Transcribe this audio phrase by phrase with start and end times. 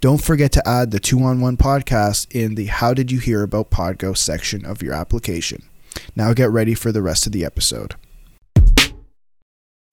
[0.00, 3.42] Don't forget to add the 2 on 1 podcast in the How Did You Hear
[3.42, 5.62] About Podgo section of your application.
[6.16, 7.96] Now get ready for the rest of the episode.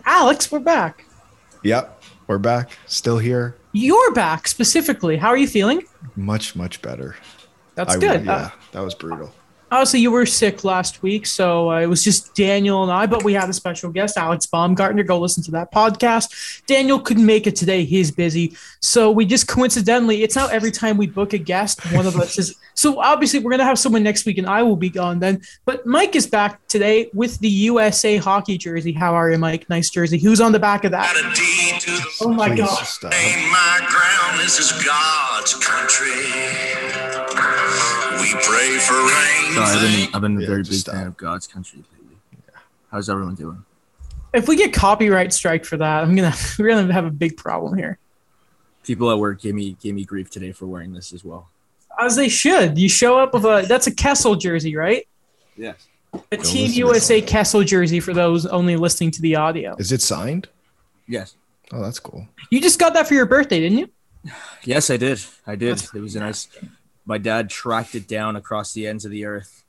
[0.05, 1.03] Alex, we're back.
[1.63, 2.71] Yep, we're back.
[2.85, 3.57] Still here.
[3.73, 5.17] You're back specifically.
[5.17, 5.83] How are you feeling?
[6.15, 7.15] Much, much better.
[7.75, 8.25] That's I- good.
[8.25, 9.33] Yeah, Uh, that was brutal.
[9.69, 13.25] Obviously, you were sick last week, so uh, it was just Daniel and I, but
[13.25, 15.03] we had a special guest, Alex Baumgartner.
[15.03, 16.63] Go listen to that podcast.
[16.67, 18.55] Daniel couldn't make it today; he's busy.
[18.79, 22.37] So we just coincidentally, it's not every time we book a guest, one of us
[22.37, 22.55] is.
[22.77, 25.41] So obviously, we're gonna have someone next week, and I will be gone then.
[25.65, 28.91] But Mike is back today with the USA hockey jersey.
[28.93, 29.67] How are you, Mike?
[29.67, 30.19] Nice jersey.
[30.19, 31.11] Who's on the back of that?
[31.15, 32.83] Got a deed to the Oh my Please god!
[32.85, 33.13] stop.
[33.15, 34.39] ain't my ground.
[34.39, 36.76] This is God's country.
[38.27, 39.53] We pray for rain.
[39.55, 40.95] So I've been I've been a Yeah, very big stop.
[40.95, 42.17] fan of God's country lately.
[42.91, 43.63] How's everyone doing?
[44.33, 47.77] If we get copyright strike for that, I'm gonna we're gonna have a big problem
[47.77, 47.97] here.
[48.83, 51.49] People at work gave me gave me grief today for wearing this as well.
[51.99, 52.77] As they should.
[52.77, 55.07] You show up with a that's a Kessel jersey, right?
[55.55, 55.87] Yes.
[56.31, 57.29] A Go Team USA that.
[57.29, 59.75] Kessel jersey for those only listening to the audio.
[59.79, 60.49] Is it signed?
[61.07, 61.35] Yes.
[61.71, 62.27] Oh, that's cool.
[62.51, 63.89] You just got that for your birthday, didn't you?
[64.63, 65.21] Yes, I did.
[65.45, 65.77] I did.
[65.77, 66.47] That's It was a nice.
[67.07, 69.63] My dad tracked it down across the ends of the earth.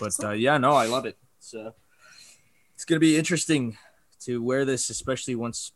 [0.00, 1.16] But uh, yeah, no, I love it.
[1.38, 1.70] It's uh,
[2.74, 3.76] it's gonna be interesting
[4.20, 5.72] to wear this, especially once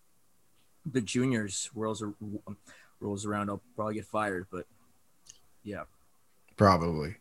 [0.91, 2.03] the juniors rolls
[2.98, 3.50] rolls around.
[3.50, 4.66] I'll probably get fired, but
[5.62, 5.82] yeah,
[6.56, 7.16] Probably.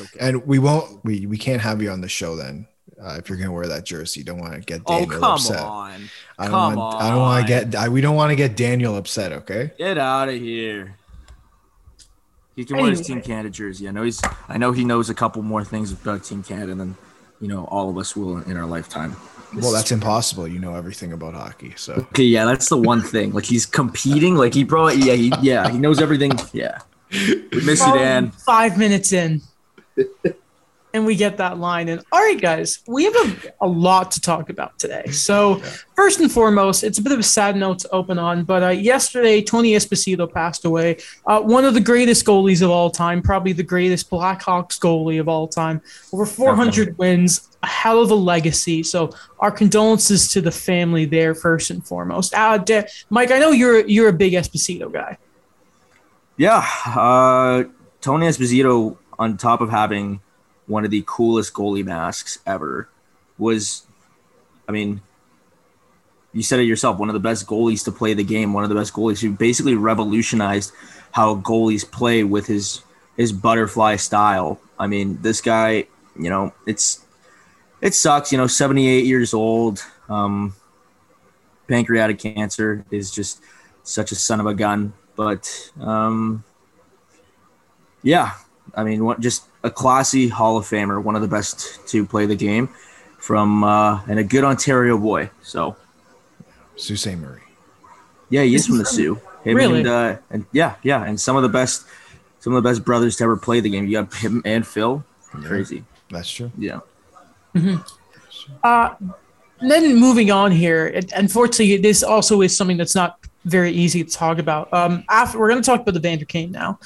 [0.00, 0.18] okay.
[0.20, 1.04] And we won't.
[1.04, 2.66] We we can't have you on the show then.
[3.00, 5.60] Uh, if you're gonna wear that jersey, don't want to get oh Daniel come upset.
[5.60, 6.08] on,
[6.38, 7.02] I don't Come want.
[7.02, 7.74] I don't want to get.
[7.76, 9.32] I, we don't want to get Daniel upset.
[9.32, 9.70] Okay.
[9.78, 10.97] get out of here.
[12.58, 13.26] He can wear his Team Anyway.
[13.26, 13.86] Canada jersey.
[13.86, 14.20] I know he's.
[14.48, 16.96] I know he knows a couple more things about Team Canada than
[17.40, 19.14] you know all of us will in our lifetime.
[19.54, 20.48] Well, that's impossible.
[20.48, 23.32] You know everything about hockey, so Okay, yeah, that's the one thing.
[23.32, 24.34] Like he's competing.
[24.34, 24.98] Like he brought.
[24.98, 26.32] Yeah, he, yeah, he knows everything.
[26.52, 26.80] Yeah,
[27.12, 28.32] we miss you, Dan.
[28.32, 29.40] Five minutes in.
[30.94, 31.88] And we get that line.
[31.88, 35.06] And all right, guys, we have a, a lot to talk about today.
[35.10, 35.56] So,
[35.94, 38.68] first and foremost, it's a bit of a sad note to open on, but uh,
[38.68, 40.98] yesterday, Tony Esposito passed away.
[41.26, 45.28] Uh, one of the greatest goalies of all time, probably the greatest Blackhawks goalie of
[45.28, 45.82] all time.
[46.12, 48.82] Over 400 wins, a hell of a legacy.
[48.82, 49.10] So,
[49.40, 52.34] our condolences to the family there, first and foremost.
[52.34, 55.18] Uh, Da- Mike, I know you're you're a big Esposito guy.
[56.36, 57.64] Yeah, uh,
[58.00, 60.20] Tony Esposito, on top of having
[60.68, 62.88] one of the coolest goalie masks ever,
[63.36, 63.84] was,
[64.68, 65.00] I mean,
[66.32, 68.68] you said it yourself, one of the best goalies to play the game, one of
[68.68, 70.72] the best goalies who basically revolutionized
[71.12, 72.82] how goalies play with his
[73.16, 74.60] his butterfly style.
[74.78, 77.04] I mean, this guy, you know, it's
[77.80, 80.54] it sucks, you know, 78 years old, um,
[81.66, 83.42] pancreatic cancer is just
[83.82, 84.92] such a son of a gun.
[85.16, 86.44] But um,
[88.02, 88.34] yeah,
[88.74, 92.26] I mean, what, just a classy Hall of Famer, one of the best to play
[92.26, 92.68] the game
[93.18, 95.30] from, uh, and a good Ontario boy.
[95.42, 95.76] So
[96.76, 97.16] Sault Ste.
[97.16, 97.40] Marie.
[98.30, 99.20] yeah, he is from the Soo.
[99.44, 99.80] Him Really?
[99.80, 101.86] And, uh, and yeah, yeah, and some of the best,
[102.40, 103.86] some of the best brothers to ever play the game.
[103.86, 105.04] You got him and Phil.
[105.30, 105.84] Crazy.
[106.10, 106.50] That's true.
[106.56, 106.80] Yeah.
[108.62, 108.94] Uh,
[109.60, 114.10] then moving on here, it, unfortunately, this also is something that's not very easy to
[114.10, 114.72] talk about.
[114.72, 116.78] Um, after we're going to talk about the Evander Kane now.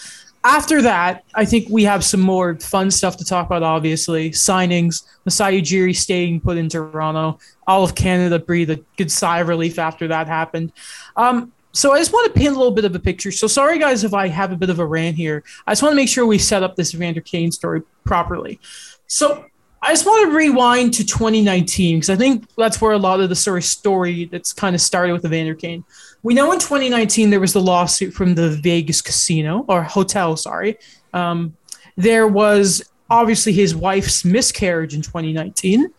[0.44, 3.62] After that, I think we have some more fun stuff to talk about.
[3.62, 9.40] Obviously, signings, Masai Ujiri staying put in Toronto, all of Canada breathed a good sigh
[9.40, 10.72] of relief after that happened.
[11.16, 13.30] Um, so I just want to paint a little bit of a picture.
[13.30, 15.42] So sorry, guys, if I have a bit of a rant here.
[15.66, 18.60] I just want to make sure we set up this Evander Kane story properly.
[19.06, 19.46] So
[19.80, 23.28] I just want to rewind to 2019 because I think that's where a lot of
[23.30, 25.84] the story that's kind of started with Evander Kane.
[26.22, 30.78] We know in 2019 there was the lawsuit from the Vegas casino or hotel, sorry.
[31.12, 31.56] Um,
[31.96, 35.92] there was obviously his wife's miscarriage in 2019.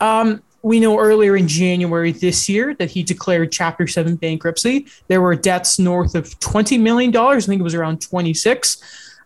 [0.00, 4.86] Um, we know earlier in January this year that he declared Chapter 7 bankruptcy.
[5.08, 7.14] There were debts north of $20 million.
[7.16, 8.78] I think it was around 26.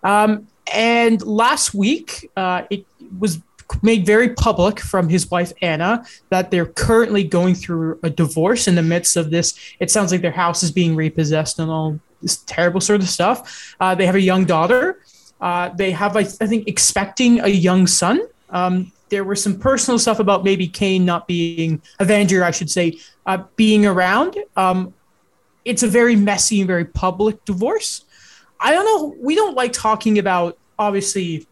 [0.03, 2.87] Um, and last week, uh, it
[3.19, 3.41] was
[3.83, 8.75] made very public from his wife Anna that they're currently going through a divorce in
[8.75, 9.59] the midst of this.
[9.81, 13.75] It sounds like their house is being repossessed and all this terrible sort of stuff.
[13.81, 15.03] Uh, they have a young daughter.
[15.41, 18.21] Uh, they have, I, I think, expecting a young son.
[18.51, 22.99] Um, there were some personal stuff about maybe Kane not being Evander, I should say,
[23.27, 24.37] uh, being around.
[24.57, 24.95] Um,
[25.65, 28.05] it's a very messy and very public divorce.
[28.61, 29.17] I don't know.
[29.21, 31.47] We don't like talking about obviously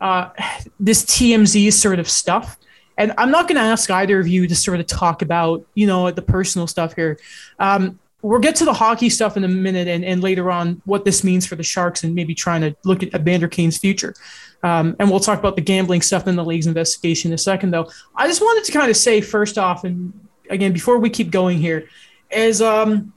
[0.00, 0.30] uh,
[0.78, 2.56] this TMZ sort of stuff.
[2.96, 5.86] And I'm not going to ask either of you to sort of talk about, you
[5.86, 7.18] know, the personal stuff here.
[7.58, 11.04] Um, we'll get to the hockey stuff in a minute and, and later on what
[11.04, 14.14] this means for the Sharks and maybe trying to look at Evander Kane's future.
[14.62, 17.70] Um, and we'll talk about the gambling stuff in the league's investigation in a second,
[17.70, 17.90] though.
[18.14, 20.12] I just wanted to kind of say first off, and
[20.50, 21.88] again, before we keep going here,
[22.30, 23.14] is, um,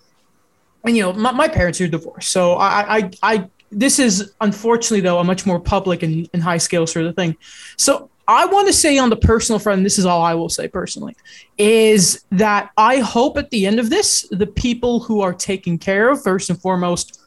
[0.86, 2.30] and you know, my, my parents are divorced.
[2.30, 6.58] So I, I, I, this is unfortunately, though, a much more public and, and high
[6.58, 7.36] scale sort of thing.
[7.78, 10.68] So I want to say on the personal front, this is all I will say
[10.68, 11.16] personally,
[11.58, 16.10] is that I hope at the end of this, the people who are taken care
[16.10, 17.20] of, first and foremost,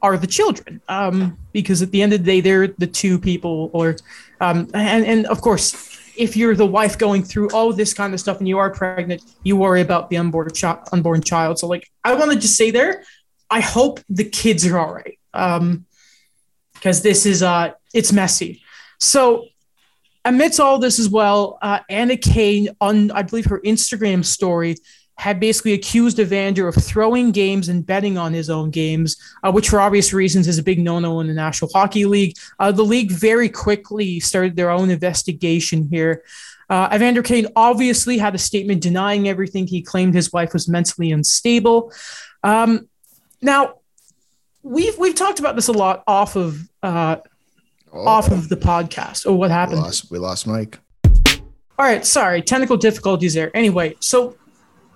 [0.00, 0.80] are the children.
[0.88, 3.96] Um, because at the end of the day, they're the two people, or,
[4.40, 8.20] um, and, and of course, if you're the wife going through all this kind of
[8.20, 11.58] stuff and you are pregnant, you worry about the unborn, chi- unborn child.
[11.58, 13.02] So, like, I want to just say there,
[13.50, 15.18] I hope the kids are all right.
[15.32, 15.86] Um,
[16.84, 18.62] because this is, uh, it's messy.
[19.00, 19.46] So,
[20.22, 24.76] amidst all this as well, uh, Anna Kane on I believe her Instagram story
[25.16, 29.70] had basically accused Evander of throwing games and betting on his own games, uh, which
[29.70, 32.36] for obvious reasons is a big no-no in the National Hockey League.
[32.58, 36.22] Uh, the league very quickly started their own investigation here.
[36.68, 39.66] Uh, Evander Kane obviously had a statement denying everything.
[39.66, 41.92] He claimed his wife was mentally unstable.
[42.42, 42.90] Um,
[43.40, 43.76] now,
[44.64, 47.16] we've we've talked about this a lot off of uh,
[47.94, 49.24] Oh, off of the podcast.
[49.24, 49.80] Oh, what we happened?
[49.80, 50.80] lost, we lost Mike.
[51.78, 53.56] All right, sorry, technical difficulties there.
[53.56, 54.36] Anyway, so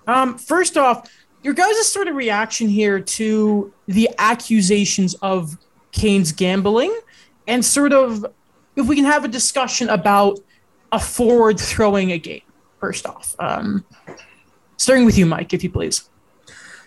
[0.09, 1.09] um, first off,
[1.45, 5.57] your guys' sort of reaction here to the accusations of
[5.93, 6.93] Kane's gambling,
[7.47, 8.27] and sort of
[8.75, 10.41] if we can have a discussion about
[10.91, 12.43] a forward throwing a game.
[12.81, 13.85] First off, um,
[14.77, 16.09] starting with you, Mike, if you please.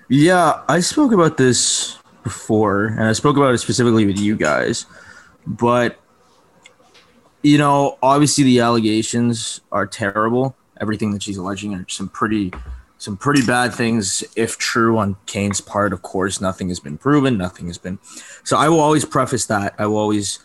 [0.10, 4.86] Yeah, I spoke about this before, and I spoke about it specifically with you guys.
[5.46, 6.00] But
[7.44, 10.56] you know, obviously the allegations are terrible.
[10.80, 12.52] Everything that she's alleging are some pretty
[12.98, 15.92] some pretty bad things if true on Kane's part.
[15.92, 17.98] Of course, nothing has been proven, nothing has been.
[18.44, 19.74] So I will always preface that.
[19.80, 20.40] I will always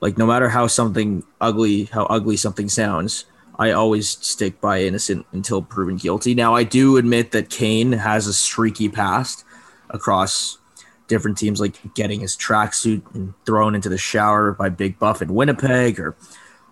[0.00, 3.26] like no matter how something ugly, how ugly something sounds,
[3.58, 6.34] I always stick by innocent until proven guilty.
[6.34, 9.44] Now I do admit that Kane has a streaky past
[9.90, 10.56] across
[11.10, 15.34] different teams, like getting his tracksuit and thrown into the shower by Big Buff in
[15.34, 16.16] Winnipeg, or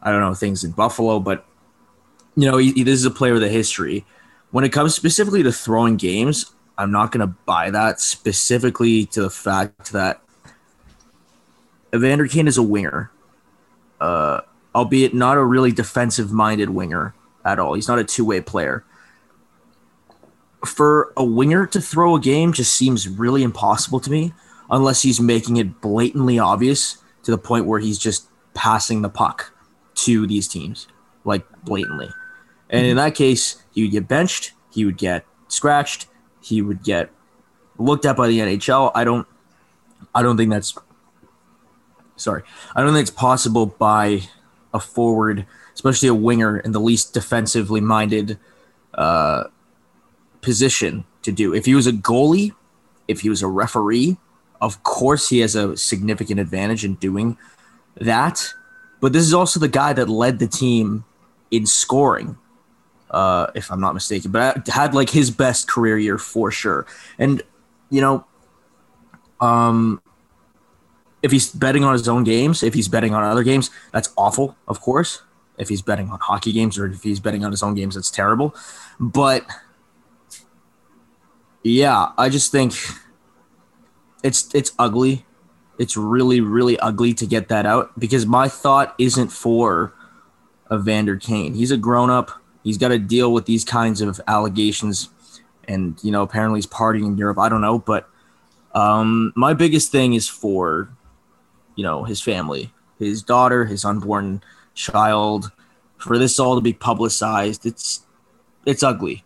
[0.01, 1.19] I don't know things in Buffalo.
[1.21, 1.45] But
[2.37, 4.07] you know, he, he- this is a player with a history.
[4.53, 9.21] When it comes specifically to throwing games, I'm not going to buy that specifically to
[9.21, 10.23] the fact that
[11.95, 13.11] Evander Kane is a winger,
[14.01, 14.41] uh,
[14.75, 17.15] albeit not a really defensive-minded winger
[17.45, 17.75] at all.
[17.75, 18.85] He's not a two-way player
[20.65, 24.33] for a winger to throw a game just seems really impossible to me
[24.71, 29.53] unless he's making it blatantly obvious to the point where he's just passing the puck
[29.95, 30.89] to these teams
[31.25, 32.09] like blatantly.
[32.71, 36.07] And in that case he would get benched he would get scratched
[36.41, 37.11] he would get
[37.79, 39.27] looked at by the nhl i don't
[40.15, 40.77] i don't think that's
[42.17, 42.43] sorry
[42.75, 44.23] i don't think it's possible by
[44.75, 48.39] a forward especially a winger in the least defensively minded
[48.95, 49.45] uh,
[50.49, 51.53] position to do.
[51.53, 52.55] If he was a goalie,
[53.07, 54.17] if he was a referee,
[54.63, 57.37] of course he has a significant advantage in doing
[58.01, 58.55] that.
[59.03, 61.05] But this is also the guy that led the team
[61.51, 62.39] in scoring,
[63.11, 64.31] uh, if I'm not mistaken.
[64.31, 66.87] But had like his best career year for sure.
[67.19, 67.43] And
[67.91, 68.25] you know,
[69.43, 70.01] um,
[71.23, 74.57] if he's betting on his own games, if he's betting on other games, that's awful,
[74.67, 75.21] of course.
[75.59, 78.11] If he's betting on hockey games or if he's betting on his own games, that's
[78.11, 78.55] terrible.
[78.99, 79.45] But
[81.69, 82.75] yeah, I just think
[84.23, 85.25] it's it's ugly.
[85.79, 89.93] It's really really ugly to get that out because my thought isn't for
[90.73, 91.55] Evander Kane.
[91.55, 92.31] He's a grown up.
[92.65, 95.11] He's got to deal with these kinds of allegations,
[95.67, 97.39] and you know apparently he's partying in Europe.
[97.39, 98.09] I don't know, but
[98.75, 100.91] um, my biggest thing is for
[101.77, 104.43] you know his family, his daughter, his unborn
[104.75, 105.53] child.
[105.97, 108.07] For this all to be publicized, it's
[108.67, 109.25] it's ugly.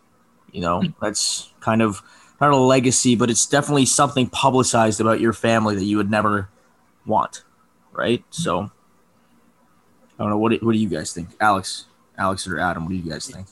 [0.51, 2.01] You know that's kind of
[2.43, 6.49] not a legacy, but it's definitely something publicized about your family that you would never
[7.05, 7.43] want,
[7.91, 8.23] right?
[8.29, 8.71] So,
[10.19, 10.37] I don't know.
[10.37, 11.85] What do, what do you guys think, Alex?
[12.17, 12.85] Alex or Adam?
[12.85, 13.47] What do you guys think?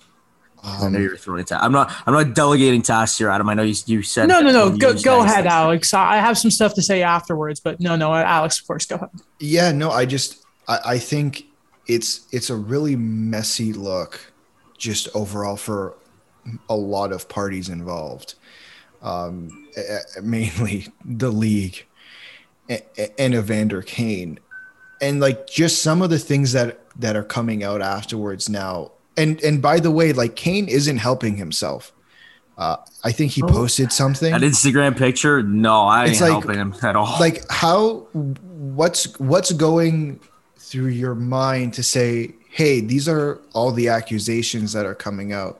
[0.63, 1.91] I know um, you're throwing ta- I'm not.
[2.05, 3.49] I'm not delegating tasks here, Adam.
[3.49, 3.73] I know you.
[3.87, 4.77] You said No, no, no.
[4.77, 5.53] Go, go ahead, things.
[5.53, 5.93] Alex.
[5.93, 8.97] I I have some stuff to say afterwards, but no, no, Alex, of course, go
[8.97, 9.09] ahead.
[9.39, 11.45] Yeah, no, I just I, I think
[11.87, 14.31] it's it's a really messy look
[14.77, 15.95] just overall for
[16.69, 18.35] a lot of parties involved.
[19.01, 19.67] Um,
[20.21, 21.85] mainly the league
[22.69, 24.39] a- a- and Evander Kane.
[25.01, 28.91] And like just some of the things that that are coming out afterwards now.
[29.17, 31.91] And and by the way, like Kane isn't helping himself.
[32.57, 33.47] Uh, I think he Oh.
[33.47, 37.17] posted something That Instagram picture, no, I ain't like- helping him at all.
[37.19, 40.19] like how what's what's going
[40.59, 45.59] through your mind to say hey these are all the accusations that are coming out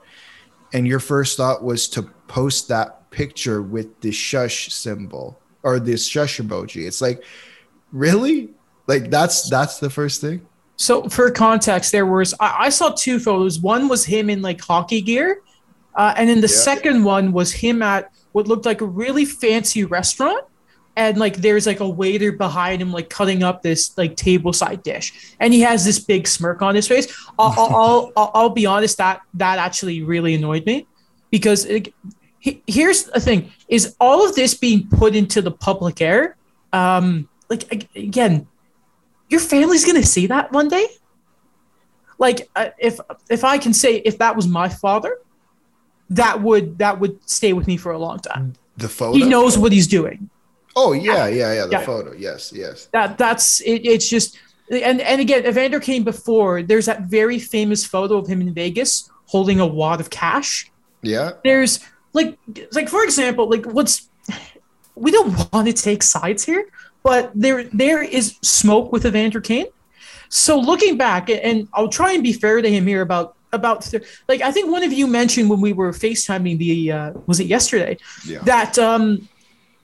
[0.74, 6.08] and your first thought was to post that picture with the shush symbol or this
[6.08, 7.24] shush emoji it's like
[7.92, 8.50] really
[8.88, 10.42] like that's that's the first thing
[10.78, 13.60] So for context, there was I, I saw two photos.
[13.62, 15.38] One was him in like hockey gear,
[15.94, 16.66] uh, and then the Yeah.
[16.72, 20.42] second one was him at what looked like a really fancy restaurant,
[20.96, 24.82] and like there's like a waiter behind him like cutting up this like table side
[24.82, 27.06] dish, and he has this big smirk on his face.
[27.38, 30.88] I'll I'll, I'll, I'll, I'll be honest that that actually really annoyed me,
[31.30, 31.94] because it,
[32.42, 36.36] he, here's the thing: is all of this being put into the public air?
[36.74, 37.64] Um, like
[37.96, 38.48] again,
[39.30, 40.88] your family's gonna see that one day.
[42.18, 45.18] Like uh, if if I can say if that was my father,
[46.10, 48.54] that would that would stay with me for a long time.
[48.78, 50.30] the photo He knows what he's doing.
[50.76, 51.86] oh yeah yeah yeah the Yeah.
[51.86, 54.38] photo yes yes That that's it, it's just
[54.72, 56.64] and and again, Evander Kane before.
[56.64, 60.72] There's that very famous photo of him in Vegas holding a wad of cash.
[61.02, 61.80] yeah There's
[62.14, 62.38] like
[62.72, 64.10] like for example, like what's
[64.96, 66.68] we don't want to take sides here,
[67.04, 69.68] but there there is smoke with Evander Kane.
[70.30, 73.92] So looking back, and I'll try and be fair to him here about about
[74.28, 77.48] like I think one of you mentioned when we were FaceTiming the uh, was it
[77.48, 79.28] yesterday yeah that um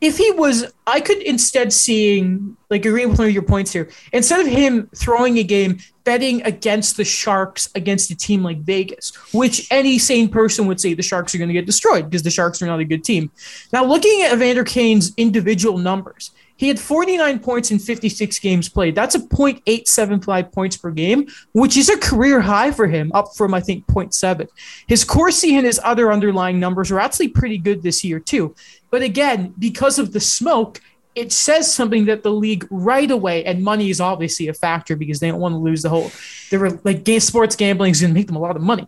[0.01, 3.89] if he was I could instead seeing like agreeing with one of your points here
[4.13, 9.15] instead of him throwing a game betting against the Sharks against a team like Vegas
[9.33, 12.29] which any sane person would say the Sharks are going to get destroyed because the
[12.29, 13.31] Sharks are not a good team.
[13.73, 18.95] Now looking at Evander Kane's individual numbers he had 49 points in 56 games played.
[18.95, 23.53] That's a 0.875 points per game, which is a career high for him, up from
[23.53, 24.47] I think 0.7.
[24.87, 28.55] His Corsi and his other underlying numbers are actually pretty good this year too.
[28.89, 30.81] But again, because of the smoke,
[31.15, 35.19] it says something that the league right away, and money is obviously a factor because
[35.19, 36.11] they don't want to lose the whole.
[36.51, 38.87] They were like sports gambling is going to make them a lot of money.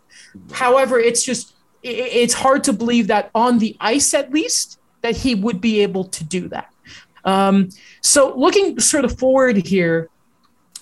[0.51, 5.33] However, it's just it's hard to believe that on the ice at least that he
[5.33, 6.71] would be able to do that.
[7.23, 7.69] Um,
[8.01, 10.09] so looking sort of forward here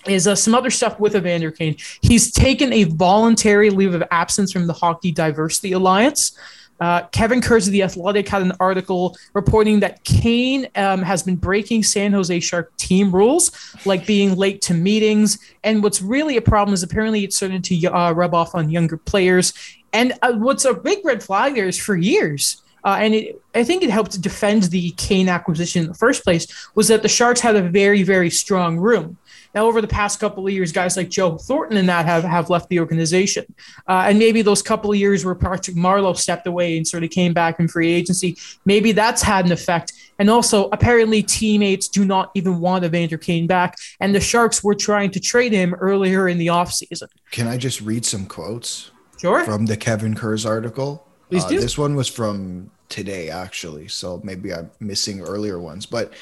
[0.07, 1.75] is uh, some other stuff with Evander Kane.
[2.01, 6.38] He's taken a voluntary leave of absence from the Hockey Diversity Alliance.
[6.79, 11.36] Uh, Kevin Kurz of The Athletic had an article reporting that Kane um, has been
[11.36, 13.51] breaking San Jose Shark team rules,
[13.86, 15.39] like being late to meetings.
[15.63, 18.98] And what's really a problem is apparently it's starting to uh, rub off on younger
[18.98, 19.53] players.
[19.93, 23.63] And uh, what's a big red flag there is for years, uh, and it, I
[23.63, 27.41] think it helped defend the Kane acquisition in the first place, was that the Sharks
[27.41, 29.17] had a very, very strong room.
[29.57, 32.51] Now, over the past couple of years, guys like Joe Thornton and that have, have
[32.51, 33.43] left the organization.
[33.87, 37.09] Uh, and maybe those couple of years where Patrick Marleau stepped away and sort of
[37.09, 39.93] came back in free agency, maybe that's had an effect.
[40.19, 43.75] And also, apparently, teammates do not even want Evander Kane back.
[43.99, 47.07] And the Sharks were trying to trade him earlier in the offseason.
[47.31, 49.43] can i just read some quotes Sure.
[49.43, 51.07] from the Kevin Kurz article.
[51.31, 51.59] Please Uh, do.
[51.59, 53.87] This one was from today, actually.
[53.87, 56.13] So maybe I'm missing earlier ones, but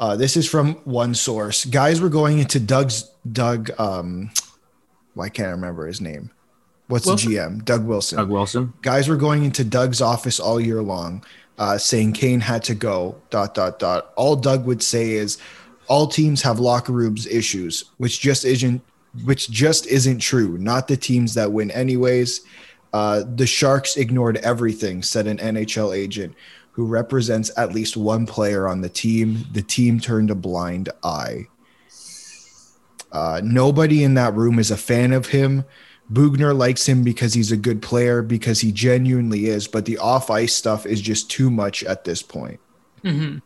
[0.00, 1.66] uh, this is from one source.
[1.66, 3.70] Guys were going into Doug's Doug.
[3.78, 4.30] Um,
[5.12, 6.30] why can't I remember his name?
[6.88, 7.30] What's Wilson?
[7.30, 7.64] the GM?
[7.66, 8.16] Doug Wilson.
[8.18, 8.72] Doug Wilson.
[8.80, 11.22] Guys were going into Doug's office all year long,
[11.58, 13.20] uh, saying Kane had to go.
[13.28, 14.12] Dot dot dot.
[14.16, 15.38] All Doug would say is,
[15.86, 18.82] all teams have locker rooms issues, which just isn't
[19.24, 20.56] which just isn't true.
[20.56, 22.40] Not the teams that win anyways.
[22.92, 26.34] Uh, the Sharks ignored everything, said an NHL agent
[26.80, 29.44] who represents at least one player on the team.
[29.52, 31.46] The team turned a blind eye.
[33.12, 35.66] Uh, nobody in that room is a fan of him.
[36.10, 40.30] Boughner likes him because he's a good player, because he genuinely is, but the off
[40.30, 42.58] ice stuff is just too much at this point.
[43.02, 43.36] hmm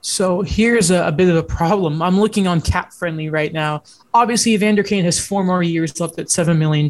[0.00, 2.02] So here's a, a bit of a problem.
[2.02, 3.82] I'm looking on Cap Friendly right now.
[4.14, 6.86] Obviously, Evander Kane has four more years left at $7 million.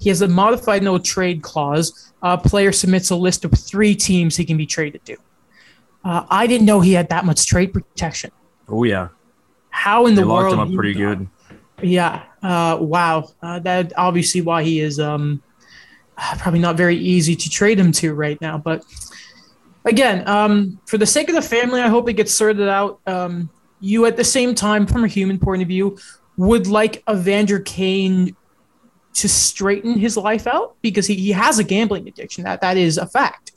[0.00, 2.07] He has a modified no trade clause.
[2.22, 5.16] A player submits a list of three teams he can be traded to.
[6.04, 8.30] Uh, I didn't know he had that much trade protection.
[8.68, 9.08] Oh yeah,
[9.70, 10.54] How in they the locked world?
[10.54, 11.28] him up pretty good.
[11.82, 12.24] Yeah.
[12.42, 13.30] Uh, wow.
[13.40, 14.98] Uh, that obviously why he is.
[14.98, 15.42] Um,
[16.16, 18.58] uh, probably not very easy to trade him to right now.
[18.58, 18.84] But
[19.84, 23.00] again, um, for the sake of the family, I hope it gets sorted out.
[23.06, 23.48] Um,
[23.80, 25.96] you, at the same time, from a human point of view,
[26.36, 28.34] would like Evander Kane
[29.14, 32.44] to straighten his life out because he, he has a gambling addiction.
[32.44, 33.52] That that is a fact.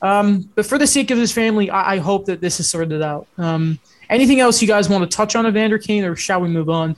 [0.00, 3.02] Um, but for the sake of his family, I, I hope that this is sorted
[3.02, 3.26] out.
[3.38, 3.78] Um,
[4.10, 6.96] anything else you guys want to touch on Evander Kane, or shall we move on?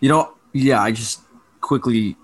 [0.00, 1.20] You know, yeah, I just
[1.60, 2.16] quickly,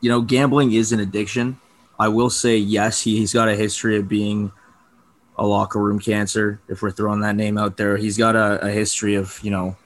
[0.00, 1.58] you know, gambling is an addiction.
[1.98, 4.52] I will say, yes, he, he's got a history of being
[5.36, 7.96] a locker room cancer, if we're throwing that name out there.
[7.96, 9.76] He's got a, a history of, you know,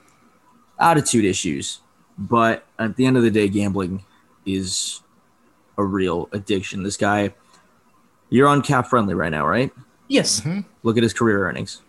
[0.79, 1.81] attitude issues.
[2.19, 4.05] But at the end of the day, gambling
[4.47, 5.01] is
[5.77, 6.83] a real addiction.
[6.83, 7.35] This guy,
[8.31, 9.71] you're on cap friendly right now, right?
[10.09, 10.41] Yes,
[10.83, 11.83] Look at his career earnings.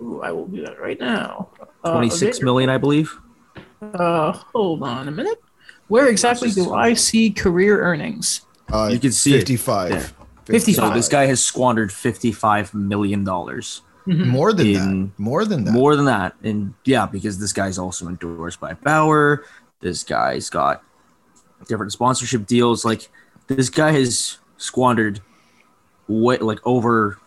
[0.00, 1.48] Ooh, I will do that right now.
[1.82, 3.18] Uh, Twenty six Evander- million, I believe.
[3.82, 5.42] Uh, hold on a minute.
[5.88, 8.42] Where exactly do I see career earnings?
[8.72, 9.38] Uh, You can see it.
[9.40, 9.90] 55.
[9.90, 10.06] Yeah.
[10.46, 10.74] 55.
[10.88, 13.82] So this guy has squandered fifty five million dollars.
[14.06, 14.74] More than In-
[15.08, 15.18] that.
[15.18, 15.72] More than that.
[15.72, 16.34] More than that.
[16.44, 19.44] And yeah, because this guy's also endorsed by Bauer.
[19.80, 20.82] This guy's got
[21.68, 22.84] different sponsorship deals.
[22.84, 23.08] Like
[23.46, 25.20] this guy has squandered
[26.06, 27.18] what like over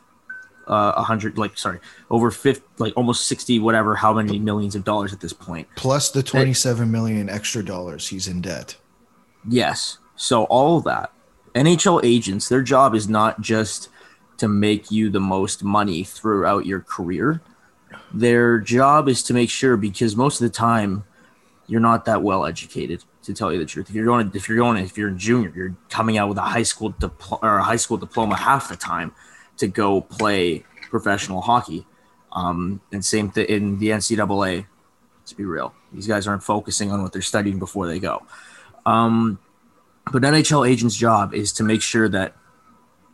[0.68, 4.84] uh, a hundred like sorry over 50 like almost 60 whatever how many millions of
[4.84, 5.68] dollars at this point.
[5.68, 8.78] point Plus the 27 million extra dollars he's in debt.
[9.48, 9.98] Yes.
[10.16, 11.12] So all of that.
[11.56, 13.90] NHL agents, their job is not just
[14.38, 17.42] to make you the most money throughout your career.
[18.14, 21.04] Their job is to make sure because most of the time
[21.68, 23.90] you're not that well educated to tell you the truth.
[23.90, 26.42] If you're going if you're going if you're a junior, you're coming out with a
[26.42, 29.14] high school diploma or a high school diploma half the time
[29.58, 31.86] to go play professional hockey.
[32.32, 34.66] Um, and same thing in the NCAA.
[35.20, 38.24] Let's be real; these guys aren't focusing on what they're studying before they go.
[38.86, 39.40] Um,
[40.12, 42.36] but NHL agent's job is to make sure that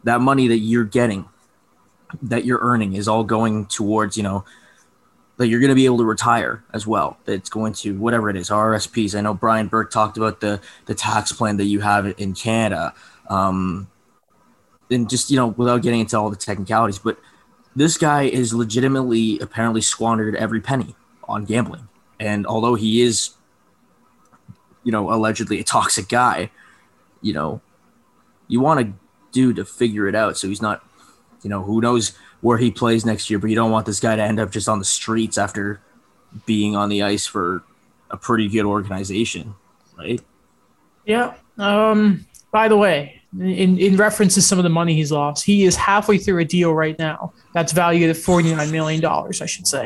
[0.05, 1.27] that money that you're getting,
[2.21, 4.45] that you're earning, is all going towards you know
[5.37, 7.17] that you're going to be able to retire as well.
[7.27, 9.17] It's going to whatever it is, RSPs.
[9.17, 12.93] I know Brian Burke talked about the the tax plan that you have in Canada,
[13.29, 13.89] um,
[14.89, 17.17] and just you know without getting into all the technicalities, but
[17.75, 20.95] this guy is legitimately apparently squandered every penny
[21.25, 21.87] on gambling,
[22.19, 23.35] and although he is
[24.85, 26.49] you know, allegedly a toxic guy,
[27.21, 27.59] you know,
[28.47, 28.93] you want to
[29.33, 30.37] do to figure it out.
[30.37, 30.85] So he's not,
[31.41, 32.13] you know, who knows
[32.45, 34.69] where he plays next year, but you don't want this guy to end up just
[34.69, 35.81] on the streets after
[36.45, 37.63] being on the ice for
[38.11, 39.55] a pretty good organization,
[39.97, 40.21] right?
[41.07, 41.33] Yeah.
[41.57, 45.63] Um, by the way, in, in reference to some of the money he's lost, he
[45.63, 49.83] is halfway through a deal right now that's valued at $49 million, I should say.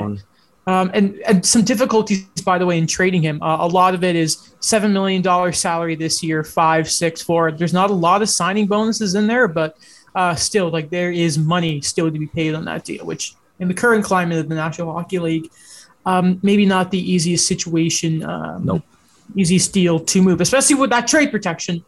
[0.68, 3.42] Um, and, and some difficulties, by the way, in trading him.
[3.42, 7.54] Uh, a lot of it is $7 million salary this year, five, six, four.
[7.54, 9.78] There's not a lot of signing bonuses in there, but
[10.16, 13.68] uh, still, like, there is money still to be paid on that deal, which in
[13.68, 15.50] the current climate of the National Hockey League,
[16.06, 18.84] um, maybe not the easiest situation, um, Nope.
[19.36, 21.84] easiest deal to move, especially with that trade protection.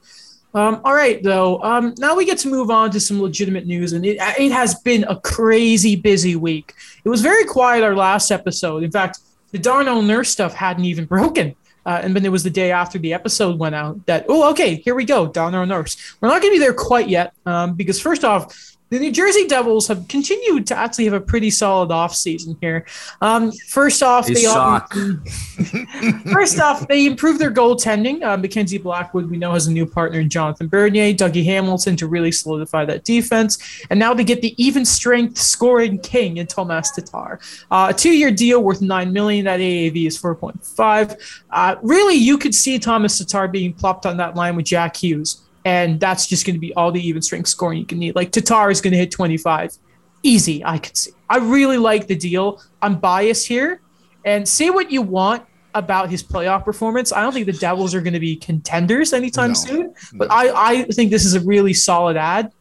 [0.53, 1.63] Um, all right, though.
[1.63, 4.75] Um, now we get to move on to some legitimate news, and it, it has
[4.81, 6.73] been a crazy busy week.
[7.05, 8.83] It was very quiet our last episode.
[8.83, 9.19] In fact,
[9.51, 11.55] the Darnell Nurse stuff hadn't even broken.
[11.85, 14.75] Uh, and then it was the day after the episode went out that, oh, okay,
[14.75, 16.15] here we go, Donna Darnell Nurse.
[16.21, 19.47] We're not going to be there quite yet um, because, first off, the New Jersey
[19.47, 22.85] Devils have continued to actually have a pretty solid offseason here.
[23.21, 24.93] Um, first off, They they suck.
[26.33, 28.21] First off, they improved their goaltending.
[28.21, 32.07] Uh, Mackenzie Blackwood, we know, has a new partner in Jonathan Bernier, Dougie Hamilton to
[32.07, 33.57] really solidify that defense.
[33.89, 37.39] And now they get the even strength scoring king in Tomas Tatar.
[37.71, 39.45] Uh, a two year deal worth $9 million.
[39.45, 41.41] That AAV is 4.5.
[41.49, 45.43] Uh, really, you could see Thomas Tatar being plopped on that line with Jack Hughes.
[45.63, 48.15] And that's just going to be all the even strength scoring you can need.
[48.15, 49.77] Like Tatar is going to hit 25.
[50.23, 51.11] Easy, I could see.
[51.29, 52.61] I really like the deal.
[52.81, 53.81] I'm biased here.
[54.25, 55.43] And say what you want
[55.73, 57.11] about his playoff performance.
[57.13, 59.53] I don't think the Devils are going to be contenders anytime No.
[59.53, 62.51] soon, but I, I think this is a really solid ad.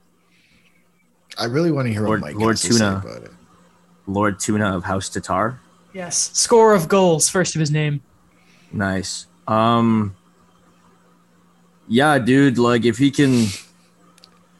[1.38, 3.02] I really want to hear Lord- what Mike Lord has to say Tuna.
[3.04, 3.30] about it.
[4.06, 5.60] Lord Tuna of House Tatar.
[5.92, 8.00] Yes, score of goals, first of his name.
[8.72, 9.26] Nice.
[9.48, 10.14] Um
[11.92, 13.46] Yeah, dude, like if he can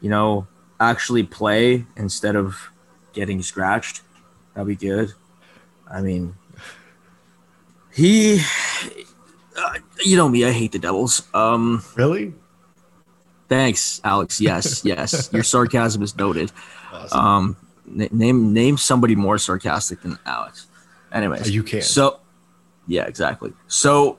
[0.01, 0.47] you know,
[0.79, 2.57] actually play instead of
[3.13, 4.01] getting scratched,
[4.53, 5.13] that'd be good.
[5.89, 6.35] I mean,
[7.93, 8.41] he
[9.57, 11.23] uh, you know me, I hate the Devils.
[11.33, 12.33] Um Really?
[13.47, 14.39] thanks, Alex.
[14.41, 15.29] Yes, yes.
[15.31, 16.51] Your sarcasm is noted.
[16.91, 17.19] Awesome.
[17.19, 20.67] Um n- name name somebody more sarcastic than Alex.
[21.13, 21.81] Anyways, Uh, you can.
[21.81, 22.19] So,
[22.87, 23.53] yeah, exactly.
[23.67, 24.17] So,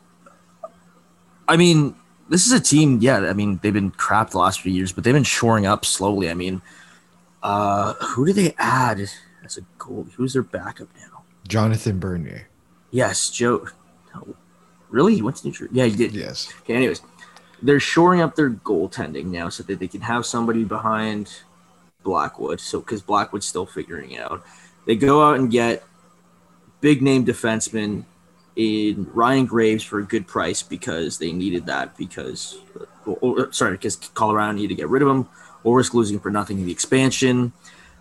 [1.49, 1.95] I mean,
[2.29, 2.99] this is a team.
[3.01, 5.85] Yeah, I mean they've been crap the last few years, but they've been shoring up
[5.85, 6.31] slowly.
[6.31, 6.63] I mean,
[7.43, 9.01] uh, who do they add
[9.45, 10.07] as a goal?
[10.17, 11.25] Who's their backup now?
[11.47, 12.49] Jonathan Bernier.
[12.91, 13.67] Yes, Joe.
[14.15, 14.35] no.
[14.91, 15.71] Really, he went to New Jersey.
[15.73, 16.13] Yeah, he did.
[16.13, 16.53] Yes.
[16.63, 17.01] Okay, anyways,
[17.63, 21.43] they're shoring up their goaltending now so that they can have somebody behind
[22.03, 22.61] Blackwood.
[22.61, 24.45] So because Blackwood's still figuring it out,
[24.87, 25.83] they go out and get
[26.81, 28.05] big name defensemen
[28.57, 32.59] in Ryan Graves for a good price because they needed that because,
[33.07, 35.29] or, or- sorry, because Colorado needed to get rid of him
[35.65, 37.53] or risk losing for nothing in the expansion.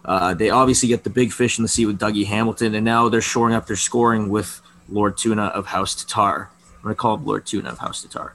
[0.03, 3.07] Uh, they obviously get the big fish in the sea with Dougie Hamilton, and now
[3.07, 6.49] they're shoring up their scoring with Lord Tuna of House Tatar.
[6.77, 8.33] I'm gonna call him Lord Tuna of House Tatar.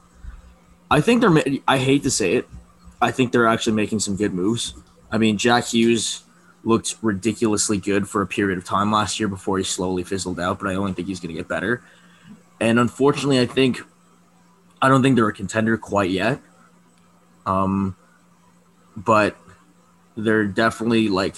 [0.90, 1.60] I think they're.
[1.66, 2.48] I hate to say it.
[3.02, 4.74] I think they're actually making some good moves.
[5.10, 6.22] I mean, Jack Hughes
[6.64, 10.58] looked ridiculously good for a period of time last year before he slowly fizzled out,
[10.58, 11.82] but I only think he's going to get better.
[12.60, 13.80] And unfortunately, I think
[14.80, 16.40] I don't think they're a contender quite yet.
[17.44, 17.96] Um,
[18.96, 19.36] but
[20.16, 21.36] they're definitely like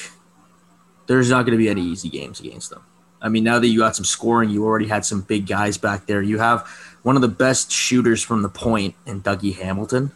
[1.07, 2.83] there's not going to be any easy games against them.
[3.21, 6.07] I mean, now that you got some scoring, you already had some big guys back
[6.07, 6.23] there.
[6.23, 6.67] You have
[7.03, 10.13] one of the best shooters from the point in Dougie Hamilton.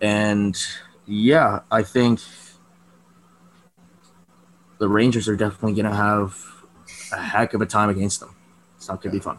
[0.00, 0.56] And
[1.06, 2.20] yeah, I think
[4.78, 6.36] the Rangers are definitely going to have
[7.12, 8.34] a heck of a time against them.
[8.76, 9.38] It's not going to be fun.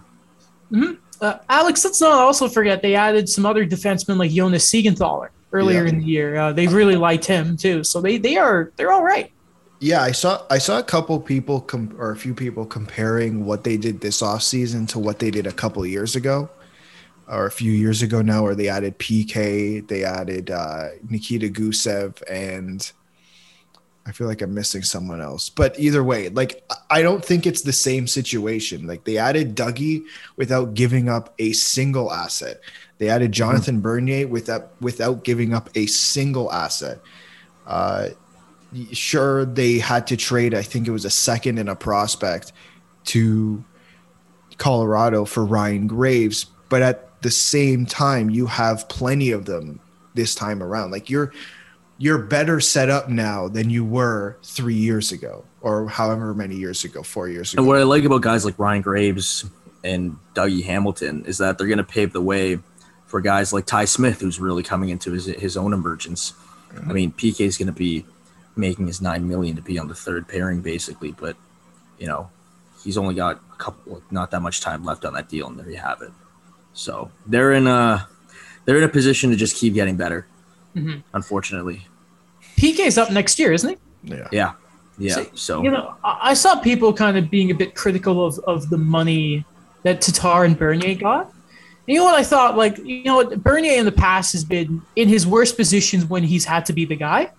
[1.21, 5.83] Uh, Alex, let's not also forget they added some other defensemen like Jonas Siegenthaler earlier
[5.83, 5.89] Yeah.
[5.89, 6.35] in the year.
[6.35, 9.31] Uh, they really liked him too, so they they are they're all right.
[9.79, 13.63] Yeah, I saw I saw a couple people com- or a few people comparing what
[13.63, 16.49] they did this offseason to what they did a couple years ago
[17.27, 22.21] or a few years ago now where they added PK, they added uh, Nikita Gusev
[22.29, 22.91] and
[24.07, 25.49] I feel like I'm missing someone else.
[25.49, 28.85] But either way, like I- don't think it's the same situation.
[28.85, 30.03] Like they added Dougie
[30.35, 32.61] without giving up a single asset.
[32.97, 36.99] They added Jonathan Bernier without without giving up a single asset.
[37.65, 38.09] Uh,
[38.91, 42.51] sure they had to trade i think it was a second and a prospect
[43.05, 43.63] to
[44.57, 49.79] colorado for ryan graves but at the same time you have plenty of them
[50.13, 51.31] this time around like you're
[51.97, 56.83] you're better set up now than you were three years ago or however many years
[56.83, 59.45] ago four years ago And what I like about guys like Ryan Graves
[59.83, 62.59] and Dougie Hamilton is that they're going to pave the way
[63.05, 66.33] for guys like Ty Smith, who's really coming into his, his own emergence.
[66.87, 68.05] I mean, PK is going to be
[68.57, 71.37] making his nine million to be on the third pairing, basically, but
[71.97, 72.29] you know,
[72.83, 75.69] he's only got a couple, not that much time left on that deal, and there
[75.69, 76.11] you have it.
[76.73, 78.07] So they're in a
[78.65, 80.27] they're in a position to just keep getting better.
[80.75, 81.03] Mhm.
[81.13, 81.87] Unfortunately,
[82.57, 83.77] PK's up next year, isn't he?
[84.15, 84.51] yeah yeah,
[84.97, 85.15] yeah.
[85.15, 88.39] See, So You know, I, I saw people kind of being a bit critical of,
[88.39, 89.45] of the money
[89.83, 91.31] that Tatar and Bernier got.
[91.87, 92.57] You know what I thought?
[92.57, 93.43] Like, you know what?
[93.43, 96.85] Bernier in the past has been in his worst positions when he's had to be
[96.85, 97.31] the guy.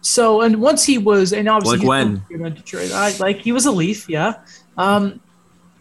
[0.00, 1.86] So, and once he was, and obviously, Like
[2.28, 2.54] when?
[2.54, 4.34] Detroit, I, like he was a Leaf, yeah.
[4.78, 5.20] Um,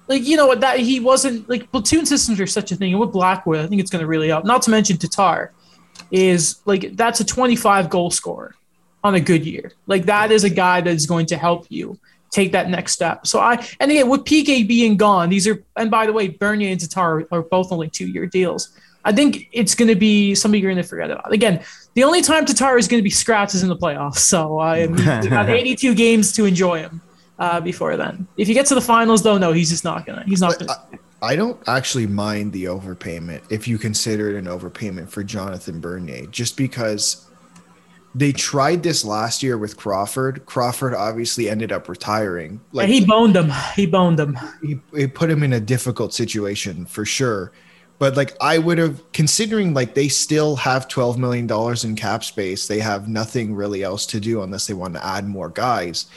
[0.07, 0.59] like you know what?
[0.59, 3.79] That he wasn't like platoon systems are such a thing, and with Blackwood, I think
[3.79, 4.43] it's going to really help.
[4.43, 5.53] Not to mention Tatar
[6.12, 8.56] is like that's a 25 goal scorer
[9.04, 9.71] on a good year.
[9.88, 11.97] Like that is a guy that is going to help you
[12.32, 13.27] take that next step.
[13.27, 16.71] So I and again with PK being gone, these are and by the way, Bernier
[16.71, 18.77] and Tatar are both only two year deals.
[19.04, 21.34] I think it's going to be something you're going to forget about.
[21.34, 21.63] Again,
[21.95, 24.17] the only time Tatar is going to be scratched is in the playoffs.
[24.17, 27.01] So I have 82 games to enjoy him
[27.39, 28.27] uh, before then.
[28.38, 30.23] If you get to the finals, though, no, he's just not gonna.
[30.25, 30.99] He's not But gonna.
[31.21, 36.25] I don't actually mind the overpayment if you consider it an overpayment for Jonathan Bernier,
[36.27, 37.27] just because
[38.15, 40.45] they tried this last year with Crawford.
[40.45, 42.60] Crawford obviously ended up retiring.
[42.71, 43.51] Like he boned him.
[43.75, 44.38] He boned him.
[44.62, 47.51] he, it put him in a difficult situation for sure.
[47.99, 52.23] But like I would have considering like they still have 12 million dollars in cap
[52.23, 52.67] space.
[52.67, 56.07] They have nothing really else to do unless they want to add more guys.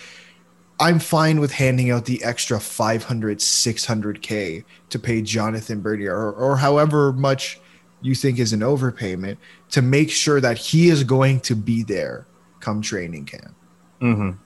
[0.81, 6.57] I'm fine with handing out the extra 500 600k to pay Jonathan Bernier or, or
[6.57, 7.61] however much
[8.03, 9.37] you think is an overpayment
[9.71, 12.27] to make sure that he is going to be there
[12.61, 13.55] come training camp.
[14.01, 14.39] mhm.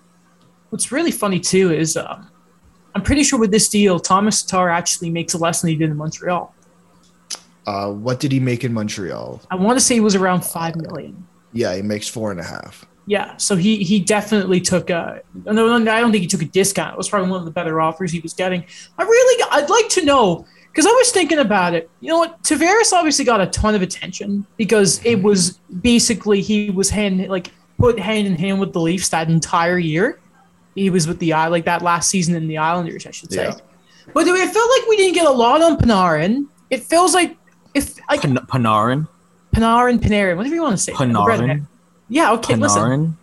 [0.71, 2.31] What's really funny too is um,
[2.95, 5.97] I'm pretty sure with this deal, Thomas Tatar actually makes less than he did in
[5.97, 6.55] Montreal.
[7.67, 9.41] Uh, what did he make in Montreal?
[9.51, 11.27] I want to say it was around five million.
[11.53, 12.88] Yeah, he makes four and a half.
[13.09, 15.23] Yeah, so he he definitely took a.
[15.47, 16.93] No, I don't think he took a discount.
[16.93, 18.63] It was probably one of the better offers he was getting.
[18.99, 21.89] I really, I'd like to know because I was thinking about it.
[22.01, 22.43] You know what?
[22.43, 27.51] Tavares obviously got a ton of attention because it was basically he was hand like
[27.79, 30.21] put hand in hand with the Leafs that entire year.
[30.75, 33.45] He was with the eye like that last season in the Islanders, I should say.
[33.45, 33.57] Yeah.
[34.13, 36.47] But it felt like we didn't get a lot on Panarin.
[36.69, 37.39] It feels like
[37.73, 39.09] if like Pan- Panarin.
[39.55, 40.93] Panarin, Panarin, whatever you want to say.
[40.93, 41.67] Panarin.
[42.09, 42.83] Yeah, okay, listen.
[42.83, 43.15] Panarin.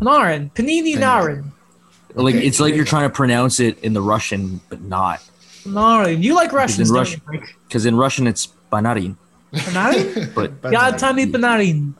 [0.00, 1.52] Panarin, Panini Narin.
[2.14, 5.20] Like Okay, it's like you're trying to pronounce it in the Russian, but not
[5.64, 6.22] Panarin.
[6.22, 7.56] You like Russians, don't Russian- you, Mike?
[7.68, 9.16] because in Russian it's Banarin.
[9.52, 10.34] Panarin?
[10.62, 11.94] But yeah, Tommy Panarin.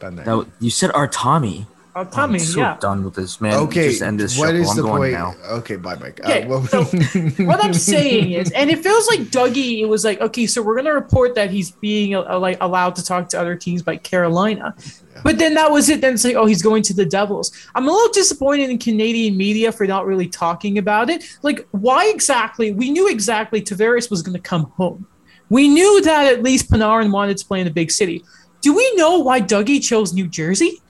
[0.00, 1.66] that, you said Artami.
[1.94, 2.78] Oh, Tommy, I'm so yeah.
[2.80, 3.52] done with this man.
[3.54, 4.60] Okay, just end this what shuffle.
[4.62, 5.38] is I'm the going point?
[5.40, 5.54] now.
[5.56, 6.20] Okay, bye, Mike.
[6.20, 6.84] Okay, uh, what, so
[7.44, 9.82] what I'm saying is, and it feels like Dougie.
[9.82, 13.04] It was like, okay, so we're gonna report that he's being uh, like allowed to
[13.04, 14.74] talk to other teams by Carolina,
[15.22, 16.00] but then that was it.
[16.00, 17.52] Then it's like, oh, he's going to the Devils.
[17.74, 21.24] I'm a little disappointed in Canadian media for not really talking about it.
[21.42, 22.72] Like, why exactly?
[22.72, 25.06] We knew exactly Tavares was gonna come home.
[25.50, 28.24] We knew that at least Panarin wanted to play in a big city.
[28.62, 30.80] Do we know why Dougie chose New Jersey?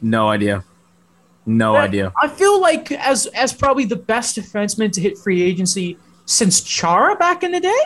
[0.00, 0.64] No idea.
[1.46, 1.80] No Yeah.
[1.82, 2.12] idea.
[2.22, 7.14] I feel like as as probably the best defenseman to hit free agency since Chara
[7.16, 7.80] back in the day.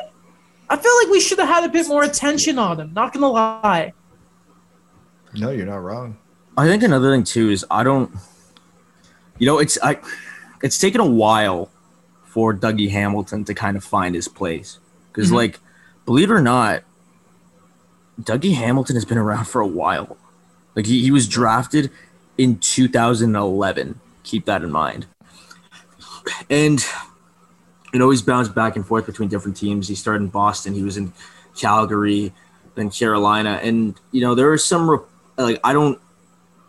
[0.69, 2.93] I feel like we should have had a bit more attention on him.
[2.95, 3.93] Not gonna lie.
[5.35, 6.17] no, you're not wrong.
[6.57, 8.11] I think another thing too is I don't.
[9.39, 9.99] You know, it's I.
[10.63, 11.71] It's taken a while
[12.25, 14.79] for Dougie Hamilton to kind of find his place
[15.13, 15.35] because, Mhm.
[15.35, 15.61] like,
[16.07, 16.83] believe it or not,
[18.21, 20.17] Dougie Hamilton has been around for a while.
[20.75, 21.91] Like he, he was drafted
[22.39, 24.01] in 2011.
[24.23, 25.07] Keep that in mind.
[26.49, 26.85] And
[27.93, 29.89] you know he's bounced back and forth between different teams.
[29.89, 30.75] He started in Boston.
[30.75, 31.13] He was in
[31.57, 32.33] Calgary,
[32.75, 35.05] then Carolina, and you know there are some
[35.37, 36.01] like I don't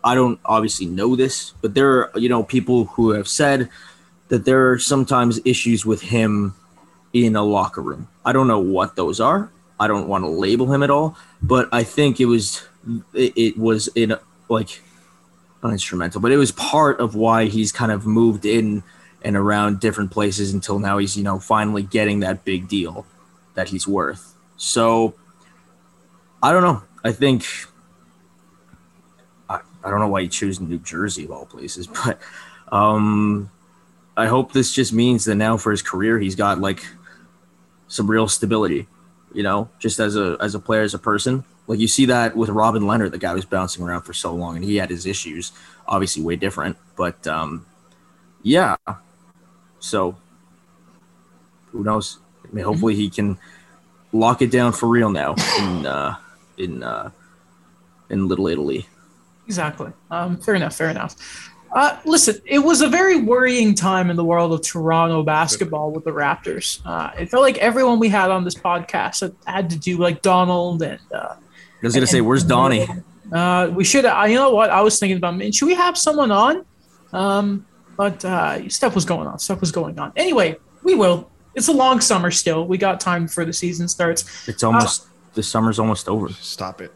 [0.04, 3.70] I don't obviously know this, but there are you know people who have said
[4.30, 6.56] that there are sometimes issues with him
[7.14, 8.08] in a locker room.
[8.26, 9.52] I don't know what those are.
[9.82, 12.62] I don't want to label him at all, but I think it was
[13.16, 14.16] it, it was in
[14.48, 14.80] like
[15.64, 18.84] not instrumental, but it was part of why he's kind of moved in
[19.24, 23.08] and around different places until now he's you know finally getting that big deal
[23.56, 24.36] that he's worth.
[24.56, 25.16] So
[26.44, 26.84] I don't know.
[27.04, 27.48] I think
[29.50, 32.22] I, I don't know why he chose New Jersey of all places, but
[32.72, 33.50] um
[34.16, 36.86] I hope this just means that now for his career he's got like
[37.88, 38.88] some real stability,
[39.34, 41.44] you know, just as a as a player, as a person.
[41.68, 44.56] Like you see that with Robin Lehner, the guy was bouncing around for so long
[44.56, 45.52] and he had his issues,
[45.88, 46.78] obviously way different.
[46.96, 47.66] But um
[48.44, 48.76] yeah.
[49.80, 50.18] So
[51.72, 52.20] who knows?
[52.50, 53.38] I mean hopefully he can
[54.12, 56.16] lock it down for real now in uh
[56.58, 57.12] in uh
[58.10, 58.88] in Little Italy.
[59.48, 59.92] Exactly.
[60.10, 60.76] Um, fair enough.
[60.76, 61.51] Fair enough.
[61.74, 66.04] Uh, listen, it was a very worrying time in the world of Toronto basketball with
[66.04, 66.82] the Raptors.
[66.86, 70.22] Uh, it felt like everyone we had on this podcast had, had to do like
[70.22, 71.00] Donald and.
[71.14, 72.88] Uh, I was gonna say, where's Donnie?
[73.32, 74.06] Uh, we should.
[74.06, 74.70] Uh, you know what?
[74.70, 75.38] I was thinking about.
[75.38, 76.66] man, Should we have someone on?
[77.14, 77.66] Um,
[77.98, 79.40] but uh, stuff was going on.
[79.40, 80.12] Stuff was going on.
[80.16, 81.32] Anyway, we will.
[81.56, 82.68] It's a long summer still.
[82.68, 84.48] We got time before the season starts.
[84.48, 86.30] It's almost the summer's almost over.
[86.30, 86.94] Stop it.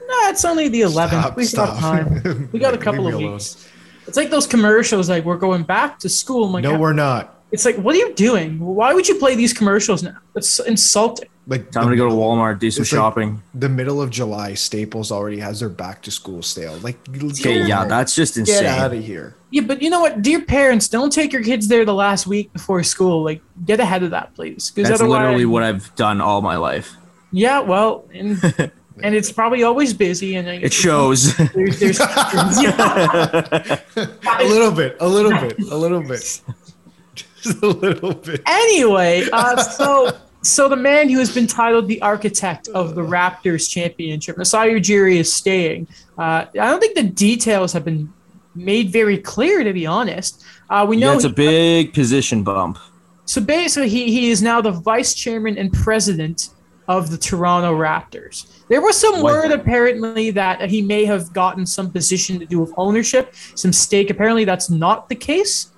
[0.00, 1.08] Nah, it's only the 11th.
[1.08, 2.48] Stop, we got time.
[2.52, 3.32] We got a couple me of alone.
[3.32, 3.68] weeks.
[4.08, 6.46] It's like those commercials, like we're going back to school.
[6.46, 7.34] I'm like, No, we're not.
[7.52, 8.58] it's like, what are you doing?
[8.58, 10.16] Why would you play these commercials now?
[10.34, 11.28] It's insulting.
[11.46, 13.42] Like Time the, to go to Walmart, do some It's like- shopping.
[13.54, 14.52] the middle of July.
[14.54, 16.76] Staples already has their back to school sale.
[16.82, 18.54] Like, Okay, yeah, that's just insane.
[18.56, 18.80] get insane.
[18.82, 19.34] out of here.
[19.50, 20.20] Yeah, but you know what?
[20.20, 23.22] Dear parents, don't take your kids there the last week before school.
[23.24, 24.70] Like, get ahead of that, please.
[24.76, 26.96] 'Cause That's literally what I've done all my life.
[27.32, 28.38] Yeah, well, and,
[29.02, 31.36] and it's probably always busy, and It shows.
[31.54, 33.80] There's, there's, A
[34.40, 34.96] little bit.
[35.00, 35.58] A little bit.
[35.70, 36.40] A little bit.
[37.14, 38.42] Just a little bit.
[38.46, 40.10] anyway, uh, so
[40.42, 45.16] so the man who has been titled the architect of the Raptors championship, Masai Ujiri,
[45.16, 45.88] is staying.
[46.16, 48.12] Uh, I don't think the details have been
[48.54, 50.44] made very clear, to be honest.
[50.70, 52.78] Uh, we know yeah, it's a big position bump.
[53.24, 56.50] so basically, he, he is now the vice chairman and president
[56.88, 58.46] of the Toronto Raptors.
[58.68, 59.32] There was some What?
[59.34, 64.08] word apparently that he may have gotten some position to do with ownership, some stake.
[64.10, 65.70] Apparently, that's not the case,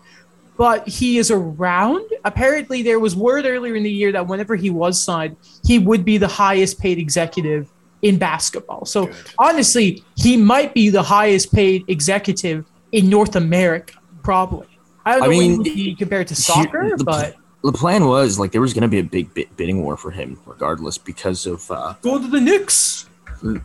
[0.56, 2.08] but he is around.
[2.24, 6.04] Apparently, there was word earlier in the year that whenever he was signed, he would
[6.04, 7.68] be the highest paid executive
[8.02, 8.84] in basketball.
[8.86, 9.16] So Good.
[9.38, 14.68] honestly, he might be the highest paid executive in North America, probably.
[15.04, 18.38] I don't I know mean, when he compared to soccer, the- but The plan was
[18.38, 21.46] like there was going to be a big bid- bidding war for him, regardless, because
[21.46, 23.06] of uh, go to the Knicks.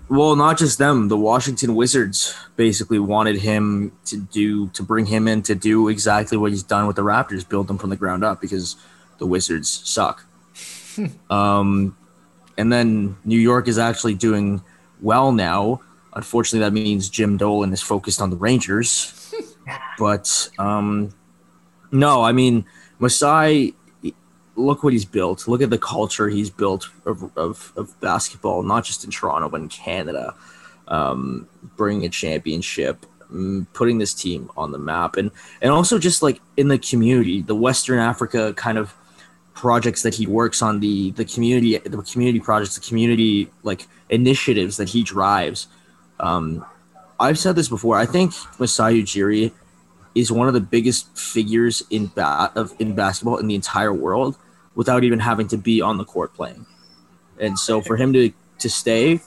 [0.09, 1.07] well, not just them.
[1.07, 6.37] The Washington Wizards basically wanted him to do to bring him in to do exactly
[6.37, 8.75] what he's done with the Raptors, build them from the ground up because
[9.17, 10.25] the Wizards suck.
[11.29, 11.95] um,
[12.57, 14.61] and then New York is actually doing
[15.01, 15.81] well now.
[16.13, 19.33] Unfortunately, that means Jim Dolan is focused on the Rangers.
[19.97, 21.13] but um,
[21.91, 22.65] no, I mean
[22.99, 23.73] Masai.
[24.55, 25.47] Look what he's built.
[25.47, 29.61] Look at the culture he's built of, of, of basketball, not just in Toronto, but
[29.61, 30.35] in Canada.
[30.87, 36.21] Um, bringing a championship, mm, putting this team on the map, and and also just
[36.21, 38.93] like in the community, the Western Africa kind of
[39.55, 44.77] projects that he works on, the the community, the community projects, the community like initiatives
[44.77, 45.67] that he drives.
[46.19, 46.63] Um,
[47.19, 47.97] I've said this before.
[47.97, 49.51] I think Masai Ujiri
[50.13, 54.37] is one of the biggest figures in ba- of in basketball in the entire world
[54.75, 56.65] without even having to be on the court playing.
[57.39, 59.19] And so for him to to stay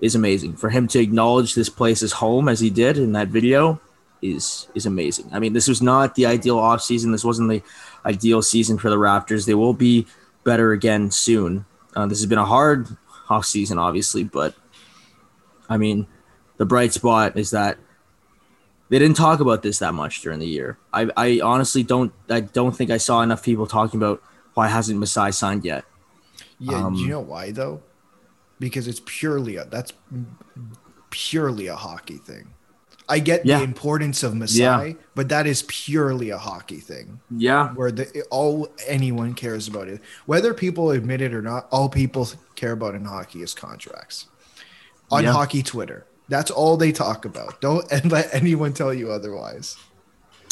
[0.00, 0.56] is amazing.
[0.56, 3.80] For him to acknowledge this place as home as he did in that video
[4.22, 5.28] is is amazing.
[5.32, 7.12] I mean, this was not the ideal offseason.
[7.12, 7.62] This wasn't the
[8.04, 9.46] ideal season for the Raptors.
[9.46, 10.06] They will be
[10.44, 11.66] better again soon.
[11.94, 12.86] Uh, this has been a hard
[13.28, 14.54] offseason, obviously, but
[15.68, 16.06] I mean,
[16.56, 17.78] the bright spot is that
[18.88, 20.78] they didn't talk about this that much during the year.
[20.92, 24.22] I, I honestly don't I don't think I saw enough people talking about
[24.54, 25.84] why hasn't Masai signed yet.
[26.58, 27.80] Yeah, Um, you know why though?
[28.58, 29.92] Because it's purely a that's
[31.10, 32.54] purely a hockey thing.
[33.10, 33.58] I get Yeah.
[33.58, 34.92] the importance of Masai, Yeah.
[35.14, 37.20] but that is purely a hockey thing.
[37.30, 37.72] Yeah.
[37.72, 42.28] Where the all anyone cares about it, whether people admit it or not, all people
[42.54, 44.26] care about in hockey is contracts.
[45.10, 45.32] On Yeah.
[45.32, 47.60] hockey Twitter, that's all they talk about.
[47.60, 49.76] Don't and let anyone tell you otherwise.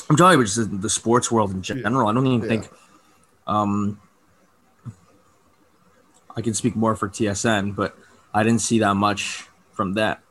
[0.08, 2.08] I'm talking about just the, sports world in general.
[2.08, 2.48] I don't even Yeah.
[2.48, 2.68] think
[3.46, 4.00] um
[6.36, 7.96] I can speak more for TSN, but
[8.34, 10.22] I didn't see that much from that.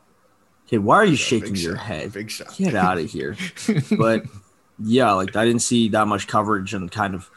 [0.68, 2.14] Okay, why are you shaking Big your shot, head?
[2.14, 2.56] Big shot.
[2.58, 3.36] Get out of here.
[3.98, 4.24] but
[4.80, 7.30] yeah, like I didn't see that much coverage and kind of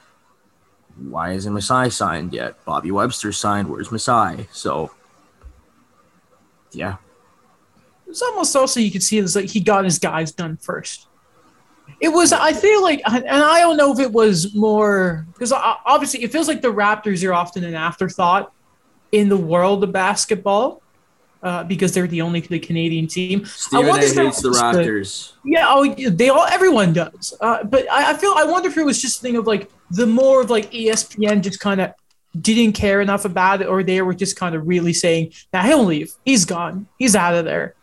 [0.97, 2.63] why isn't Masai signed yet?
[2.65, 3.69] Bobby Webster signed.
[3.69, 4.49] Where's Masai?
[4.53, 4.91] So
[6.73, 6.97] yeah,
[8.09, 11.07] It's almost also you could see it's like he got his guys done first.
[12.01, 16.23] It was I feel like and I don't know if it was more because obviously
[16.23, 18.53] it feels like the Raptors are often an afterthought
[19.13, 20.83] in the world of basketball
[21.43, 23.45] uh, because they're the only the Canadian team.
[23.45, 24.09] Stephen wonder A.
[24.09, 25.33] if hates the was Raptors.
[25.45, 27.35] Yeah, oh, they all everyone does.
[27.41, 29.71] Uh, but I, I feel I wonder if it was just a thing of like
[29.91, 31.95] the more of like ESPN just kind of
[32.41, 35.85] didn't care enough about it, or they were just kind of really saying, "Now he'll
[35.85, 36.13] leave.
[36.25, 36.87] He's gone.
[36.99, 37.75] He's out of there."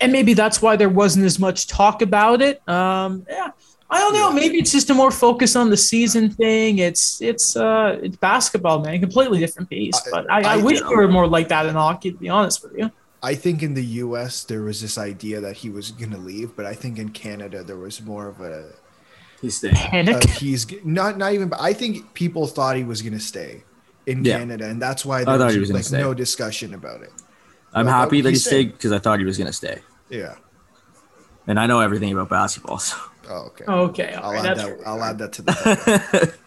[0.00, 2.66] And maybe that's why there wasn't as much talk about it.
[2.68, 3.50] Um, yeah,
[3.90, 4.32] I don't know.
[4.32, 6.78] Maybe it's just a more focus on the season thing.
[6.78, 9.00] It's it's uh it's basketball, man.
[9.00, 10.00] Completely different piece.
[10.10, 12.12] But I, I, I- wish we were more like that in hockey.
[12.12, 12.90] To be honest with you.
[13.22, 14.44] I think in the U.S.
[14.44, 17.64] there was this idea that he was going to leave, but I think in Canada
[17.64, 18.72] there was more of a
[19.40, 19.74] He's staying.
[19.74, 20.16] Panic.
[20.16, 21.50] uh, he's not not even.
[21.58, 23.62] I think people thought he was going to stay
[24.06, 24.38] in Yeah.
[24.40, 26.00] Canada, and that's why there thought was, was like stay.
[26.00, 27.12] no discussion about it.
[27.74, 29.80] I'm Well, happy that he he's stayed because I thought he was going to stay.
[30.08, 30.36] Yeah.
[31.46, 32.78] And I know everything about basketball.
[32.78, 32.96] So.
[33.28, 33.64] Oh, okay.
[33.66, 34.78] Okay, I'll right, add that.
[34.86, 36.34] I'll add that to the.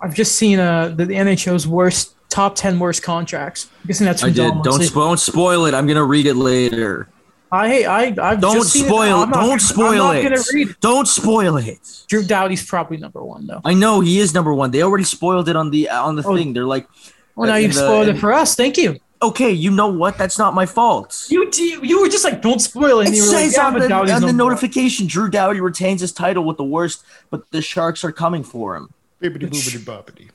[0.00, 3.68] I've just seen uh, the, the NHL's worst top ten worst contracts.
[3.82, 4.36] I'm guessing that's I did.
[4.36, 4.88] Dom Don't, Monson.
[4.94, 5.74] spo- don't spoil it.
[5.74, 7.08] I'm going to read it later.
[7.52, 9.24] I hey, I I've Don't just seen spoil it.
[9.24, 9.30] it.
[9.30, 10.22] Not Don't spoil I'm it.
[10.22, 10.80] not gonna read it.
[10.80, 12.04] Don't spoil it.
[12.08, 13.60] Drew Doughty's probably number one though.
[13.62, 14.70] I know he is number one.
[14.70, 16.34] They already spoiled it on the on the Oh.
[16.34, 16.54] thing.
[16.54, 16.88] They're like,
[17.36, 18.54] Well, now you've the- spoiled it for us.
[18.54, 18.98] Thank you.
[19.22, 20.18] Okay, you know what?
[20.18, 21.26] That's not my fault.
[21.28, 21.48] You
[21.82, 23.06] you were just like, don't spoil it.
[23.06, 26.12] And It you were like, yeah, on the, on the notification, Drew Doughty retains his
[26.12, 28.92] title with the worst, but the Sharks are coming for him.
[29.20, 30.30] Bibbidi boobidi boppity.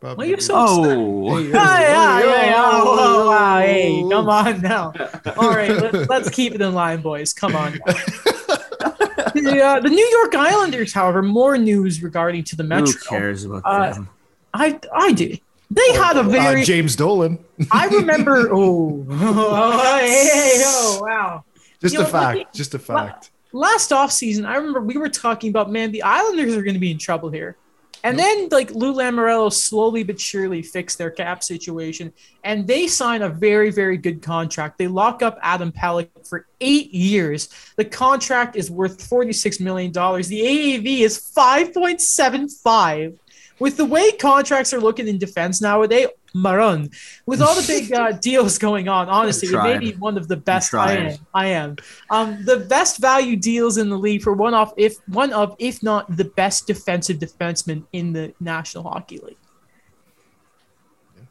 [0.00, 2.54] Why are you so Oh, Hey, Yeah, yeah, yeah, yeah.
[2.58, 4.10] oh, Oh, oh, wow, hey, oh.
[4.10, 4.92] come on now.
[5.36, 7.32] All right, let, let's keep it in line, boys.
[7.32, 7.78] Come on.
[7.86, 7.92] now.
[9.34, 13.00] the, uh, the New York Islanders, however, more news regarding to the who Metro.
[13.08, 14.08] cares about Uh, them?
[14.52, 15.36] I I do.
[15.74, 17.38] They had a very uh, James Dolan.
[17.72, 18.48] I remember.
[18.54, 21.44] Oh, oh hey, hey, oh, wow.
[21.80, 22.38] Just You a know, fact.
[22.38, 23.30] looking- Just a fact.
[23.54, 26.90] Last offseason, I remember we were talking about, man, the Islanders are going to be
[26.90, 27.56] in trouble here.
[28.04, 33.22] And then, like, Lou Lamoriello slowly but surely fixed their cap situation, and they sign
[33.22, 34.76] a very, very good contract.
[34.78, 37.48] They lock up Adam Pelech for eight years.
[37.76, 39.92] The contract is worth $46 million.
[39.92, 43.18] The AAV is 5.75.
[43.58, 46.90] With the way contracts are looking in defense nowadays, Maron,
[47.26, 50.36] with all the big uh, deals going on, honestly, it may be one of the
[50.36, 50.74] best.
[50.74, 51.18] I am.
[51.34, 51.76] I am.
[52.10, 55.82] Um, the best value deals in the league for one of, if one of, if
[55.82, 59.36] not the best defensive defenseman in the National Hockey League.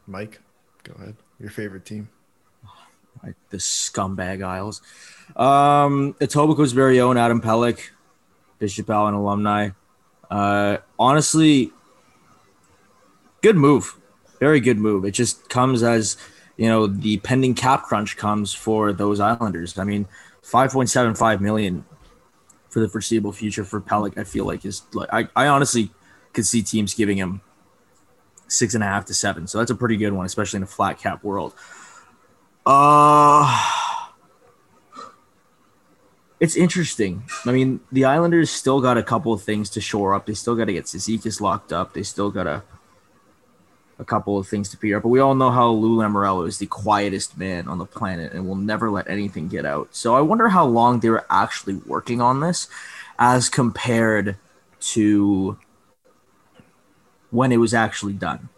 [0.08, 0.42] Mike,
[0.84, 1.16] go ahead.
[1.40, 2.10] Your favorite team.
[3.24, 4.82] Like the scumbag Isles.
[5.36, 7.90] Um, Etobicoke's very own Adam Pelech,
[8.60, 9.70] Bishop Allen alumni.
[10.30, 11.72] Uh, honestly,
[13.42, 13.98] good move.
[14.40, 15.06] Very good move.
[15.06, 16.18] It just comes as
[16.58, 19.78] you know the pending cap crunch comes for those Islanders.
[19.78, 20.08] I mean,
[20.42, 21.86] five point seven five million
[22.70, 24.18] for the foreseeable future for Pelech.
[24.18, 25.92] I feel like is like I, I honestly
[26.34, 27.42] could see teams giving him
[28.48, 29.48] six and a half to seven.
[29.48, 31.54] So that's a pretty good one, especially in a flat cap world.
[32.66, 33.82] Uh
[36.40, 37.24] it's interesting.
[37.46, 40.26] I mean, the Islanders still got a couple of things to shore up.
[40.26, 41.94] They still got to get Cizikas locked up.
[41.94, 42.64] They still got a
[44.02, 45.04] a couple of things to figure out.
[45.04, 48.46] But we all know how Lou Lamoriello is the quietest man on the planet and
[48.48, 49.90] will never let anything get out.
[49.96, 52.68] So I wonder how long they were actually working on this,
[53.20, 54.36] as compared
[54.96, 55.58] to
[57.30, 58.50] when it was actually done.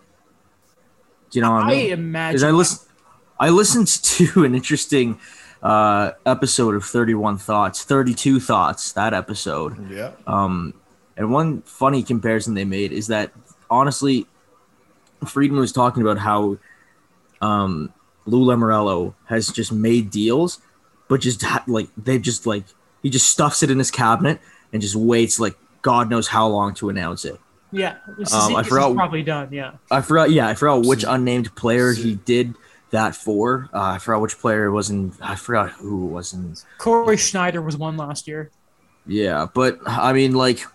[1.30, 1.92] Do you know what I I mean?
[1.92, 2.48] imagine.
[2.48, 2.88] I listen,
[3.40, 5.20] I listened to an interesting
[5.62, 8.94] uh, episode of Thirty One Thoughts, Thirty Two Thoughts.
[8.94, 10.12] That episode, Yeah.
[10.26, 10.74] um,
[11.18, 13.32] and one funny comparison they made is that
[13.70, 14.28] honestly,
[15.26, 16.58] Friedman was talking about how
[17.42, 17.94] um,
[18.26, 20.60] Lou Lamoriello has just made deals,
[21.08, 22.64] but just ha- like they've just like
[23.02, 24.40] he just stuffs it in his cabinet
[24.72, 27.40] and just waits like God knows how long to announce it.
[27.72, 27.96] Yeah,
[28.32, 29.50] Um, I forgot- probably done.
[29.52, 30.32] Yeah, I forgot.
[30.32, 32.54] Yeah, I forgot which unnamed player he did
[32.92, 33.68] that for.
[33.74, 35.12] Uh, I forgot which player it was in.
[35.22, 36.56] I forgot who it was in.
[36.78, 38.52] Cory Schneider was one last year.
[39.08, 40.66] Yeah, but I mean, like,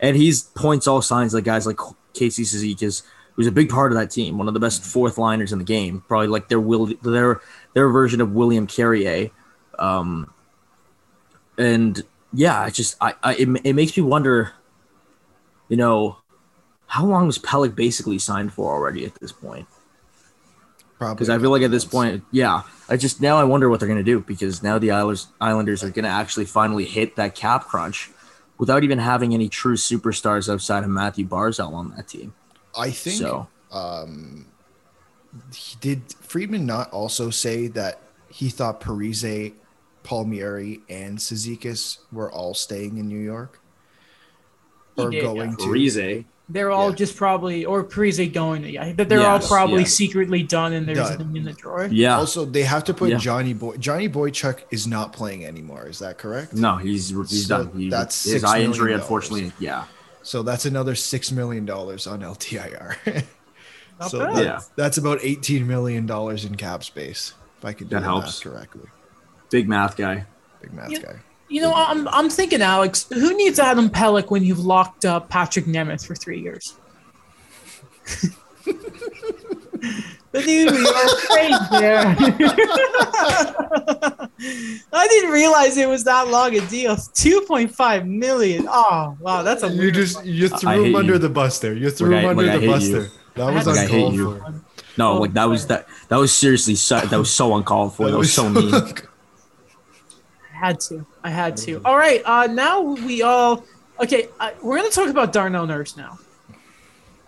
[0.00, 1.78] and he's points all signs like guys like
[2.14, 3.02] Casey Cizikas,
[3.34, 5.64] who's a big part of that team, one of the best fourth liners in the
[5.64, 7.40] game, probably like their will their
[7.74, 9.30] their version of William Carrier.
[9.78, 10.32] Um,
[11.58, 12.02] and
[12.32, 14.52] yeah, I just I, I it, it makes me wonder,
[15.68, 16.18] you know,
[16.86, 19.66] how long was Pelech basically signed for already at this point?
[20.98, 21.14] Probably.
[21.14, 23.88] Because I feel like at this point, yeah, I just now I wonder what they're
[23.88, 28.10] gonna do because now the Islanders Islanders are gonna actually finally hit that cap crunch
[28.58, 32.34] without even having any true superstars outside of Mathew Barzal on that team.
[32.76, 34.46] I think So um,
[35.80, 39.52] did Friedman not also say that he thought Parise,
[40.02, 43.60] Palmieri, and Cizikas were all staying in New York
[44.96, 45.56] or did, going yeah.
[45.56, 45.62] to?
[45.62, 46.96] Parise, They're all Yeah.
[46.96, 48.64] just probably or Parise going.
[48.64, 49.86] Yeah, but they're all probably yeah.
[49.88, 51.18] secretly done and there's Done.
[51.18, 51.88] them in the drawer.
[51.90, 53.16] yeah, Also, they have to put Yeah.
[53.18, 53.76] Johnny Boy.
[53.76, 55.86] Johnny Boychuk is not playing anymore.
[55.86, 56.52] Is that correct?
[56.52, 57.72] no, he's he's So done.
[57.78, 59.02] He, that's his eye injury, dollars.
[59.02, 59.84] unfortunately, yeah,
[60.22, 62.96] So that's another six million dollars on LTIR.
[64.00, 64.36] Not so bad.
[64.36, 64.60] that- Yeah.
[64.76, 67.34] that's about eighteen million dollars in cap space.
[67.58, 68.44] If I could do That the helps.
[68.44, 68.88] math correctly,
[69.50, 70.26] big math guy.
[70.60, 70.98] big math Yeah.
[71.00, 71.16] guy.
[71.48, 75.66] You know, I'm I'm thinking, Alex, who needs Adam Pelech when you've locked up Patrick
[75.66, 76.74] Nemeth for three years?
[80.32, 82.16] the dude we are afraid there.
[84.92, 86.96] I didn't realize it was that long a deal.
[87.14, 88.66] Two point five million.
[88.68, 91.18] Oh wow, that's a You weird just you threw hate him under you.
[91.18, 91.74] the bus there.
[91.74, 92.92] You threw Like him I- under like I the bus you.
[93.00, 93.08] there.
[93.34, 94.38] That I was had uncalled I hate you.
[94.38, 94.54] for.
[94.98, 98.10] No, Oh, like that was that that was seriously so, that was so uncalled for.
[98.10, 98.74] That was so mean.
[98.74, 98.92] I
[100.50, 101.06] had to.
[101.24, 101.80] I had to.
[101.84, 102.20] All right.
[102.24, 103.64] Uh, now we all.
[104.00, 106.18] Okay, I, we're gonna talk about Darnell Nurse now.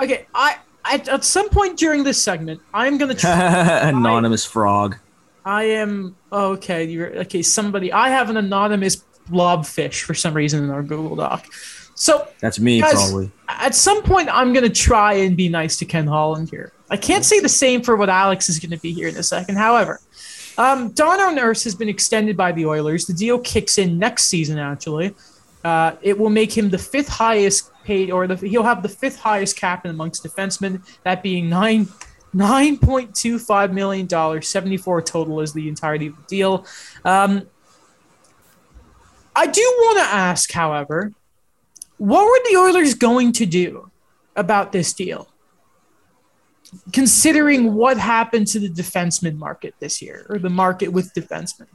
[0.01, 0.57] Okay, I,
[0.95, 3.15] I at some point during this segment, I'm gonna.
[3.15, 3.31] Try,
[3.89, 4.97] Anonymous frog.
[5.45, 6.85] I am okay.
[6.85, 7.43] You're okay.
[7.43, 7.93] Somebody.
[7.93, 11.47] I have an anonymous blobfish for some reason in our Google Doc.
[11.97, 13.31] So That's me, Guys- probably.
[13.49, 16.73] at some point, I'm gonna try and be nice to Ken Holland here.
[16.91, 19.57] I can't say the same for what Alex is gonna be here in a second.
[19.57, 20.01] However,
[20.59, 23.07] um, Darnell Nurse has been extended by the Oilers.
[23.07, 24.59] The deal kicks in next season.
[24.59, 25.15] Actually,
[25.65, 29.19] uh, it will make him the fifth highest paid, or the, he'll have the fifth
[29.19, 30.83] highest cap in amongst defensemen.
[31.05, 31.89] That being nine.
[32.37, 36.67] Nine point two five million dollars, seventy four total is the entirety of the deal.
[37.05, 37.47] Um,
[39.37, 41.13] I do want to ask, however,
[41.97, 43.89] what were the Oilers going to do
[44.35, 45.29] about this deal?
[46.93, 51.69] Considering what happened to the defenseman market this year, or the market with defensemen.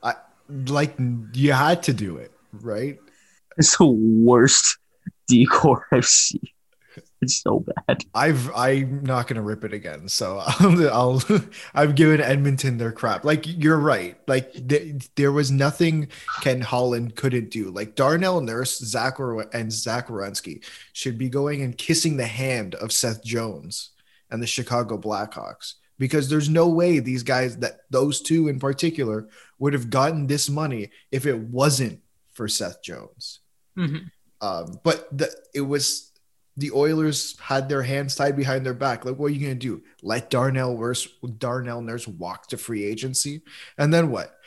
[0.00, 0.14] I,
[0.48, 0.94] Like
[1.32, 2.98] you had to do it, right?
[3.58, 4.78] It's the worst
[5.28, 6.40] decor I've seen.
[7.22, 8.04] It's so bad.
[8.14, 10.08] I've I'm not gonna rip it again.
[10.08, 11.22] So I'll, I'll
[11.74, 13.24] I've given Edmonton their crap.
[13.24, 14.18] Like you're right.
[14.28, 16.08] Like th- there was nothing
[16.42, 17.70] Ken Holland couldn't do.
[17.70, 20.62] Like Darnell Nurse, Zach Wer- and Zach Werenski
[20.92, 23.90] should be going and kissing the hand of Seth Jones
[24.30, 29.28] and the Chicago Blackhawks because there's no way these guys that those two in particular
[29.58, 32.00] would have gotten this money if it wasn't
[32.34, 33.40] for Seth Jones.
[33.78, 34.10] Mhm.
[34.40, 36.12] Um, but the, it was
[36.56, 39.04] the Oilers had their hands tied behind their back.
[39.04, 39.82] Like, what are you going to do?
[40.02, 41.06] Let Darnell Nurse,
[41.38, 43.42] Darnell Nurse walk to free agency,
[43.78, 44.32] and then what?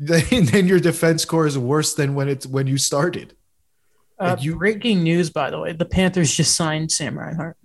[0.00, 3.34] Then, then your defense core is worse than when it's when you started.
[4.20, 7.56] Uh, Like you- breaking news, by the way, the Panthers just signed Sam Reinhart,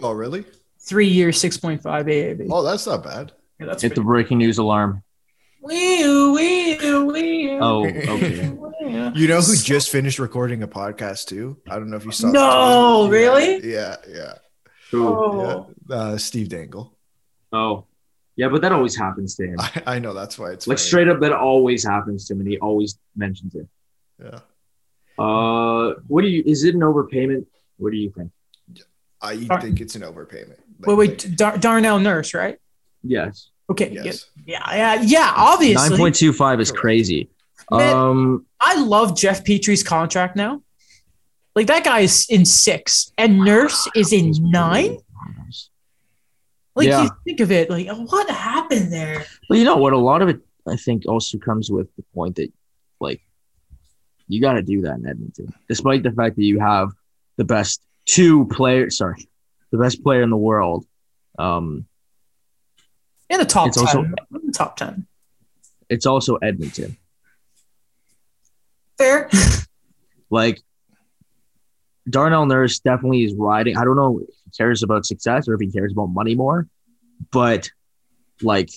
[0.00, 0.44] Oh, really?
[0.78, 2.46] three years, six point five AAV.
[2.48, 3.32] Oh, that's not bad.
[3.58, 5.02] Yeah, that's Hit the breaking news alarm.
[5.62, 7.58] Wee, wee-oo, wee-oo.
[7.60, 8.56] Oh, okay.
[9.14, 11.58] You know who just finished recording a podcast too?
[11.68, 12.30] I don't know if you saw.
[12.30, 13.10] No, that.
[13.10, 13.72] really?
[13.72, 14.34] Yeah, yeah,
[14.90, 15.06] Who?
[15.06, 15.74] Oh.
[15.88, 15.94] yeah.
[15.94, 16.96] Uh, Steve Dangle.
[17.52, 17.84] Oh,
[18.36, 19.56] yeah, but that always happens to him.
[19.60, 20.86] I, I know that's why it's Like funny.
[20.86, 23.68] straight up, that always happens to him, and he always mentions it.
[24.18, 24.40] Yeah,
[25.22, 26.42] Uh, what do you?
[26.46, 27.46] Is it an overpayment?
[27.76, 28.30] What do you think?
[29.20, 30.56] I think it's an overpayment.
[30.80, 32.58] Like, Wait, wait, Dar- Darnell Nurse, right?
[33.02, 33.90] Yes, Okay.
[33.90, 34.26] Yes.
[34.46, 35.32] Yeah, yeah, yeah, yeah.
[35.36, 37.28] Obviously, nine point two five is crazy.
[37.70, 37.96] Man.
[37.96, 40.62] Um, I love Jeff Petry's contract now.
[41.54, 44.98] Like that guy is in six, and Nurse is in nine.
[46.74, 47.04] Like Yeah.
[47.04, 49.24] you think of it, like what happened there?
[49.48, 49.92] Well, you know what?
[49.92, 52.52] A lot of it, I think, also comes with the point that,
[53.00, 53.20] like,
[54.28, 56.90] you got to do that in Edmonton, despite the fact that you have
[57.36, 58.96] the best two players.
[58.98, 59.28] Sorry,
[59.72, 60.86] the best player in the world.
[61.38, 61.86] Um,
[63.30, 63.86] In the top It's ten.
[63.86, 64.14] also- in
[64.46, 65.06] the top ten.
[65.88, 66.96] it's also Edmonton.
[68.98, 69.28] Fair.
[70.32, 70.60] Like,
[72.08, 73.76] Darnell Nurse definitely is riding.
[73.76, 76.68] I don't know if he cares about success or if he cares about money more,
[77.32, 77.68] but
[78.40, 78.70] like,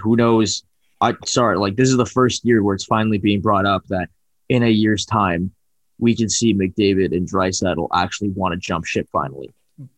[0.00, 0.62] who knows?
[1.00, 4.10] I sorry, like this is the first year where it's finally being brought up that
[4.48, 5.52] in a year's time
[5.98, 9.52] we can see McDavid and Draisaitl actually want to jump ship finally.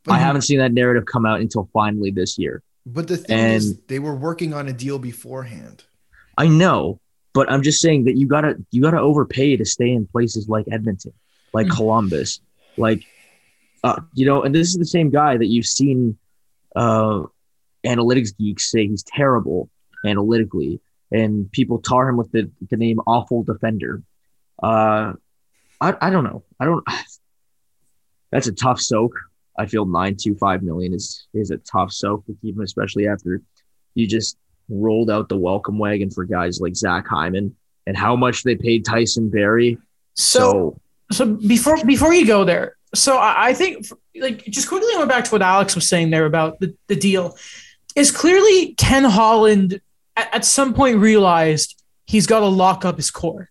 [0.04, 2.62] But, I haven't seen that narrative come out until finally this year.
[2.86, 5.84] But the thing and- is, they were working on a deal beforehand.
[6.36, 7.00] I know,
[7.34, 10.66] but I'm just saying that you gotta you gotta overpay to stay in places like
[10.70, 11.12] Edmonton,
[11.52, 11.76] like Mhm.
[11.76, 12.40] Columbus,
[12.76, 13.02] like
[13.84, 16.16] uh, you know, and this is the same guy that you've seen
[16.76, 17.22] uh,
[17.84, 19.70] analytics geeks say he's terrible
[20.04, 24.02] analytically, and people tar him with the, the name awful defender.
[24.62, 25.12] Uh,
[25.80, 26.42] I I don't know.
[26.58, 26.84] I don't.
[28.32, 29.12] That's a tough soak.
[29.60, 33.06] I feel nine two five million is is a tough soak to keep him, especially
[33.06, 33.42] after
[33.94, 34.38] you just
[34.70, 37.54] rolled out the welcome wagon for guys like Zach Hyman
[37.86, 39.76] and how much they paid Tyson Barrie.
[40.14, 40.78] So,
[41.12, 43.86] So, so before before you go there, so I, I think
[44.18, 47.36] like just quickly going back to what Alex was saying there about the, the deal
[47.94, 49.80] is clearly Ken Holland
[50.16, 53.50] at, at some point realized he's got to lock up his core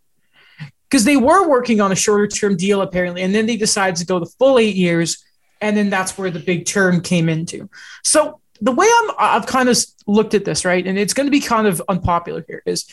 [0.90, 4.06] because they were working on a shorter term deal apparently, and then they decided to
[4.06, 5.24] go the full eight years,
[5.62, 7.70] and then that's where the big term came into.
[8.04, 11.32] So the way I'm I've kind of looked at this right, and it's going to
[11.32, 12.86] be kind of unpopular here is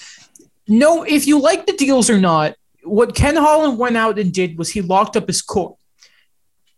[0.68, 4.58] no, if you like the deals or not, what Ken Holland went out and did
[4.58, 5.76] was he locked up his core.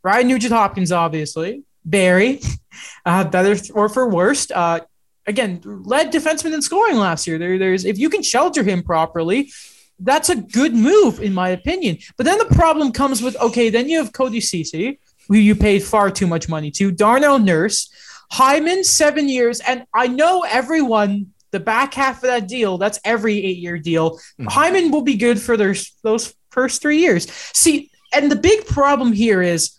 [0.02, 2.40] Ryan Nugent Hopkins, obviously, Barrie,
[3.06, 4.52] uh, better or for worst.
[4.52, 4.80] Uh,
[5.26, 7.38] again, led defenseman in scoring last year.
[7.38, 9.50] There, there's if you can shelter him properly,
[9.98, 11.98] that's a good move in my opinion.
[12.16, 15.82] But then the problem comes with okay, then you have Cody Cece, who you paid
[15.82, 17.90] far too much money to, Darnell Nurse,
[18.30, 21.32] Hyman, seven years, and I know everyone.
[21.50, 24.20] The back half of that deal, that's every eight year deal.
[24.38, 24.50] Mhm.
[24.50, 27.26] Hyman will be good for their, those first three years.
[27.54, 29.70] See, and the big problem here is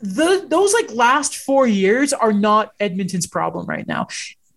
[0.00, 4.08] the those like last four years are not Edmonton's problem right now.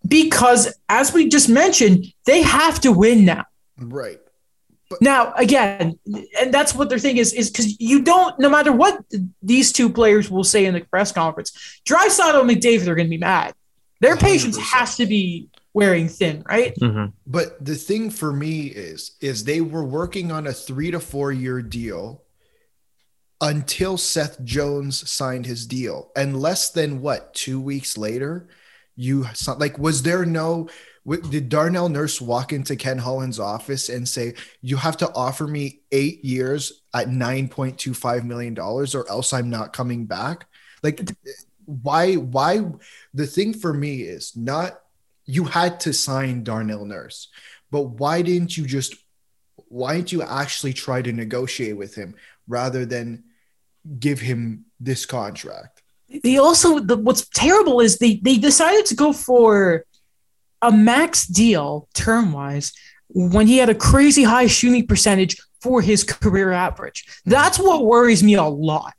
[0.06, 3.44] Because as we just mentioned, they have to win now.
[3.78, 4.20] Right.
[5.00, 5.98] Now, again,
[6.40, 9.02] and that's what their thing is, is because you don't, no matter what
[9.42, 13.10] these two players will say in the press conference, Draisaitl and McDavid are going to
[13.10, 13.54] be mad.
[14.00, 14.62] Their patience 100%.
[14.62, 16.74] has to be wearing thin, right?
[16.80, 17.12] Mm-hmm.
[17.26, 21.32] But the thing for me is, is they were working on a three to four
[21.32, 22.22] year deal
[23.40, 28.48] until Seth Jones signed his deal, and less than what two weeks later,
[28.94, 30.68] you saw- like was there no?
[31.06, 35.80] Did Darnell Nurse walk into Ken Holland's office and say, "You have to offer me
[35.90, 40.46] eight years at nine point two five million dollars, or else I'm not coming back"?
[40.82, 41.32] Like, eh,
[41.64, 42.14] why?
[42.14, 42.64] Why?
[43.14, 44.80] The thing for me is not
[45.24, 47.28] you had to sign Darnell Nurse,
[47.70, 48.94] but why didn't you just
[49.68, 52.14] why didn't you actually try to negotiate with him
[52.46, 53.24] rather than
[53.98, 55.82] give him this contract?
[56.22, 59.86] They also, the, what's terrible is they, they decided to go for
[60.62, 62.72] a max deal term wise
[63.08, 67.04] when he had a crazy high shooting percentage for his career average.
[67.26, 68.94] That's what worries me a lot.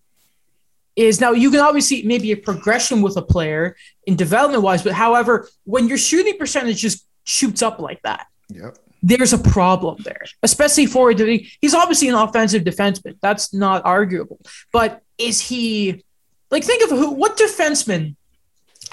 [0.95, 4.93] Is now you can obviously maybe a progression with a player in development wise, but
[4.93, 8.78] however, when your shooting percentage just shoots up like that, Yep.
[9.01, 11.49] there's a problem there, especially for a.
[11.61, 13.16] he's obviously an offensive defenseman.
[13.22, 14.39] That's not arguable.
[14.72, 16.03] But is he
[16.51, 18.16] like think of who what defensemen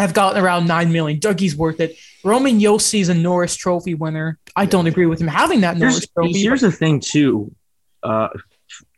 [0.01, 1.19] have gotten around nine million?
[1.19, 1.97] Dougie's worth it.
[2.25, 4.39] Roman Josi's a Norris Trophy winner.
[4.57, 6.33] I don't agree with him having that Norris Here's, Trophy.
[6.43, 7.55] here's but- the thing too.
[8.03, 8.29] Uh,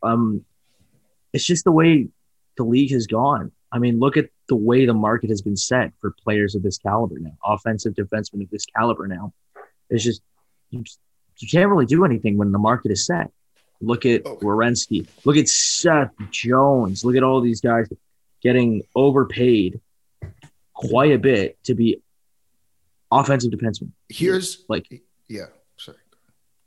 [0.03, 0.44] um,
[1.32, 2.09] it's just the way
[2.57, 3.53] the league has gone.
[3.70, 6.76] I mean, look at the way the market has been set for players of this
[6.78, 9.32] caliber now, offensive defensemen of this caliber now.
[9.88, 10.20] It's just
[10.70, 10.84] you
[11.38, 13.30] you can't really do anything when the market is set.
[13.80, 14.36] Look at Oh.
[14.36, 15.09] Werenski.
[15.24, 17.05] Look at Seth Jones.
[17.05, 17.88] Look at all these guys
[18.42, 19.80] getting overpaid
[20.89, 22.03] quite a bit to be
[23.11, 23.91] offensive defensemen.
[24.09, 25.99] Here's Like, yeah, sorry.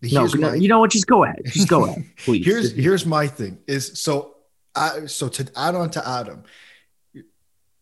[0.02, 0.92] no, Here's no, my- you know what?
[0.92, 1.42] Just go ahead.
[1.46, 2.46] Just go ahead, please.
[2.46, 4.36] here's here's my thing is so
[4.76, 6.44] uh, so to add on to Adam,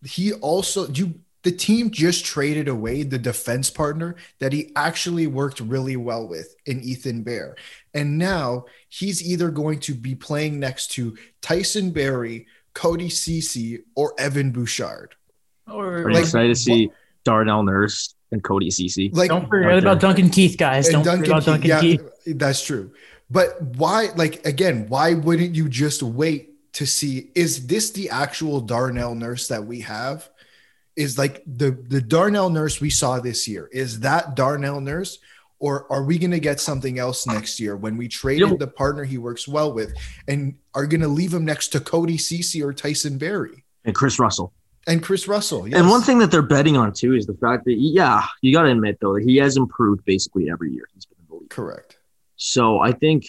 [0.06, 5.60] he also you the team just traded away the defense partner that he actually worked
[5.60, 7.58] really well with in Ethan Bear.
[7.94, 14.14] And now he's either going to be playing next to Tyson Barrie, Cody Cece, or
[14.18, 15.16] Evan Bouchard.
[15.72, 16.92] Or Are you like, excited to see
[17.24, 19.16] Darnell Nurse and Cody Cece?
[19.16, 20.00] Like don't forget about.
[20.00, 20.90] Duncan Keith, guys.
[20.90, 22.02] and Don't forget about Duncan yeah, Keith.
[22.26, 22.92] that's true.
[23.30, 28.60] But why, like, again, why wouldn't you just wait to see is this the actual
[28.60, 30.30] Darnell nurse that we have?
[30.96, 33.68] Is like the the Darnell nurse we saw this year?
[33.72, 35.18] Is that Darnell nurse,
[35.58, 38.68] or are we going to get something else next year when we traded know- the
[38.68, 39.94] partner he works well with
[40.28, 44.20] and are going to leave him next to Cody Cece or Tyson Barrie And Kris
[44.20, 44.54] Russell.
[44.86, 45.64] And Kris Russell?
[45.74, 48.64] And one thing that they're betting on too is the fact that yeah, you got
[48.64, 51.50] to admit though that he has improved basically every year he's been in the league.
[51.50, 51.98] correct.
[52.36, 53.26] So I think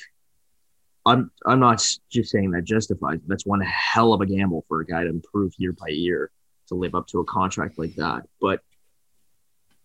[1.06, 3.20] I'm I'm not just saying that justifies.
[3.26, 6.30] That's one hell of a gamble for a guy to improve year by year
[6.68, 8.22] to live up to a contract like that.
[8.40, 8.60] But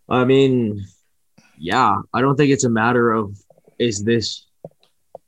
[0.07, 0.85] I mean,
[1.57, 3.37] yeah, I don't think it's a matter of
[3.77, 4.47] is this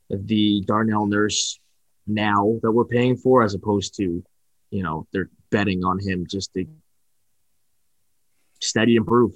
[0.10, 1.60] the Darnell Nurse
[2.08, 4.24] now that we're paying for, as opposed to,
[4.70, 6.66] you know, they're betting on him just to
[8.62, 9.34] steady improve.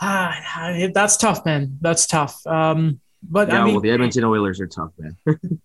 [0.00, 1.78] Ah, that's tough, man.
[1.80, 2.44] That's tough.
[2.46, 5.16] Um, but Yeah, I mean, well, the Edmonton Oilers are tough, man.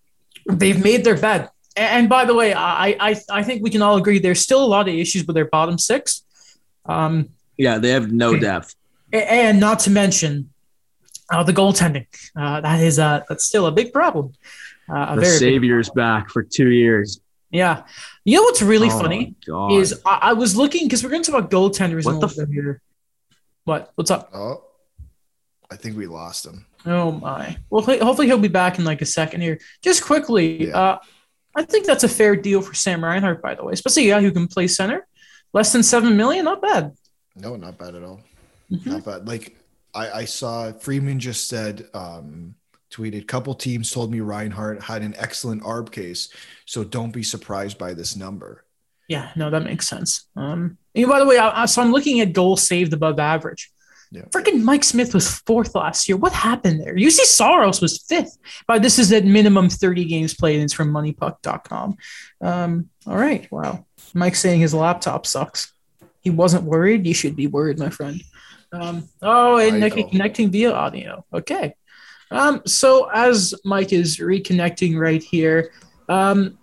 [0.49, 1.49] they've made their bed.
[1.76, 4.64] A- And by the way, I, I I think we can all agree there's still
[4.64, 6.24] a lot of issues with their bottom six.
[6.86, 8.76] Um, Yeah, they have no depth.
[9.12, 10.51] and not to mention
[11.32, 12.05] uh, the goaltending.
[12.36, 14.34] Uh, that is uh, that's still a big problem.
[14.89, 17.20] Uh, a The Savior's back for two years.
[17.50, 17.84] Yeah.
[18.26, 19.72] You know what's really Oh funny God.
[19.74, 22.28] is I, I was looking because we're going to talk about goaltenders What in the
[22.28, 22.82] little bit here.
[23.64, 23.91] What?
[23.95, 24.30] What's up?
[24.34, 24.64] Oh,
[25.72, 26.66] I think we lost him.
[26.86, 27.58] Oh my.
[27.70, 29.60] Well, hopefully he'll be back in like a second here.
[29.82, 30.78] Just quickly, Yeah.
[30.78, 30.98] uh,
[31.56, 34.22] I think that's a fair deal for Sam Reinhart, by the way, especially a guy
[34.22, 35.08] who can play center.
[35.54, 36.95] Less than seven million, not bad.
[37.36, 38.22] No, not bad at all.
[38.72, 38.86] Mhm.
[38.86, 39.28] Not bad.
[39.28, 39.58] Like
[39.95, 42.56] I, I saw Friedman just said, um,
[42.92, 46.30] tweeted, couple teams told me Reinhart had an excellent ARB case,
[46.66, 48.64] so don't be surprised by this number.
[49.08, 50.28] Yeah, no, that makes sense.
[50.36, 53.72] Um, and by the way, I, I, so I'm looking at goals saved above average.
[54.12, 54.24] Yeah.
[54.34, 56.18] Freaking Mike Smith was fourth last year.
[56.18, 56.96] What happened there?
[56.96, 58.38] Juuse Saros was fifth.
[58.68, 61.98] But this is at minimum 30 games played, and it's from moneypuck.com.
[62.42, 63.52] Um, all right.
[63.52, 63.86] Wow.
[64.14, 65.74] Mike's saying his laptop sucks.
[66.22, 67.06] He wasn't worried.
[67.06, 68.22] You should be worried, my friend.
[68.72, 70.10] Um, oh, and I Nicky know.
[70.10, 71.26] connecting via audio.
[71.34, 71.76] Okay.
[72.32, 75.71] Um, so as Mike is reconnecting right here,
[76.09, 76.57] um,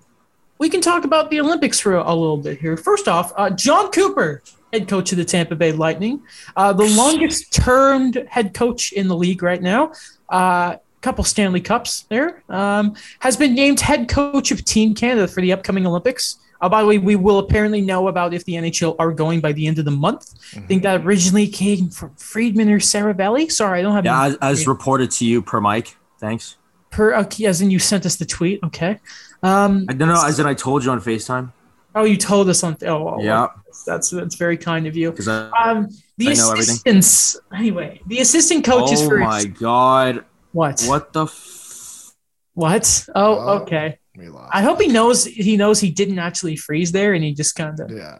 [0.59, 2.77] we can talk about the Olympics for a, a little bit here.
[2.77, 4.43] First off, uh, Jon Cooper,
[4.73, 6.23] head coach of the Tampa Bay Lightning,
[6.57, 9.93] uh, the longest termed head coach in the league right now.
[10.29, 12.43] Uh, couple Stanley Cups there.
[12.49, 16.39] Um, has been named head coach of Team Canada for the upcoming Olympics.
[16.65, 19.53] Uh, by the way, we will apparently know about if the NHL are going by
[19.53, 20.33] the end of the month.
[20.57, 23.53] I think that originally came from Friedman or Seravalli.
[23.53, 25.97] Sorry, I don't have Yeah, as, as reported to you per Mike.
[26.19, 26.57] Thanks.
[26.91, 28.61] per okay, as in you sent us the tweet.
[28.65, 28.99] Okay.
[29.43, 30.25] Um, I don't know.
[30.25, 31.53] As in, I told you on Facetime.
[31.95, 32.79] oh, you told us on.
[32.87, 33.49] Oh, well, Yeah,
[33.87, 35.11] that's that's very kind of you.
[35.11, 35.51] because I.
[35.51, 36.75] Um, the I know everything.
[36.77, 37.39] assistants.
[37.55, 40.25] Anyway, the assistant coaches oh for my god!
[40.53, 40.83] what?
[40.87, 41.25] What the?
[41.25, 42.13] F-
[42.55, 43.07] What?
[43.15, 43.59] Oh, Oh.
[43.63, 43.99] okay.
[44.17, 44.55] We lost.
[44.55, 47.79] I hope he knows he knows he didn't actually freeze there, and he just kind
[47.81, 47.91] of.
[47.91, 48.19] Yeah.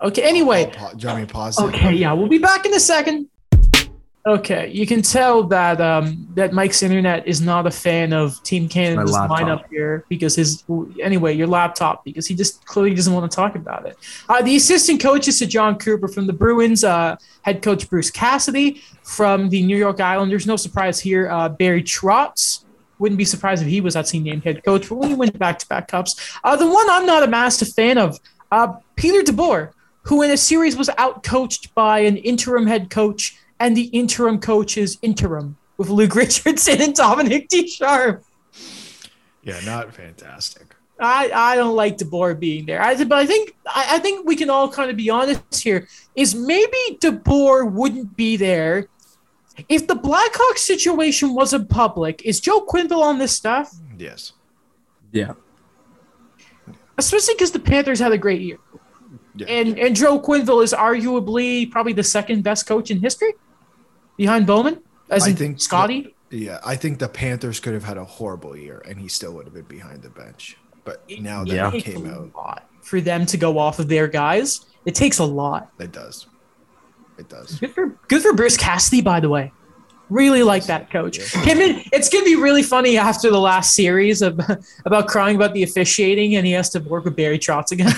[0.00, 0.22] Okay.
[0.22, 0.64] Anyway.
[0.64, 1.64] I'll pa- do you want me pause it?
[1.64, 1.92] Okay.
[1.92, 3.28] Yeah, we'll be back in a second.
[4.26, 8.70] Okay, you can tell that um, that Mike's internet is not a fan of Team
[8.70, 10.64] Canada's lineup here because his
[10.98, 13.98] anyway your laptop because he just clearly doesn't want to talk about it.
[14.30, 18.82] Uh, the assistant coaches to Jon Cooper from the Bruins, uh, head coach Bruce Cassidy
[19.02, 20.46] from the New York Islanders.
[20.46, 21.28] No surprise here.
[21.28, 22.63] Uh, Barry Trotz
[22.98, 25.58] wouldn't be surprised if he was actually named head coach, but when he went back
[25.58, 26.14] to back cups,
[26.44, 28.18] uh, the one I'm not a massive fan of,
[28.52, 29.72] uh, Peter DeBoer,
[30.02, 34.38] who in a series was out coached by an interim head coach and the interim
[34.38, 38.20] coach's interim with Luke Richardson and Dominique Ducharme.
[39.42, 40.74] Yeah, not fantastic.
[41.00, 42.80] I, I don't like DeBoer being there.
[42.80, 45.88] I, but I think I, I think we can all kind of be honest here.
[46.14, 48.88] Is maybe DeBoer wouldn't be there
[49.68, 52.22] if the Blackhawks situation wasn't public.
[52.24, 53.72] Is Joe Quenneville on this staff?
[53.98, 54.32] Yes.
[55.12, 55.32] yeah.
[56.96, 58.58] Especially because the Panthers had a great year.
[59.36, 59.46] Yeah.
[59.48, 63.32] And and Joe Quenneville is arguably probably the second best coach in history
[64.16, 64.80] behind Bowman.
[65.10, 66.14] As I in think- Scotty.
[66.30, 69.44] Yeah, I think the Panthers could have had a horrible year, and he still would
[69.44, 70.56] have been behind the bench.
[70.84, 71.70] But now that Yeah.
[71.70, 74.66] he It takes came a out, lot for them to go off of their guys.
[74.84, 75.70] It takes a lot.
[75.78, 76.26] it does.
[77.18, 77.58] It does.
[77.58, 79.52] Good for good for Bruce Cassidy, by the way.
[80.10, 81.18] Really like that coach.
[81.32, 84.38] Him and, it's gonna be really funny after the last series of
[84.84, 87.92] about crying about the officiating, and he has to work with Barry Trotz again.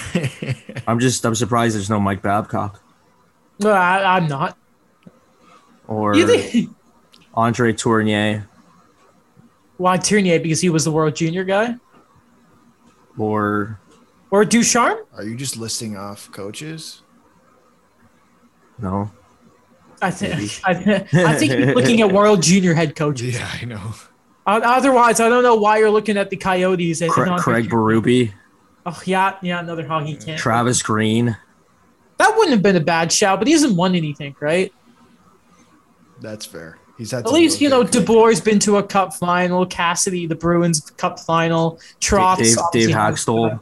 [0.87, 2.81] I'm just I'm surprised there's no Mike Babcock
[3.59, 4.57] No, I, I'm not.
[5.89, 6.71] or think
[7.35, 8.45] Andre Tourigny
[9.77, 11.77] why Tourigny because he was the World Junior guy,
[13.19, 13.79] or
[14.31, 14.99] or Ducharme?
[15.14, 17.03] Are you just listing off coaches?
[18.79, 19.11] No.
[20.03, 20.72] I think I,
[21.14, 23.35] I think you're looking at World Junior head coaches.
[23.35, 23.81] Yeah, I know.
[24.47, 27.01] O- Otherwise, I don't know why you're looking at the Coyotes.
[27.01, 28.33] And, Cra- and Craig Berube,
[28.85, 30.39] Oh yeah, yeah, another hockey camp.
[30.39, 31.37] Travis Green.
[32.18, 34.72] That wouldn't have been a bad shout, but he hasn't won anything, right?
[36.20, 36.79] That's fair.
[36.97, 39.66] He's had At least you know really good DeBoer's been to a Cup final.
[39.66, 41.79] Cassidy, the Bruins Cup final.
[42.01, 43.61] Trotz, Dave obviously Dave has- Hakstol,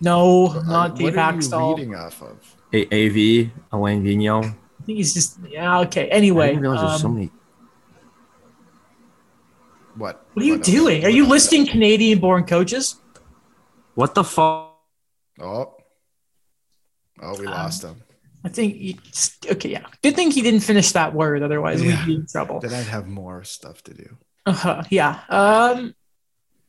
[0.00, 2.55] No, Uh, not Dave what are you reading off of?
[2.72, 4.44] A- AV, Alain Vigneault.
[4.44, 5.80] I think he's just yeah.
[5.80, 6.04] Okay.
[6.10, 7.30] I Anyway, didn't realize there's so um, many.
[9.96, 10.26] What?
[10.34, 10.66] what are you else?
[10.66, 11.04] doing?
[11.04, 12.96] Are you listing Canadian-born coaches?
[13.94, 14.74] What the fuck?
[15.40, 15.74] Oh.
[17.22, 18.02] Oh, we Um, lost him.
[18.44, 18.76] I think.
[18.76, 18.94] You,
[19.52, 19.86] okay, yeah.
[20.02, 21.42] Good thing he didn't finish that word.
[21.42, 21.98] Otherwise, Yeah.
[22.00, 22.60] we'd be in trouble.
[22.60, 24.16] Then I'd have more stuff to do.
[24.44, 25.20] Uh-huh, yeah.
[25.30, 25.94] Um,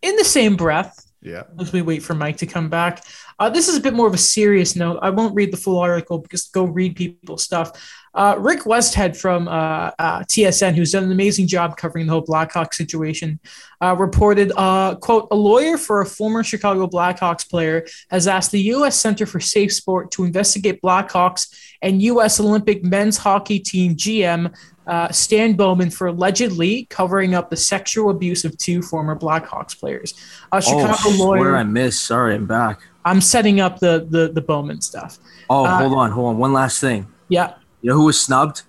[0.02, 1.43] in the same breath, Yeah.
[1.60, 3.04] as we wait for Mike to come back.
[3.39, 4.99] Uh, this is a bit more of a serious note.
[5.01, 7.71] I won't read the full article because go read people's stuff.
[8.13, 12.25] Uh, Rick Westhead from uh, uh, TSN, who's done an amazing job covering the whole
[12.25, 13.39] Blackhawks situation,
[13.79, 18.61] uh, reported, uh, quote, a lawyer for a former Chicago Blackhawks player has asked the
[18.61, 18.99] U.S.
[18.99, 22.39] Center for Safe Sport to investigate Blackhawks and U.S.
[22.39, 24.51] Olympic men's hockey team GM
[24.88, 30.13] uh, Stan Bowman for allegedly covering up the sexual abuse of two former Blackhawks players.
[30.51, 31.55] A Chicago oh, lawyer.
[31.55, 32.03] I missed.
[32.03, 32.81] Sorry, I'm back.
[33.08, 35.18] I'm setting up the the the Bowman stuff.
[35.49, 36.38] Oh, Uh, hold on, hold on.
[36.38, 37.08] One last thing.
[37.30, 38.64] Yeah, You know who was snubbed?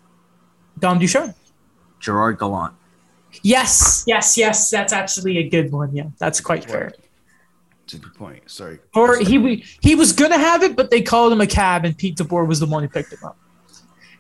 [0.79, 1.35] Dom Ducharme.
[2.01, 2.75] Gerard Gallant.
[3.43, 4.71] Yes, yes, yes.
[4.71, 5.95] That's actually a good one.
[5.95, 6.93] Yeah, that's quite fair.
[7.89, 8.43] To the point.
[8.51, 8.79] Sorry.
[8.95, 12.17] Or he he was gonna have it, but they called him a cab, and Pete
[12.17, 13.37] DeBoer was the one who picked him up.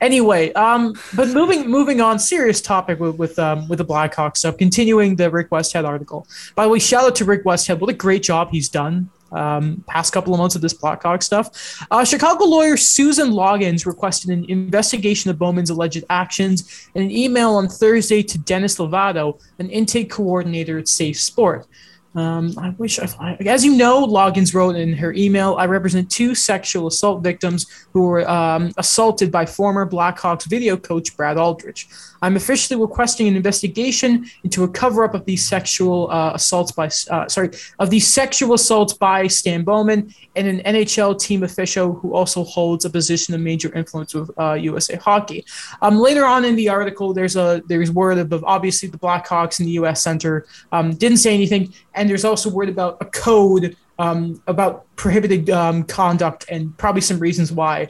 [0.00, 4.56] Anyway, um, but moving moving on, serious topic with with um with the Blackhawks stuff.
[4.56, 6.26] Continuing the Rick Westhead article.
[6.54, 7.78] By the way, shout out to Rick Westhead.
[7.80, 9.10] What a great job he's done.
[9.30, 11.84] Um, past couple of months of this Blackhawk stuff.
[11.90, 17.50] Uh, Chicago lawyer Susan Loggans requested an investigation of Bowman's alleged actions in an email
[17.50, 21.66] on Thursday to Dennis Lovato, an intake coordinator at Safe Sport.
[22.14, 26.34] Um, I wish, I, as you know, Loggans wrote in her email, I represent two
[26.34, 31.86] sexual assault victims who were um, assaulted by former Blackhawks video coach Brad Aldrich.
[32.22, 36.90] I'm officially requesting an investigation into a cover up of these sexual uh, assaults by,
[37.10, 42.14] uh, sorry, of these sexual assaults by Stan Bowman and an NHL team official who
[42.14, 45.44] also holds a position of major influence with uh, USA Hockey.
[45.82, 49.58] Um, later on in the article, there's a there's word of, of obviously the Blackhawks
[49.58, 50.02] and the U.S.
[50.02, 55.50] Center um, didn't say anything, and there's also word about a code um, about prohibited
[55.50, 57.88] um, conduct and probably some reasons why.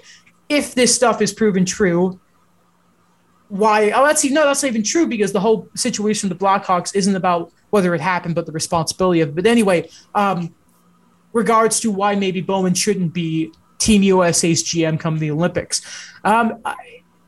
[0.48, 2.18] If this stuff is proven true,
[3.48, 3.90] why?
[3.90, 7.14] Oh, that's no, that's not even true because the whole situation with the Blackhawks isn't
[7.14, 9.34] about whether it happened, but the responsibility of it.
[9.34, 10.54] But anyway, um,
[11.32, 15.82] regards to why maybe Bowman shouldn't be Team USA's GM come the Olympics.
[16.24, 16.62] Um,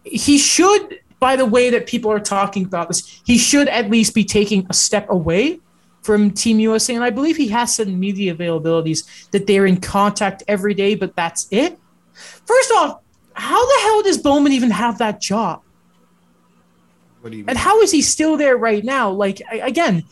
[0.04, 4.14] he should, by the way that people are talking about this, he should at least
[4.14, 5.60] be taking a step away
[6.02, 6.94] from Team USA.
[6.94, 11.14] And I believe he has some media availabilities that they're in contact every day, but
[11.16, 11.78] that's it.
[12.46, 13.00] First off,
[13.34, 15.62] how the hell does Bowman even have that job?
[17.20, 17.50] What do you mean?
[17.50, 19.10] And how is he still there right now?
[19.10, 20.04] Like, I- again,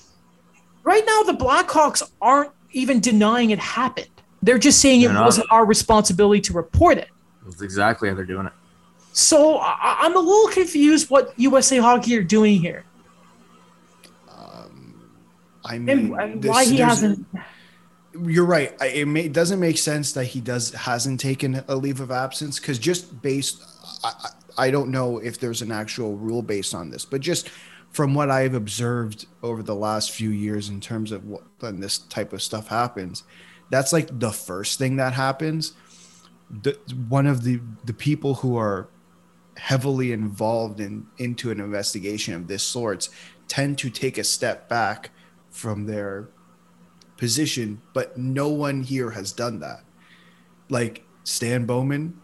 [0.84, 4.08] right now, the Blackhawks aren't even denying it happened.
[4.42, 5.24] They're just saying it They're not.
[5.24, 7.08] wasn't our responsibility to report it.
[7.44, 8.52] That's exactly how they're doing it.
[9.12, 12.84] So I- I'm a little confused what USA Hockey are doing here,
[15.68, 17.26] I mean, and, this- why he hasn't.
[18.24, 18.74] You're right.
[18.80, 22.58] I, it may, doesn't make sense that he does hasn't taken a leave of absence
[22.58, 23.62] because just based,
[24.02, 27.48] I, I I don't know if there's an actual rule based on this, but just
[27.90, 31.98] from what I've observed over the last few years in terms of what when this
[31.98, 33.22] type of stuff happens,
[33.70, 35.74] that's like the first thing that happens.
[36.50, 38.88] The, one of the the people who are
[39.56, 43.10] heavily involved in into an investigation of this sorts
[43.46, 45.10] tend to take a step back
[45.58, 46.28] from their
[47.16, 49.82] position, but no one here has done that.
[50.70, 52.16] Like Stan Bowman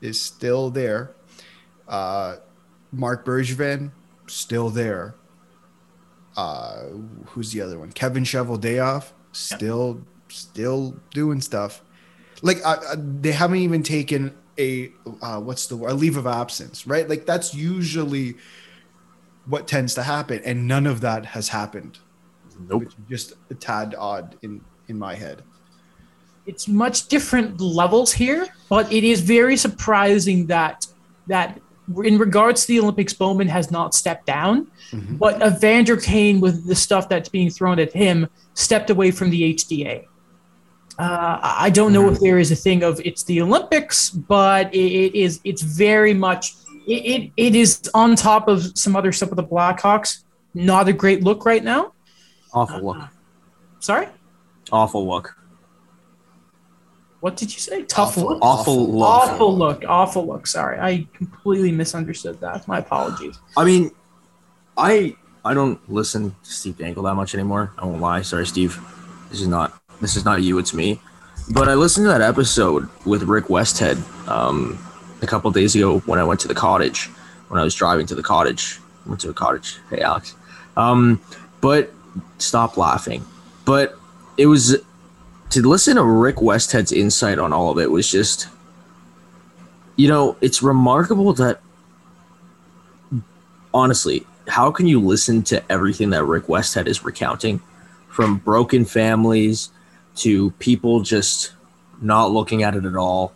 [0.00, 1.14] is still there.
[1.86, 2.36] Uh,
[2.90, 3.92] Marc Bergevin
[4.26, 5.14] still there.
[6.36, 6.82] Uh,
[7.26, 7.92] who's the other one?
[7.92, 11.82] Kevin Cheveldayoff, still still doing stuff.
[12.42, 14.90] Like uh, uh, they haven't even taken a
[15.22, 15.92] uh, what's the word?
[15.92, 17.08] A leave of absence, right?
[17.08, 18.34] Like that's usually
[19.46, 21.98] what tends to happen, and none of that has happened.
[22.68, 22.80] Nope.
[22.80, 25.42] Which is just a tad odd in in my head.
[26.46, 30.86] it's much different levels here, but it is very surprising that
[31.28, 31.60] that
[32.04, 34.66] in regards to the Olympics, Bowman has not stepped down,
[35.18, 39.54] but Evander Kane, with the stuff that's being thrown at him, stepped away from the
[39.54, 40.06] HDA.
[40.98, 44.72] Uh, I I don't know if there is a thing of it's the Olympics, but
[44.74, 46.54] it, it is it's very much
[46.86, 50.24] it, it, it is on top of some other stuff with the Blackhawks.
[50.54, 51.92] Not a great look right now.
[52.52, 52.98] Awful look.
[53.80, 54.08] Sorry,
[54.72, 55.36] Awful look.
[57.20, 57.82] what did you say?
[57.84, 58.24] Tough Awful.
[58.28, 58.38] look.
[58.42, 59.08] Awful look.
[59.08, 63.90] awful look awful look sorry i completely misunderstood that my apologies I mean,
[64.76, 67.72] I I don't listen to Steve Dangle that much anymore.
[67.78, 68.20] I won't lie.
[68.20, 68.78] Sorry, Steve.
[69.30, 69.72] This is not
[70.02, 70.58] this is not you.
[70.58, 71.00] It's me.
[71.50, 73.96] But I listened to that episode with Rick Westhead
[74.28, 74.78] um,
[75.22, 77.06] a couple days ago when I went to the cottage.
[77.48, 79.78] When I was driving to the cottage, went to a cottage.
[79.88, 80.36] Hey, Alex.
[80.76, 81.20] Um,
[81.62, 81.90] but
[82.38, 83.24] stop laughing.
[83.64, 83.98] But
[84.36, 84.76] it was
[85.50, 88.48] to listen to Rick Westhead's insight on all of it was just,
[89.96, 91.60] you know, it's remarkable that
[93.74, 97.60] honestly, how can you listen to everything that Rick Westhead is recounting
[98.08, 99.70] from broken families
[100.16, 101.52] to people just
[102.00, 103.32] not looking at it at all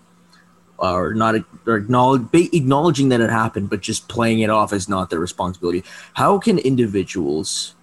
[0.78, 5.10] or not or acknowledge, acknowledging that it happened but just playing it off as not
[5.10, 7.74] their responsibility how can individuals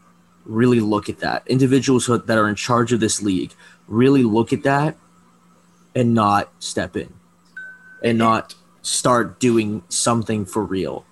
[0.46, 3.54] really look at that individuals who- that are in charge of this league
[3.88, 4.98] really look at that
[5.96, 7.10] and not step in
[8.04, 11.06] and not start doing something for real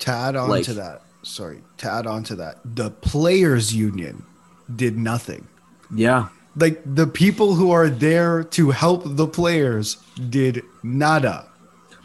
[0.00, 4.24] To add on Like- to that, sorry, to add on to that, the players' union
[4.74, 5.48] did nothing.
[5.94, 6.28] yeah
[6.58, 9.96] Like the people who are there to help the players
[10.30, 11.46] did nada.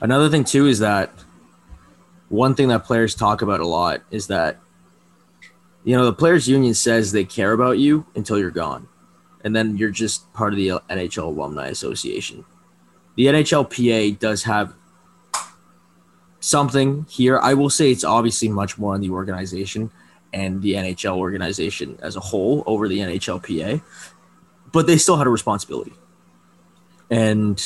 [0.02, 1.14] Another thing too is that
[2.30, 4.60] one thing that players talk about a lot is that
[5.84, 8.88] you know the players union says they care about you until you're gone,
[9.44, 12.46] and then you're just part of the NHL alumni association.
[13.16, 14.74] The NHLPA does have
[16.40, 17.40] something here.
[17.40, 19.92] I will say it's obviously much more on the organization
[20.34, 23.82] and the NHL organization as a whole over the NHLPA,
[24.72, 25.94] but they still had a responsibility.
[27.10, 27.62] And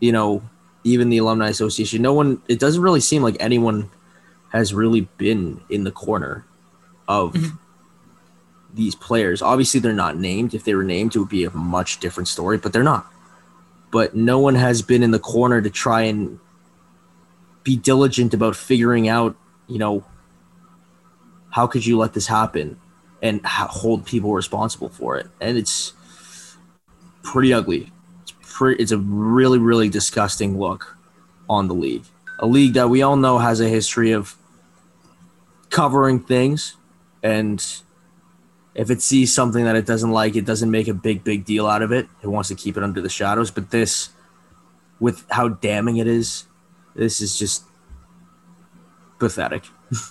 [0.00, 0.42] you know,
[0.84, 2.40] even the alumni association, no one.
[2.48, 3.90] It doesn't really seem like anyone
[4.50, 6.44] has really been in the corner
[7.08, 7.56] of mm-hmm.
[8.72, 9.42] these players.
[9.42, 10.54] Obviously, they're not named.
[10.54, 13.06] If they were named, it would be a much different story, but they're not.
[13.90, 16.38] But no one has been in the corner to try and
[17.62, 19.36] be diligent about figuring out,
[19.66, 20.04] you know,
[21.50, 22.78] how could you let this happen
[23.22, 25.28] and hold people responsible for it?
[25.40, 25.92] And it's
[27.22, 27.92] pretty ugly.
[28.22, 28.82] It's pretty.
[28.82, 30.96] It's a really, really disgusting look
[31.48, 32.04] on the league.
[32.40, 34.36] A league that we all know has a history of
[35.70, 36.76] covering things,
[37.24, 37.64] and
[38.74, 41.66] if it sees something that it doesn't like, it doesn't make a big, big deal
[41.66, 42.06] out of it.
[42.22, 43.50] It wants to keep it under the shadows.
[43.50, 44.10] But this,
[45.00, 46.44] with how damning it is,
[46.94, 47.64] this is just
[49.18, 49.64] pathetic.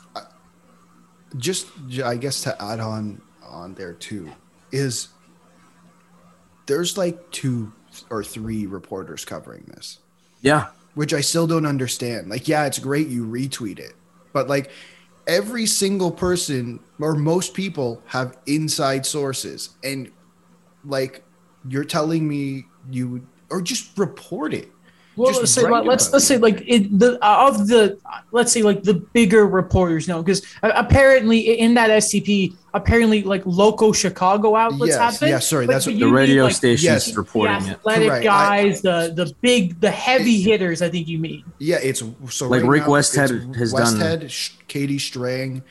[1.35, 1.65] Just,
[2.05, 4.31] I guess, to add on on there too,
[4.71, 5.07] is
[6.67, 7.73] there's like two
[8.11, 9.97] or three reporters covering this.
[10.41, 12.29] Yeah, which I still don't understand.
[12.29, 13.93] Like, yeah, it's great you retweet it,
[14.31, 14.69] but like
[15.27, 20.11] every single person or most people have inside sources, and
[20.85, 21.23] like
[21.67, 24.69] you're telling me you or just report it.
[25.15, 27.99] Well, Just let's say write let's let's say like it, the of the
[28.31, 33.93] let's say like the bigger reporters know because apparently in that SCP apparently like local
[33.93, 37.15] Chicago outlets Yes, have yeah, sorry, but- that's but what- the radio like, station's yes,
[37.15, 37.73] reporting the it.
[37.73, 38.25] athletic Correct.
[38.25, 40.81] I- guys, the the big the heavy hitters.
[40.81, 41.43] I think you mean.
[41.59, 41.99] Yeah, it's
[42.29, 45.61] so Like right Rick now, Westhead it's has done- Westhead, Katie Strang,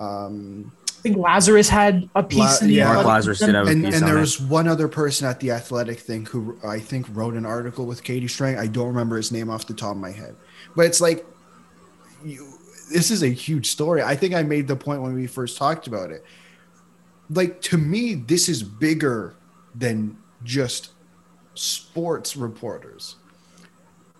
[0.00, 0.77] um, I
[1.08, 2.84] think Lazerus had a piece La- in the yeah.
[2.92, 4.20] Mark athletic- Lazerus did have a and piece and on there it.
[4.20, 8.02] was one other person at the athletic thing who I think wrote an article with
[8.02, 8.58] Katie Strang.
[8.58, 10.36] I don't remember his name off the top of my head,
[10.76, 11.26] but it's like
[12.24, 12.46] you,
[12.92, 14.02] this is a huge story.
[14.02, 16.24] I think I made the point when we first talked about it.
[17.30, 19.34] Like to me, this is bigger
[19.74, 20.90] than just
[21.54, 23.16] sports reporters.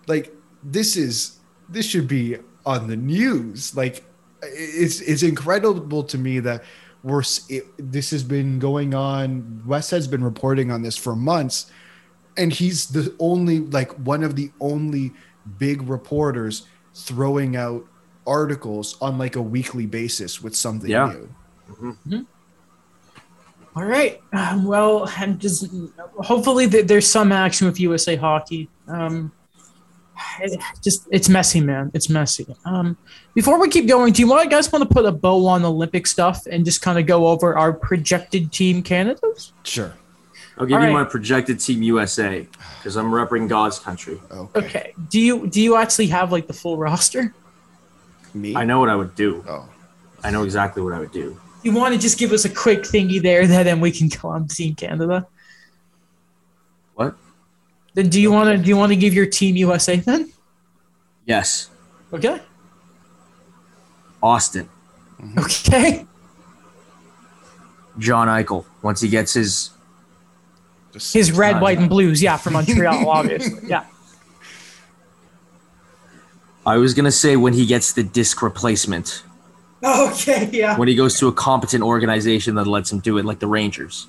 [0.07, 2.36] Like this is this should be
[2.66, 3.74] on the news.
[3.76, 4.05] Like
[4.43, 6.64] it's it's incredible to me that
[7.03, 9.62] we're it, this has been going on.
[9.66, 11.70] Wes has been reporting on this for months,
[12.36, 15.12] and he's the only like one of the only
[15.59, 17.84] big reporters throwing out
[18.26, 21.14] articles on like a weekly basis with something Yeah.
[21.80, 22.26] new.
[23.76, 24.20] All right.
[24.32, 25.66] Um, well, and just
[26.18, 28.68] hopefully th- there's some action with USA Hockey.
[28.89, 29.30] Um,
[30.41, 31.91] it, just it's messy, man.
[31.95, 32.47] It's messy.
[32.64, 32.97] Um,
[33.35, 36.07] before we keep going, do you want guys want to put a bow on Olympic
[36.07, 39.53] stuff and just kind of go over our projected team candidates?
[39.62, 39.95] Sure.
[40.59, 41.05] I'll give All you right.
[41.05, 42.47] my projected team USA
[42.79, 44.21] because I'm repping God's country.
[44.31, 44.66] Okay.
[44.66, 44.95] Okay.
[45.09, 47.33] Do you do you actually have like the full roster?
[48.35, 48.57] Me?
[48.57, 49.45] I know what I would do.
[49.49, 49.69] Oh.
[50.25, 51.41] I know exactly what I would do.
[51.62, 54.29] You want to just give us a quick thingy there, that then we can go
[54.29, 55.27] on Team Canada.
[56.95, 57.16] What?
[57.95, 60.32] Then do you want to do you want to give your Team USA then?
[61.26, 61.68] Yes,
[62.12, 62.41] Okay.
[64.22, 64.68] Austin,
[65.39, 66.07] Okay.
[67.99, 68.64] John Eichel.
[68.82, 69.70] Once he gets his,
[70.93, 72.22] Just- His red, not- white, and blues.
[72.22, 73.68] Yeah, from Montreal, obviously.
[73.68, 73.84] Yeah.
[76.66, 79.22] I was gonna say when he gets the disc replacement,
[79.84, 80.49] Okay.
[80.53, 80.76] Yeah.
[80.78, 84.07] when he goes to a competent organization that lets him do it, like the Rangers.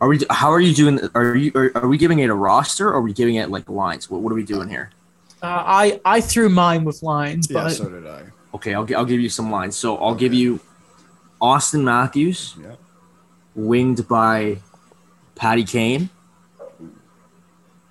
[0.00, 0.20] Are we?
[0.30, 1.00] How are you doing?
[1.14, 1.50] Are you?
[1.54, 2.88] Are, are we giving it a roster?
[2.88, 4.10] or Are we giving it like lines?
[4.10, 4.90] What, what are we doing here?
[5.42, 8.24] Uh, I I threw mine with lines, Yeah, but so did I.
[8.54, 9.76] Okay, I'll, I'll give you some lines.
[9.76, 10.60] So I'll give you
[11.40, 12.74] Auston Matthews, Yeah.
[13.54, 14.58] winged by
[15.34, 16.10] Patty Kane,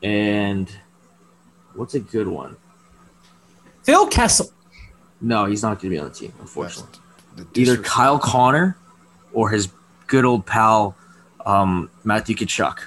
[0.03, 0.71] and
[1.73, 2.55] what's a good one?
[3.83, 4.51] Phil Kessel.
[5.21, 6.99] No, he's not going to be on the team, unfortunately.
[7.35, 8.77] The Either Kyle Connor
[9.33, 9.69] or his
[10.07, 10.95] good old pal
[11.49, 12.79] um, Matthew Tkachuk.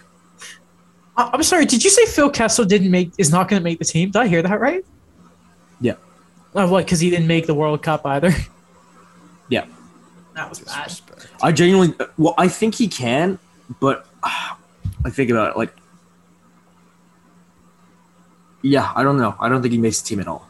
[1.16, 1.66] I- I'm sorry.
[1.66, 4.10] Did you say Phil Kessel didn't make is not going to make the team?
[4.10, 4.84] Did I hear that right?
[5.80, 5.94] Yeah.
[6.54, 6.84] Oh, what?
[6.84, 8.32] Because he didn't make the World Cup either.
[9.48, 9.66] Yeah.
[10.34, 10.98] That was bad.
[11.42, 13.38] I genuinely, well, I think he can,
[13.80, 14.58] but ah,
[15.04, 15.74] I think about it like,
[18.62, 19.34] yeah, I don't know.
[19.40, 20.48] I don't think he makes the team at all.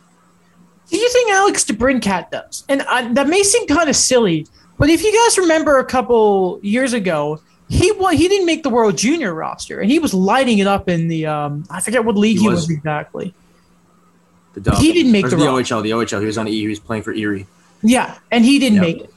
[0.90, 2.64] Do you think Alex DeBrincat does?
[2.68, 4.46] And I, that may seem kind of silly,
[4.78, 7.40] but if you guys remember a couple years ago,
[7.72, 10.88] he wa- he didn't make the World Junior roster, and he was lighting it up
[10.88, 12.62] in the um I forget what league He he, was.
[12.68, 12.70] was.
[12.70, 13.34] exactly.
[14.54, 14.74] The dub.
[14.78, 15.44] He didn't make the the.
[15.46, 15.82] OHL.
[15.82, 16.20] The OHL.
[16.20, 16.52] He was on E.
[16.52, 17.46] He was playing for Erie.
[17.82, 18.80] Yeah, and he didn't Yeah.
[18.88, 19.14] make it.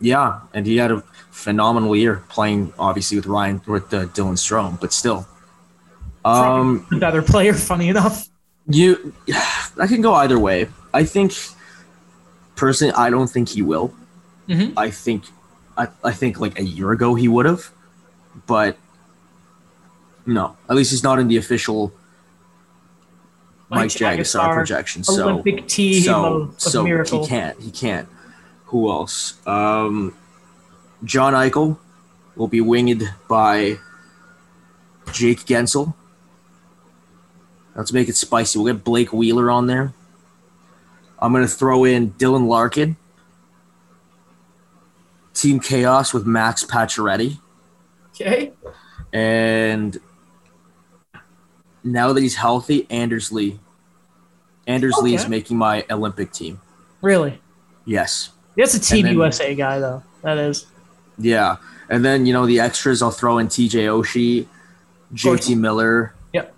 [0.00, 4.78] Yeah, and he had a phenomenal year playing, obviously with Ryan with uh, Dylan Strome,
[4.80, 5.26] but still.
[6.24, 8.28] Um, A better player, funny enough.
[8.68, 9.14] you,
[9.80, 10.68] I can go either way.
[10.92, 11.32] I think,
[12.56, 13.92] personally, I don't think he will.
[14.48, 14.74] Mhm.
[14.76, 15.24] I think,
[15.76, 17.70] I, I think like a year ago he would have,
[18.46, 18.76] but
[20.26, 21.92] no, at least he's not in the official
[23.68, 25.04] Mike, Jagasar projection.
[25.04, 27.22] So Olympic team so of, of so miracle.
[27.22, 28.08] he can't he can't.
[28.66, 29.44] Who else?
[29.46, 30.14] Um
[31.04, 31.78] john eichel
[32.36, 33.78] will be winged by
[35.12, 35.94] jake guentzel.
[37.74, 39.92] Let's make it spicy we'll get blake wheeler on there.
[41.18, 42.96] I'm going to throw in dylan larkin.
[45.32, 47.38] Team chaos with max pacioretty
[48.14, 48.52] Okay.
[49.12, 49.98] and
[51.82, 53.58] now that he's healthy anders lee
[54.66, 56.60] anders lee is making my olympic team
[57.02, 57.40] Really?
[57.84, 60.02] yes That's a Team then- USA guy, though.
[60.22, 60.64] That is.
[61.18, 61.56] Yeah,
[61.90, 63.02] and then you know the extras.
[63.02, 63.86] I'll throw in T.J.
[63.86, 64.46] Oshie,
[65.12, 65.54] J.T.
[65.56, 66.54] Miller, Yep.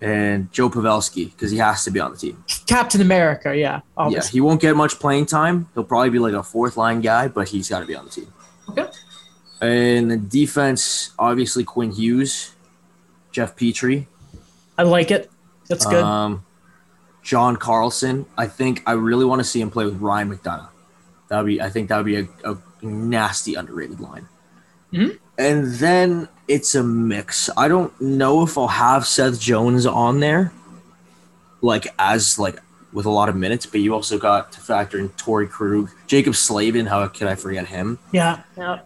[0.00, 2.42] and Joe Pavelski because he has to be on the team.
[2.66, 3.80] Captain America, yeah.
[4.08, 5.68] Yeah, he won't get much playing time.
[5.74, 8.10] He'll probably be like a fourth line guy, but he's got to be on the
[8.10, 8.32] team.
[8.70, 8.86] Okay.
[9.60, 12.54] And the defense, obviously Quinn Hughes,
[13.32, 14.06] Jeff Petry,
[14.78, 15.30] I like it.
[15.68, 16.02] That's good.
[16.02, 16.44] um,
[17.22, 18.24] John Carlson.
[18.38, 20.68] I think I really want to see him play with Ryan McDonagh.
[21.28, 21.60] That would be.
[21.60, 24.26] I think that would be a, a nasty underrated line.
[24.92, 25.18] Mhm.
[25.38, 27.48] And then it's a mix.
[27.56, 30.52] I don't know if I'll have Seth Jones on there,
[31.60, 32.58] like as like
[32.92, 33.66] with a lot of minutes.
[33.66, 36.86] But you also got to factor in Torey Krug, Jaccob Slavin.
[36.86, 37.98] How could I forget him?
[38.12, 38.40] yeah.
[38.56, 38.80] Yeah.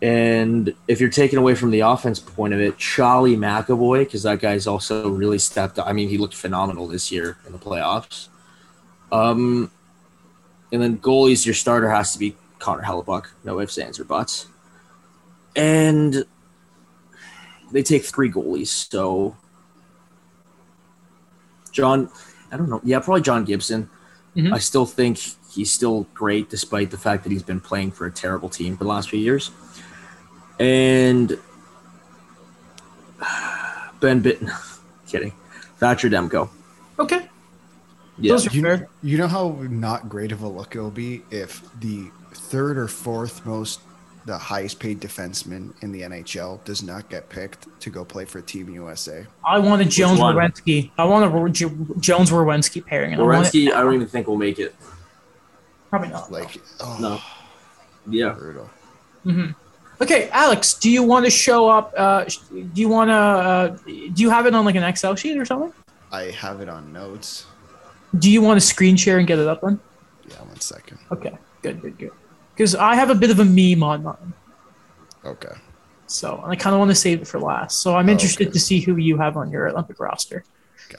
[0.00, 4.38] And if you're taking away from the offense point of it, Charlie McAvoy, because that
[4.38, 5.88] guy's also really stepped up.
[5.88, 8.28] I mean, he looked phenomenal this year in the playoffs.
[9.10, 9.72] Um,
[10.70, 13.26] and then goalies, your starter has to be Connor Hellebuyck.
[13.42, 14.46] No ifs, ands, or buts.
[15.56, 16.24] And
[17.72, 18.68] they take three goalies.
[18.68, 19.36] So,
[21.72, 22.08] John,
[22.52, 22.80] I don't know.
[22.84, 23.90] Yeah, probably John Gibson.
[24.36, 24.52] Mhm.
[24.52, 25.18] I still think
[25.50, 28.84] he's still great despite the fact that he's been playing for a terrible team for
[28.84, 29.50] the last few years.
[30.58, 31.38] And
[34.00, 34.50] Ben Bitten,
[35.08, 35.32] kidding,
[35.78, 36.48] Thatcher Demko.
[36.98, 37.28] Okay.
[38.20, 38.88] Yeah, are You, fair.
[39.02, 43.46] you know how not great of a look it'll be if the third or fourth
[43.46, 43.80] most
[44.26, 48.40] the highest paid defenseman in the NHL does not get picked to go play for
[48.42, 49.24] Team USA.
[49.46, 50.34] I want a Jones one?
[50.36, 50.90] Werenski.
[50.98, 53.12] I want a J- Jones Werenski pairing.
[53.14, 54.74] and I want it- Werenski, I don't even think will make it.
[55.88, 56.30] probably not.
[56.30, 57.20] Like, oh, No.
[58.12, 58.30] Yeah.
[58.34, 58.68] brutal.
[59.24, 59.52] Mm-hmm.
[60.00, 61.92] Okay, Alex, do you want to show up?
[61.96, 63.14] Uh, do you want to?
[63.14, 65.72] Uh, do you have it on like an Excel sheet or something?
[66.12, 67.46] I have it on notes.
[68.18, 69.80] Do you want to screen share and get it up then?
[70.28, 70.98] Yeah, one second.
[71.10, 72.12] Okay, good, good, good.
[72.54, 74.32] Because I have a bit of a meme on mine,
[75.24, 75.52] Okay.
[76.06, 77.80] so and I kind of want to save it for last.
[77.80, 78.52] So I'm interested okay.
[78.52, 80.44] to see who you have on your Olympic roster.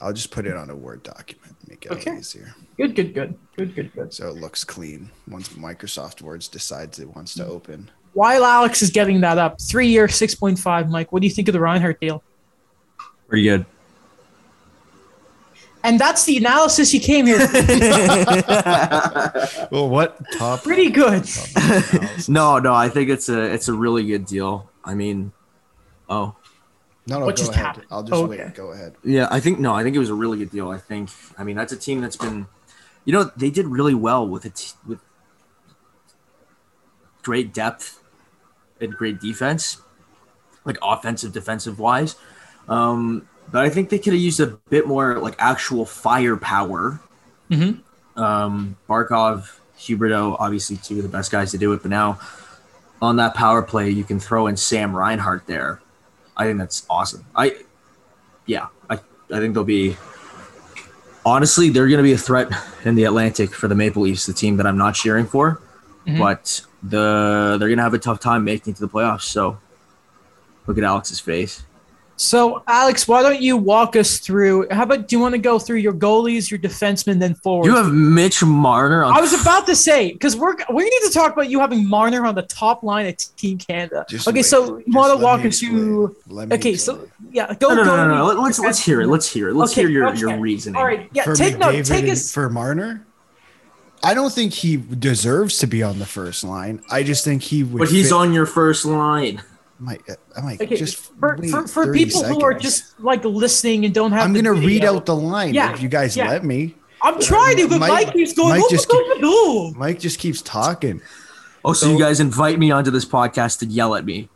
[0.00, 2.16] I'll just put it on a Word document, make it Okay.
[2.16, 2.54] easier.
[2.76, 4.12] Good, good, good, good, good, good.
[4.14, 7.90] So it looks clean once Microsoft Words decides it wants to open.
[8.12, 10.90] While Alex is getting that up, three year, six point five.
[10.90, 12.22] Mike, what do you think of the Reinhart deal?
[13.28, 13.66] Pretty good.
[15.82, 17.46] And that's the analysis you came here.
[17.46, 17.56] for.
[19.70, 20.62] Well, what top?
[20.64, 21.24] Pretty good.
[22.28, 24.68] no, no, I think it's a it's a really good deal.
[24.84, 25.32] I mean,
[26.08, 26.34] oh
[27.06, 27.66] No, no, What go just ahead.
[27.66, 27.86] happened?
[27.90, 28.40] I'll just Oh, wait.
[28.40, 28.52] okay.
[28.54, 28.94] Go ahead.
[29.04, 30.70] yeah, I think no, I think it was a really good deal.
[30.70, 32.46] I think I mean that's a team that's been,
[33.04, 34.98] you know, they did really well with it with
[37.22, 37.99] great depth
[38.80, 39.78] and great defense,
[40.64, 42.16] like offensive defensive wise.
[42.68, 47.00] Um, but I think they could have used a bit more like actual firepower.
[47.50, 47.80] Mhm.
[48.16, 51.82] Um, Barkov, Huberdeau, obviously two of the best guys to do it.
[51.82, 52.18] But now
[53.02, 55.80] on that power play, you can throw in Sam Reinhart there.
[56.36, 57.24] I think that's awesome.
[57.34, 57.56] I,
[58.46, 58.94] yeah, I,
[59.32, 59.96] I think they'll be.
[61.26, 62.48] Honestly, they're going to be a threat
[62.84, 65.60] in the Atlantic for the Maple Leafs, the team that I'm not cheering for.
[66.06, 66.18] Mhm.
[66.18, 69.22] But the they're going to have a tough time making it to the playoffs.
[69.22, 69.58] So
[70.66, 71.64] look at Alex's face.
[72.16, 74.66] So, Alex, why don't you walk us through?
[74.70, 77.66] How about do you want to go through your goalies, your defensemen, then forwards?
[77.66, 79.16] You have Mitch Marner on.
[79.16, 82.26] I was about to say because we're we need to talk about you having Marner
[82.26, 84.04] on the top line at Team Canada.
[84.06, 84.42] Just okay, wait.
[84.44, 86.14] so you Just want to walk me us through?
[86.26, 87.12] Let me Okay, so explain.
[87.32, 87.68] yeah, go.
[87.70, 88.26] no, no, no, go no, no.
[88.26, 89.06] Let- Let's let's hear it.
[89.06, 89.54] Let's hear it.
[89.54, 90.18] Let's Okay, hear your, okay.
[90.20, 90.76] your reasoning.
[90.78, 91.72] All right, yeah, for take note.
[91.74, 92.30] McDavid Take us.
[92.34, 93.06] for Marner.
[94.02, 96.82] I don't think he deserves to be on the first line.
[96.90, 97.78] I just think he would.
[97.78, 99.42] But he's fit- on your first line.
[99.78, 100.02] Mike,
[100.36, 103.24] I might like, Okay, just for, wait for, for 30 people who are just like
[103.24, 104.22] listening and don't have.
[104.22, 106.28] I'm gonna read out the line Yeah, if you guys yeah.
[106.28, 106.74] let me.
[107.02, 108.50] I'm trying to, but Mike- Mike, keeps going.
[108.50, 111.00] Mike "Oh, just oh." Mike just keeps talking.
[111.64, 114.28] Oh, so, So- you guys invite me onto this podcast to yell at me?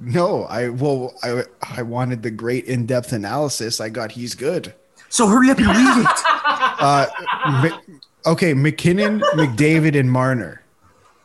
[0.00, 3.80] No, I well, I I wanted the great in-depth analysis.
[3.80, 4.74] I got he's good.
[5.08, 6.06] So hurry up and read it.
[6.24, 7.06] Uh,
[7.62, 10.62] Mi- okay, MacKinnon, McDavid, and Marner.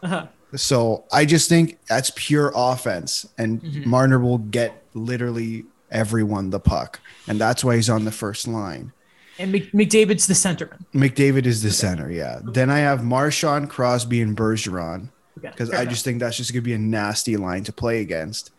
[0.03, 0.27] Uh-huh.
[0.55, 3.89] So I just think that's pure offense, and Mm-hmm.
[3.89, 8.93] Marner will get literally everyone the puck, and that's why he's on the first line.
[9.39, 10.83] And McDavid's the centerman.
[10.93, 12.39] McDavid is the center, yeah.
[12.43, 15.93] Then I have Marchand, Crosby, and Bergeron because fair I enough.
[15.93, 18.51] just think that's just gonna be a nasty line to play against.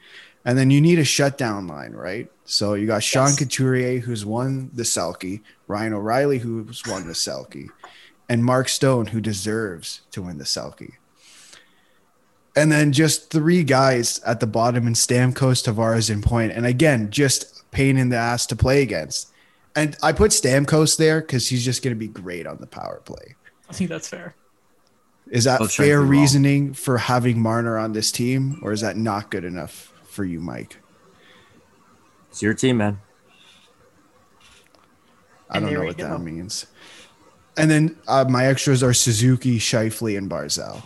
[0.45, 2.30] And then you need a shutdown line, right?
[2.45, 3.39] So you got Sean Yes.
[3.39, 7.68] Couturier, who's won the Selke, Ryan O'Reilly, who's won the Selke,
[8.29, 10.95] and Mark Stone, who deserves to win the Selke.
[12.57, 16.53] And then just three guys at the bottom in Stamkos, Tavares, and Point.
[16.53, 19.31] And again, just pain in the ass to play against.
[19.76, 23.01] And I put Stamkos there because he's just going to be great on the power
[23.05, 23.37] play.
[23.70, 24.35] I think that's fair.
[25.31, 26.11] Is that I'll fair to well.
[26.11, 30.41] reasoning for having Marner on this team, or is that not good enough for you,
[30.41, 30.79] Mike?
[32.31, 32.98] It's your team, man.
[35.51, 36.09] I And don't know what go.
[36.09, 36.66] that means.
[37.59, 40.82] And then uh, my extras are Suzuki, Scheifele, and Barzal.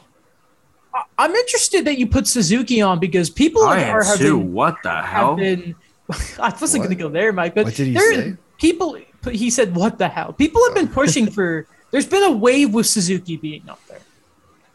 [0.95, 4.39] I- I'm interested that you put Suzuki on because people I are am have too.
[4.39, 5.37] been, What the hell?
[5.37, 5.75] been.
[6.39, 7.55] I wasn't going to go there, Mike.
[7.55, 8.37] But What did he there- say?
[8.59, 8.97] People,
[9.31, 11.67] he said, "What the hell?" People have been pushing for.
[11.91, 13.99] There's been a wave with Suzuki being up there.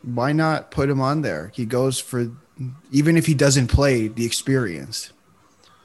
[0.03, 1.51] Why not put him on there?
[1.55, 2.29] He goes for,
[2.91, 5.13] even if he doesn't play, the experience.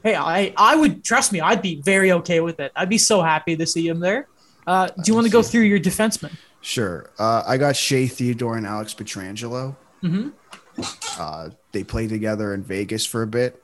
[0.03, 1.41] Hey, I, I would trust me.
[1.41, 2.73] I'd be very okay with it.
[2.75, 4.27] I'd be so happy to see him there.
[4.67, 6.33] Uh, do you want to go through your defenseman?
[6.61, 7.11] Sure.
[7.19, 9.77] Uh, I got Shea Theodore and Alex Pietrangelo.
[10.03, 10.33] Mhm.
[11.19, 13.63] Uh, they played together in Vegas for a bit.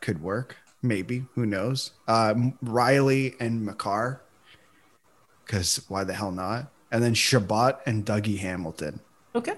[0.00, 0.56] Could work.
[0.82, 1.26] Maybe.
[1.34, 1.92] Who knows?
[2.06, 2.34] Uh,
[2.64, 4.22] Rielly and Makar.
[5.44, 6.70] Because why the hell not?
[6.90, 9.00] And then Chabot and Dougie Hamilton.
[9.34, 9.54] Okay.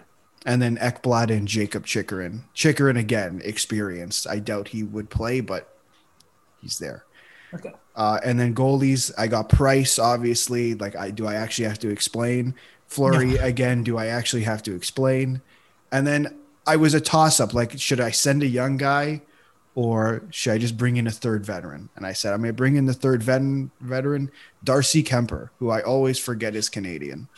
[0.47, 2.45] And then Ekblad and Jacob Chychrun.
[2.55, 4.27] Chychrun, again, experienced.
[4.27, 5.77] I doubt he would play, but
[6.61, 7.05] he's there.
[7.53, 7.73] Okay.
[7.97, 10.75] Uh, and then goalies, I got Price, obviously.
[10.75, 12.55] Like, I do I actually have to explain?
[12.87, 15.43] Fleury, again, do I actually have to explain?
[15.93, 17.55] And then I was a toss up.
[17.55, 19.23] Like, should I send a young guy
[19.75, 21.89] or should I just bring in a third veteran?
[21.97, 24.31] And I said, I'm going to bring in the third vet- veteran,
[24.65, 27.29] Darcy Kuemper, who I always forget is Canadian.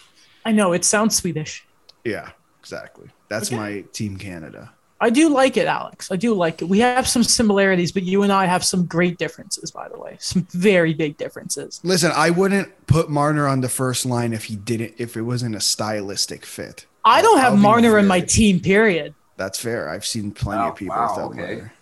[0.45, 1.67] I know it sounds Swedish.
[2.05, 2.31] Yeah,
[2.61, 3.09] exactly.
[3.29, 3.57] That's Okay.
[3.57, 4.73] my team Canada.
[5.03, 6.13] I do like it, Alex.
[6.13, 6.67] I do like it.
[6.67, 10.17] We have some similarities, but you and I have some great differences, by the way.
[10.21, 11.81] Some very big differences.
[11.83, 15.57] Listen, I wouldn't put Marner on the first line if he didn't if it wasn't
[15.57, 16.87] a stylistic fit.
[17.05, 19.13] I don't have I'll Marner in my team, period.
[19.37, 19.89] That's fair.
[19.89, 21.55] I've seen plenty Wow, of people wow, without okay.
[21.57, 21.73] Marner.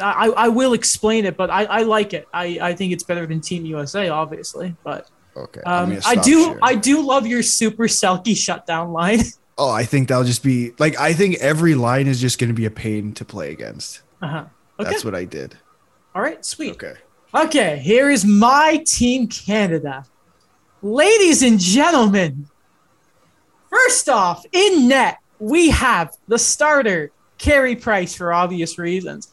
[0.00, 2.28] I, I will explain it, but I, I like it.
[2.32, 4.76] I, I think it's better than Team USA, obviously.
[4.84, 5.60] But Okay.
[5.64, 6.58] I'm um, I do sharing.
[6.62, 9.20] I do love your super Selke shutdown line.
[9.58, 12.54] Oh, I think that'll just be like I think every line is just going to
[12.54, 14.02] be a pain to play against.
[14.22, 14.44] uh-huh.
[14.80, 14.90] Okay.
[14.90, 15.56] That's what I did.
[16.14, 16.44] All right.
[16.44, 16.72] Sweet.
[16.74, 16.94] Okay.
[17.34, 20.04] Okay, here is my team Canada.
[20.80, 22.48] Ladies and gentlemen,
[23.68, 29.28] first off, in net, we have the starter, Carey Price, for obvious reasons.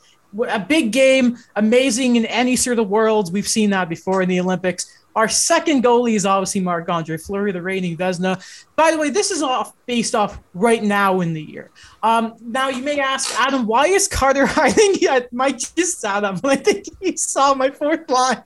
[0.50, 3.32] A big game, amazing in any sort of world.
[3.32, 5.05] We've seen that before in the Olympics.
[5.16, 8.44] Our second goalie is obviously Marc Andre Fleury, the reigning Vezina.
[8.76, 11.72] By the way, this is off based off right now in the year.
[12.04, 14.96] Um, now you may ask, Adam, why is Carter hiding?
[15.00, 18.44] Yeah, Mike just up, and I think he saw my fourth line.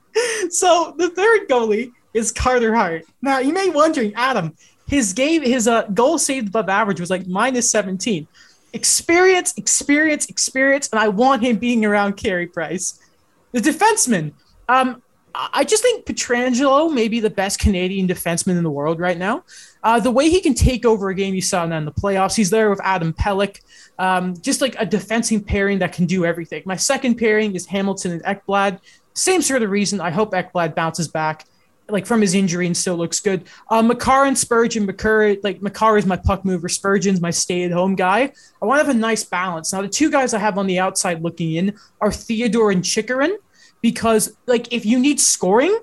[0.50, 3.04] So the third goalie is Carter Hart.
[3.20, 4.54] Now you may be wondering, Adam,
[4.86, 8.26] his game, his uh, goal saved above average was like minus 17.
[8.72, 13.00] Experience, experience, experience, and I want him being around Carey Price.
[13.52, 14.32] The defenseman,
[14.68, 15.02] um,
[15.34, 19.44] I just think Pietrangelo may be the best Canadian defenseman in the world right now.
[19.82, 22.36] Uh, the way he can take over a game, you saw in the playoffs.
[22.36, 23.60] He's there with Adam Pelech,
[23.98, 26.62] um, just like a defensive pairing that can do everything.
[26.66, 28.80] My second pairing is Hamilton and Ekblad.
[29.14, 30.00] Same sort of reason.
[30.00, 31.46] I hope Ekblad bounces back,
[31.88, 33.44] like from his injury and still looks good.
[33.68, 34.86] Uh, Makar and Spurgeon.
[34.86, 36.68] Makar, like Makar is my puck mover.
[36.68, 38.32] Spurgeon's my stay-at-home guy.
[38.62, 39.72] I want to have a nice balance.
[39.72, 43.36] Now, the two guys I have on the outside looking in are Theodore and Chychrun
[43.80, 45.78] because like if you need scoring,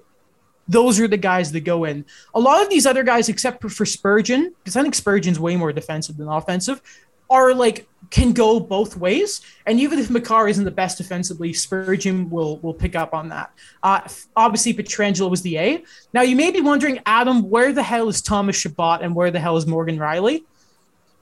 [0.68, 2.06] those are the guys that go in.
[2.34, 5.56] A lot of these other guys, except for, for Spurgeon, because I think Spurgeon's way
[5.56, 6.82] more defensive than offensive,
[7.30, 9.41] are like can go both ways.
[9.65, 13.52] And even if Makar isn't the best defensively, Spurgeon will will pick up on that.
[13.84, 14.02] Uh,
[14.36, 15.84] obviously, Pietrangelo was the A.
[16.14, 19.40] Now you may be wondering, Adam, where the hell is Thomas Chabot and where the
[19.40, 20.44] hell is Morgan Rielly?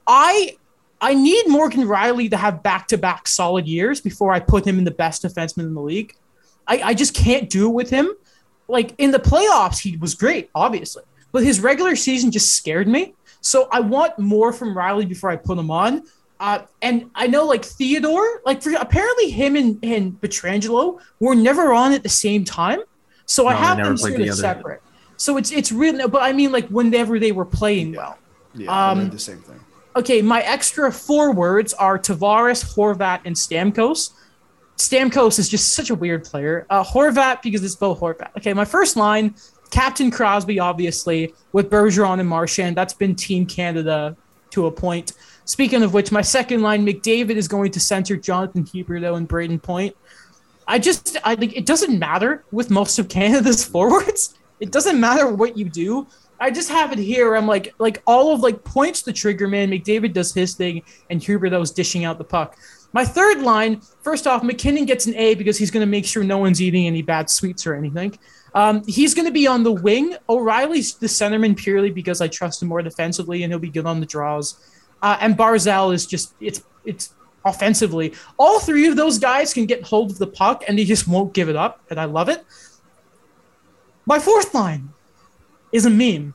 [0.07, 0.57] I
[1.01, 4.77] I need Morgan Rielly to have back to back solid years before I put him
[4.77, 6.15] in the best defenseman in the league.
[6.67, 8.11] I, I just can't do it with him.
[8.67, 13.13] Like in the playoffs, he was great, obviously, but his regular season just scared me.
[13.41, 16.03] So I want more from Rielly before I put him on.
[16.39, 21.71] Uh, and I know like Theodore, like for, apparently him and, and Pietrangelo were never
[21.71, 22.79] on at the same time.
[23.25, 24.81] So I No, they have them played sort of separate.
[25.17, 28.17] So it's it's really, but I mean like whenever they were playing well.
[28.53, 29.59] Yeah, Um, the same thing.
[29.95, 34.11] Okay, my extra forwards are Tavares, Horvat, and Stamkos.
[34.77, 36.65] Stamkos is just such a weird player.
[36.69, 38.29] Uh, Horvat because it's Bo Horvat.
[38.37, 39.35] Okay, my first line,
[39.71, 42.75] Captain Crosby, obviously, with Bergeron and Marchand.
[42.75, 44.15] That's been Team Canada
[44.51, 45.13] to a point.
[45.45, 49.61] Speaking of which, my second line, McDavid is going to center Jonathan Huberdeau and Brayden
[49.61, 49.95] Point.
[50.67, 54.35] I just, I think it doesn't matter with most of Canada's forwards.
[54.59, 56.07] It doesn't matter what you do.
[56.39, 57.35] I just have it here.
[57.35, 59.69] I'm like, like all of like points the trigger man.
[59.69, 62.57] McDavid does his thing, and Huberdeau's dishing out the puck.
[62.95, 66.23] My third line, first off, MacKinnon gets an A because he's going to make sure
[66.23, 68.17] no one's eating any bad sweets or anything.
[68.53, 70.15] Um, he's going to be on the wing.
[70.29, 73.99] O'Reilly's the centerman purely because I trust him more defensively, and he'll be good on
[73.99, 74.57] the draws.
[75.01, 77.13] Uh, and Barzal is just it's it's
[77.43, 78.13] offensively.
[78.37, 81.33] All three of those guys can get hold of the puck, and they just won't
[81.33, 82.45] give it up, and I love it.
[84.05, 84.93] My fourth line
[85.73, 86.33] is a meme.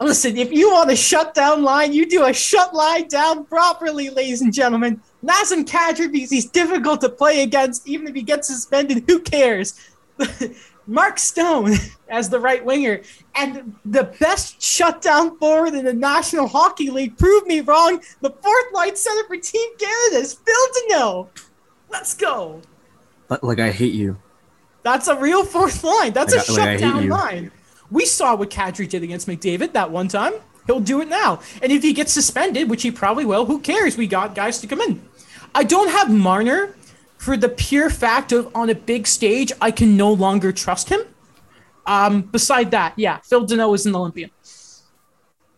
[0.00, 4.40] Listen, if you want a shutdown line, you do a shut line down properly, ladies
[4.40, 5.00] and gentlemen.
[5.24, 9.78] Nazem Kadri, because he's difficult to play against, even if he gets suspended, who cares?
[10.86, 11.74] Mark Stone
[12.08, 13.02] as the right winger,
[13.34, 17.16] and the best shutdown forward in the National Hockey League.
[17.16, 18.02] Prove me wrong.
[18.20, 21.28] The fourth line center for Team Canada is Phil Danault.
[21.88, 22.60] Let's go.
[23.28, 24.18] But, like I hate you.
[24.82, 26.12] That's a real fourth line.
[26.12, 27.52] That's a like, shutdown line.
[27.90, 30.32] We saw what Kadri did against McDavid that one time.
[30.66, 31.40] He'll do it now.
[31.60, 33.96] And if he gets suspended, which he probably will, who cares?
[33.96, 35.02] We got guys to come in.
[35.54, 36.74] I don't have Marner
[37.22, 41.02] for the pure fact of on a big stage, I can no longer trust him.
[41.86, 44.30] Um, beside that, yeah, Phil Danault is an Olympian.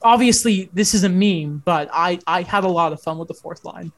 [0.02, 3.34] Obviously, this is a meme, but I, I had a lot of fun with the
[3.34, 3.92] fourth line.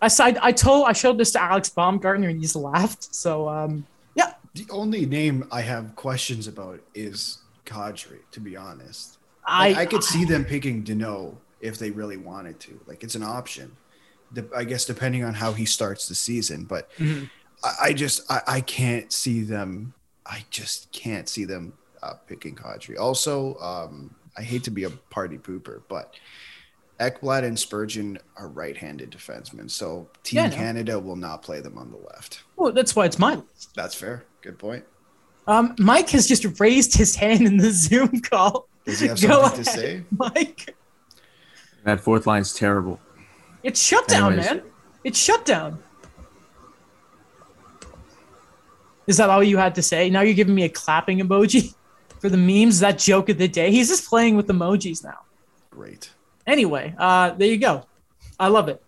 [0.00, 3.14] Aside, I told I showed this to Alex Baumgartner and he's laughed.
[3.14, 9.18] So um, yeah, The only name I have questions about is Kadri, to be honest.
[9.44, 12.80] I Like, I could see them picking Danault if they really wanted to.
[12.86, 13.76] Like it's an option.
[14.32, 17.28] De- I guess depending on how he starts the season, but Mhm.
[17.64, 19.92] I, I just I, I can't see them.
[20.26, 22.98] I just can't see them uh, picking Kadri.
[22.98, 26.14] Also, um, I hate to be a party pooper, but
[27.00, 30.54] Ekblad and Spurgeon are right-handed defensemen, so Team Yeah, no.
[30.56, 32.42] Canada will not play them on the left.
[32.56, 33.42] Well, that's why it's mine.
[33.74, 34.24] That's fair.
[34.42, 34.84] Good point.
[35.46, 38.68] Um, Mike has just raised his hand in the Zoom call.
[38.86, 40.04] Does he have Go something to say?
[40.16, 40.76] Mike.
[41.84, 43.00] That fourth line's terrible.
[43.62, 44.50] It's shut down, Anyways.
[44.50, 44.62] man.
[45.04, 45.82] It's shut down.
[49.06, 50.08] Is that all you had to say?
[50.08, 51.74] Now you're giving me a clapping emoji
[52.20, 52.80] for the memes.
[52.80, 53.70] That joke of the day.
[53.70, 55.18] He's just playing with emojis now.
[55.70, 56.10] Great.
[56.46, 57.86] Anyway, uh, there you go.
[58.38, 58.82] I love it.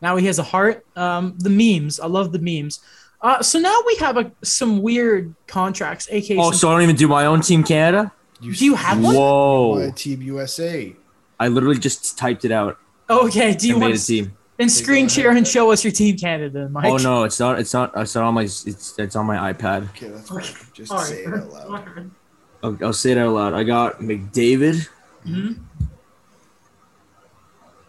[0.00, 0.84] Now he has a heart.
[0.96, 2.00] Um, the memes.
[2.00, 2.80] I love the memes.
[3.20, 6.08] Uh, so now we have a, some weird contracts.
[6.10, 6.32] AK.
[6.32, 8.12] Oh, so I don't even do my own Team Canada?
[8.40, 9.14] You Do you have one?
[9.14, 9.78] Whoa.
[9.80, 10.94] Why Team USA?
[11.40, 12.78] I literally just typed it out
[13.10, 13.54] okay.
[13.54, 14.36] Do you and want made a to team.
[14.56, 16.86] then screen share and show us your team Canada, Mike?
[16.86, 17.58] Oh no, it's not.
[17.58, 17.92] It's not.
[17.96, 18.42] It's not on my.
[18.42, 19.88] It's it's on my iPad.
[19.90, 20.44] Okay, that's Okay.
[20.46, 20.66] fine.
[20.72, 21.06] Just All right.
[21.06, 22.10] say it out loud.
[22.62, 23.54] I'll, I'll say it out loud.
[23.54, 24.88] I got McDavid
[25.26, 25.58] Mhm.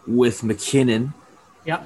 [0.05, 1.13] with MacKinnon
[1.65, 1.85] Yep.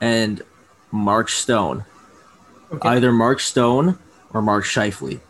[0.00, 0.42] and
[0.90, 1.84] Mark Stone.
[2.72, 2.88] Okay.
[2.88, 3.98] Either Mark Stone
[4.32, 5.20] or Mark Scheifele.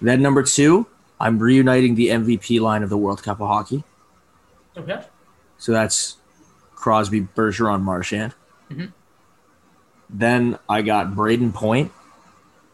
[0.00, 0.86] Then number two,
[1.24, 3.82] I'm reuniting the MVP line of the World Cup of Hockey.
[4.76, 5.00] okay.
[5.58, 6.16] So that's
[6.74, 8.34] Crosby, Bergeron, Marchand.
[8.70, 8.92] Mhm.
[10.10, 11.90] Then I got Brayden Point.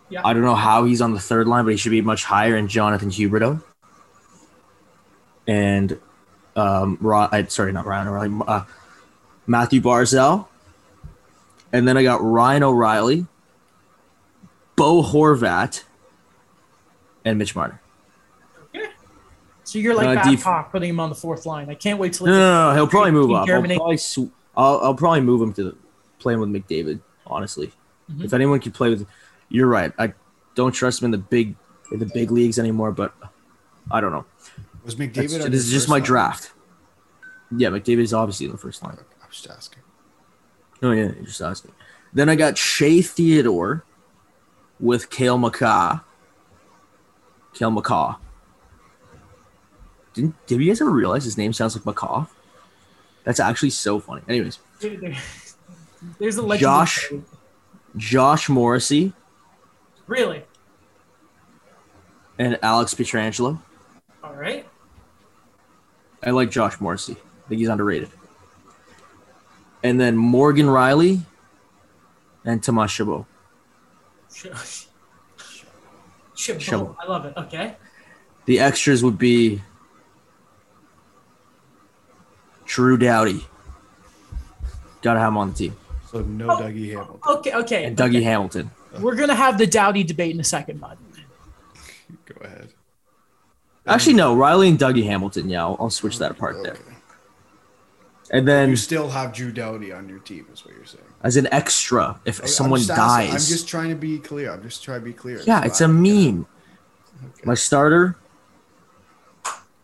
[0.09, 0.23] Yeah.
[0.25, 2.57] I don't know how he's on the third line, but he should be much higher.
[2.57, 3.63] And Jonathan Huberdeau.
[5.47, 5.99] And
[6.57, 6.99] um,
[7.33, 8.65] I, sorry, not Ryan O'Reilly, uh,
[9.47, 10.47] Matthew Barzal.
[11.73, 13.27] And then I got Ryan O'Reilly,
[14.75, 15.85] Bo Horvat,
[17.25, 17.81] and Mitch Marner.
[19.71, 21.71] So you're like Uh, def- putting him on the fourth line.
[21.71, 23.49] I can't wait till No, no, no, no, he'll probably move Team up.
[23.49, 24.19] I'll probably, sw-
[24.57, 25.77] I'll, I'll probably move him to the,
[26.19, 26.99] playing with McDavid.
[27.25, 27.71] Honestly,
[28.11, 28.25] Mhm.
[28.25, 29.07] if anyone could play with,
[29.49, 29.93] you're right.
[29.97, 30.13] I
[30.57, 31.55] don't trust him in the big,
[31.93, 32.91] in the big leagues anymore.
[32.91, 33.15] But
[33.93, 34.25] I don't know.
[34.85, 35.49] Was McDavid?
[35.53, 36.03] this is just my line?
[36.03, 36.51] draft.
[37.57, 38.99] Yeah, McDavid is obviously in the first line.
[39.23, 39.83] I was just asking.
[40.83, 41.71] Oh yeah, you're just asking.
[42.13, 43.85] Then I got Shea Theodore
[44.81, 46.01] with Kale McCaw.
[47.55, 48.17] Kale McCaw.
[50.15, 52.29] Didn't did you guys ever realize his name sounds like McCaw?
[53.25, 54.23] That's actually so funny.
[54.29, 55.17] Anyways, Dude,
[56.19, 56.61] There's a legend.
[56.61, 57.13] Josh.
[57.97, 59.13] Josh Morrissey
[60.07, 60.45] Really?
[62.39, 63.61] and Alex Pietrangelo.
[64.25, 64.67] All right.
[66.23, 67.13] I like Josh Morrissey.
[67.13, 68.09] I think he's underrated.
[69.83, 71.21] And then Morgan Rielly
[72.45, 73.25] and Tomas Chabot.
[74.33, 74.87] Chabot.
[76.37, 76.97] Chabot.
[77.01, 77.35] I love it.
[77.37, 77.77] Okay.
[78.47, 79.61] The extras would be
[82.71, 83.45] Drew Doughty.
[85.03, 85.77] Gotta have him on the team.
[86.13, 86.59] So no Oh.
[86.63, 87.21] Dougie oh, Hamilton.
[87.29, 87.53] Okay.
[87.55, 87.85] Okay.
[87.85, 88.23] And Dougie okay.
[88.23, 88.71] Hamilton.
[89.01, 90.97] We're gonna have the Doughty debate in a second, bud.
[92.27, 92.73] Go ahead.
[93.87, 95.49] Actually, no, Rielly and Dougie Hamilton.
[95.49, 96.77] Yeah, I'll, I'll switch that apart there.
[98.31, 101.03] And then You still have Drew Doughty on your team, is what you're saying.
[101.25, 103.33] as an extra, if I'm someone just asking- dies.
[103.33, 104.53] I'm just trying to be clear.
[104.53, 105.41] I'm just trying to be clear.
[105.45, 106.47] yeah, So it's I- a meme.
[107.25, 107.43] Okay.
[107.45, 108.17] My starter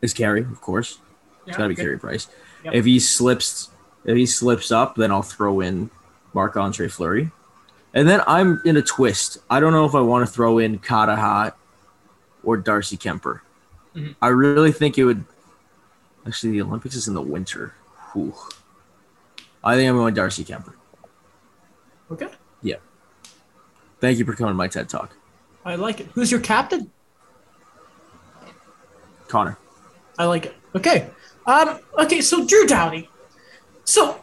[0.01, 0.99] is Carey, of course.
[1.47, 1.83] It's Yeah, gotta be okay.
[1.83, 2.29] Carey Price.
[2.67, 2.75] Yep.
[2.75, 3.71] If he slips,
[4.05, 5.89] if he slips up, then I'll throw in
[6.35, 7.31] Marc Andre Fleury.
[7.95, 9.39] And then I'm in a twist.
[9.49, 11.53] I don't know if I want to throw in Katahat
[12.43, 13.41] or Darcy Kuemper.
[13.95, 14.17] Mhm.
[14.21, 15.25] I really think it would.
[16.27, 17.73] Actually, the Olympics is in the winter.
[18.13, 18.35] Whew.
[19.63, 20.75] I think I'm going Darcy Kuemper.
[22.11, 22.29] Okay.
[22.63, 22.77] Yeah.
[24.01, 25.17] Thank you for coming to my TED Talk,
[25.65, 26.09] I like it.
[26.15, 26.91] Who's your captain?
[29.29, 29.57] Connor.
[30.19, 30.57] I like it.
[30.75, 31.11] Okay.
[31.47, 33.09] Um, okay, so Drew Doughty.
[33.85, 34.21] So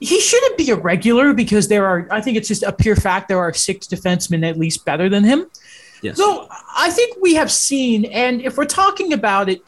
[0.00, 3.28] he shouldn't be a regular because there are I think it's just a pure fact
[3.28, 5.46] there are six defensemen at least better than him.
[6.02, 6.16] Yes.
[6.18, 9.62] So I think we have seen, and if we're talking about it,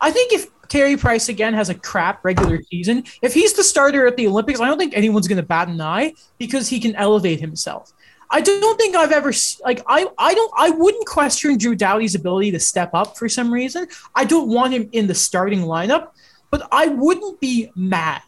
[0.00, 4.06] I think if Carey Price again has a crap regular season, if he's the starter
[4.06, 6.94] at the Olympics, I don't think anyone's going to bat an eye because he can
[6.94, 7.92] elevate himself.
[8.32, 9.32] I don't think I've ever
[9.64, 13.52] like I I don't I wouldn't question Drew Doughty's ability to step up for some
[13.52, 13.88] reason.
[14.14, 16.10] I don't want him in the starting lineup,
[16.50, 18.22] but I wouldn't be mad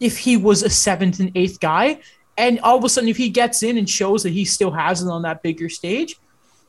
[0.00, 2.00] if he was a seventh and eighth guy.
[2.36, 5.02] And all of a sudden, if he gets in and shows that he still has
[5.02, 6.16] it on that bigger stage,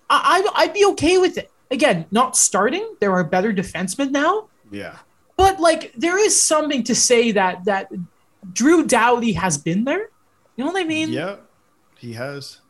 [0.09, 1.51] I, I I'd be okay with it.
[1.71, 2.95] Again, not starting.
[3.01, 4.95] There are better defensemen now, Yeah.
[5.35, 7.91] but like there is something to say that that
[8.53, 10.09] Drew Doughty has been there.
[10.55, 11.09] You know what I mean?
[11.09, 11.37] Yeah,
[11.97, 12.61] he has.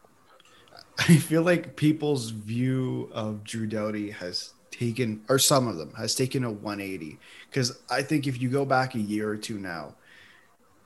[1.00, 6.16] I feel like people's view of Drew Doughty has taken, or some of them has
[6.16, 7.20] taken a 180.
[7.50, 9.96] Because I think if you go back a year or two now,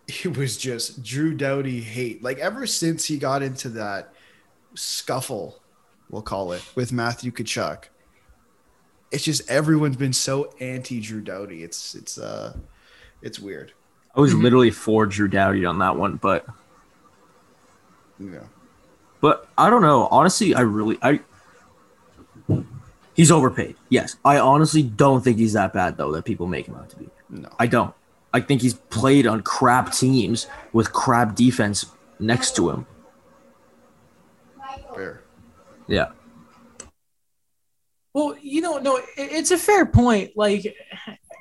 [0.07, 2.21] it was just Drew Doughty hate.
[2.23, 4.13] Like ever since he got into that
[4.75, 5.61] scuffle,
[6.09, 7.85] we'll call it, with Matthew Tkachuk,
[9.11, 11.63] it's just everyone's been so anti Drew Doughty.
[11.63, 12.55] It's it's uh
[13.21, 13.73] it's weird.
[14.15, 16.45] I was literally for Drew Doughty on that one, but
[18.19, 18.43] Yeah.
[19.21, 20.07] But I don't know.
[20.11, 21.21] Honestly, I really I
[23.13, 23.75] he's overpaid.
[23.89, 26.97] Yes, I honestly don't think he's that bad though that people make him out to
[26.97, 27.09] be.
[27.29, 27.49] No.
[27.59, 27.93] I don't.
[28.33, 31.85] I think he's played on crap teams with crap defense
[32.19, 32.85] next to him.
[34.95, 35.21] Fair.
[35.87, 36.11] Yeah.
[38.13, 40.31] Well, you know, no, it's a fair point.
[40.35, 40.75] Like,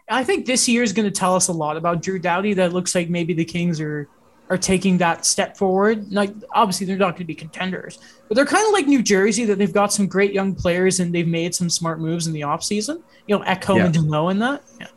[0.09, 2.55] I think this year is going to tell us a lot about Drew Doughty.
[2.55, 4.09] That looks like maybe the Kings are
[4.51, 6.13] are taking that step forward.
[6.13, 7.99] Like, obviously, they're not going to be contenders,
[8.29, 11.15] but they're kind of like New Jersey that they've got some great young players and
[11.15, 13.01] they've made some smart moves in the offseason.
[13.29, 13.85] You know, Ekholm Yeah.
[13.87, 14.63] and Delo and that.
[14.81, 14.89] Yeah.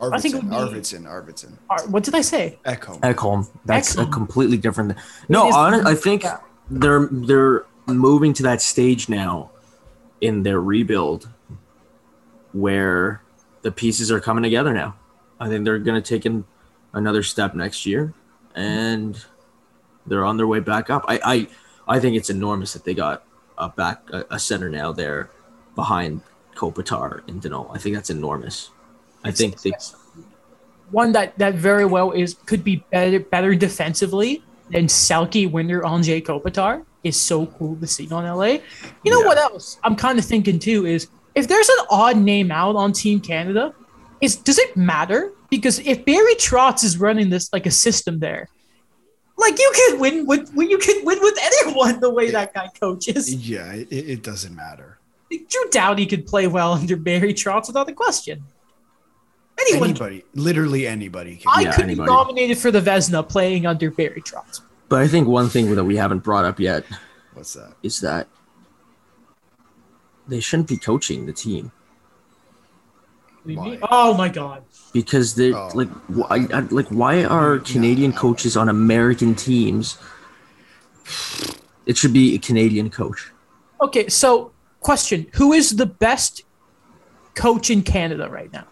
[0.00, 1.52] Arvidsson, I think it would be- Arvidsson, Arvidsson.
[1.70, 2.58] Are- What did I say?
[2.64, 3.00] Ekholm.
[3.00, 3.48] Ekholm.
[3.64, 4.94] That's a completely different.
[5.28, 6.38] No, is- honest, I think yeah.
[6.70, 9.50] they're they're moving to that stage now
[10.20, 11.28] in their rebuild
[12.52, 13.22] where
[13.62, 14.96] the pieces are coming together now.
[15.38, 16.44] I think they're going to take in
[16.96, 18.12] another step next year,
[18.56, 19.24] and
[20.06, 21.04] they're on their way back up.
[21.06, 23.22] I I, I think it's enormous that they got
[23.58, 25.30] a back a, a center now there
[25.76, 26.22] behind
[26.56, 27.70] Kopitar and Danault.
[27.72, 28.70] I think that's enormous.
[29.22, 29.72] I think they,
[30.90, 36.02] One that that very well is could be better better defensively than Selke Winder on
[36.02, 38.58] Jay Kopitar is so cool to see on LA.
[39.04, 39.26] You know Yeah.
[39.26, 42.92] what else I'm kind of thinking too is if there's an odd name out on
[42.92, 43.74] Team Canada,
[44.20, 45.32] is does it matter?
[45.50, 48.48] Because if Barry Trotz is running this like a system there,
[49.38, 53.32] like you can win with you can win with anyone the way that guy coaches.
[53.34, 54.98] Yeah, it, it doesn't matter.
[55.30, 58.44] Drew Doughty could play well under Barry Trotz without a question.
[59.58, 61.50] Anyone, Anybody, literally anybody can.
[61.54, 62.08] I Yeah, could anybody.
[62.08, 64.60] be nominated for the Vezina playing under Barry Trotz.
[64.88, 66.84] but I think one thing that we haven't brought up yet
[67.34, 67.72] What's that?
[67.82, 68.28] is that
[70.28, 71.72] they shouldn't be coaching the team
[73.42, 73.80] What do you mean?
[73.80, 73.88] Why?
[73.90, 74.62] Oh my god.
[75.02, 75.68] Because they Oh.
[75.74, 79.98] like why I- like why are Canadian coaches on American teams?
[81.84, 83.30] It should be a Canadian coach.
[83.80, 86.42] Okay, so question: Who is the best
[87.34, 88.64] coach in Canada right now?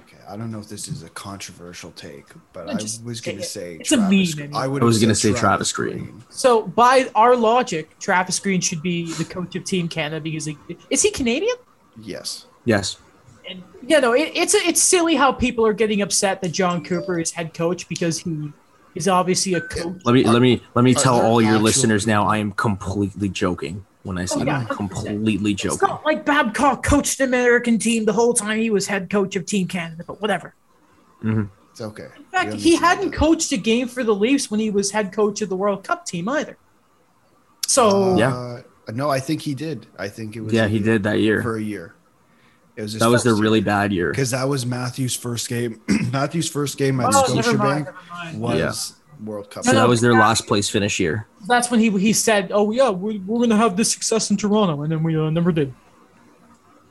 [0.00, 2.74] Okay, I don't know if this is a controversial take, but No, I
[3.04, 4.56] was going to say It's a Travis meme, Green.
[4.62, 4.82] I would.
[4.82, 6.24] I was going gonna say Travis Green.
[6.30, 10.58] So, by our logic, Travis Green should be the coach of Team Canada because he,
[10.90, 11.56] is he Canadian?
[12.02, 12.46] Yes.
[12.64, 12.96] Yes.
[13.50, 17.18] And you know, it, it's it's silly how people are getting upset that Jon Cooper
[17.18, 18.52] is head coach because he
[18.94, 20.00] is obviously a coach.
[20.04, 22.26] Let me let me let me tell all your actual- listeners now.
[22.26, 25.88] I am completely joking when I oh, say Oh, yeah, I'm completely It's joking.
[25.88, 29.46] not like Babcock coached the American team the whole time he was head coach of
[29.46, 30.54] Team Canada, but whatever.
[31.24, 31.44] Mm-hmm.
[31.72, 32.08] It's okay.
[32.16, 35.42] In fact, he hadn't coached a game for the Leafs when he was head coach
[35.42, 36.56] of the World Cup team either.
[37.66, 38.34] So Yeah.
[38.34, 38.62] Uh,
[38.92, 39.86] no, I think he did.
[39.98, 40.52] I think it was.
[40.52, 41.42] Yeah, he did that year.
[41.42, 41.94] for a year.
[42.80, 44.10] It was his That was the first really bad year.
[44.10, 45.80] because that was Matthew's first game.
[46.12, 48.40] Matthew's first game at Oh, never mind, Scotiabank never mind.
[48.40, 49.64] was World Cup.
[49.64, 51.26] So that was their last place finish year.
[51.46, 54.38] that's when he he said, "Oh yeah, we're, we're going to have this success in
[54.38, 55.68] Toronto," and then we uh, never did.
[55.68, 55.74] You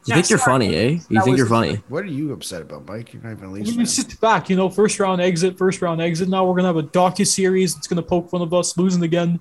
[0.05, 0.51] Yeah, think you're sorry.
[0.65, 0.89] funny, eh?
[0.89, 1.75] You think was- you're funny?
[1.89, 3.13] What are you upset about, Mike?
[3.13, 6.01] You're not even a Leafs We sit back, you know, first round exit, first round
[6.01, 6.29] exit.
[6.29, 9.39] Now we're gonna have a docu series that's gonna poke fun of us losing again.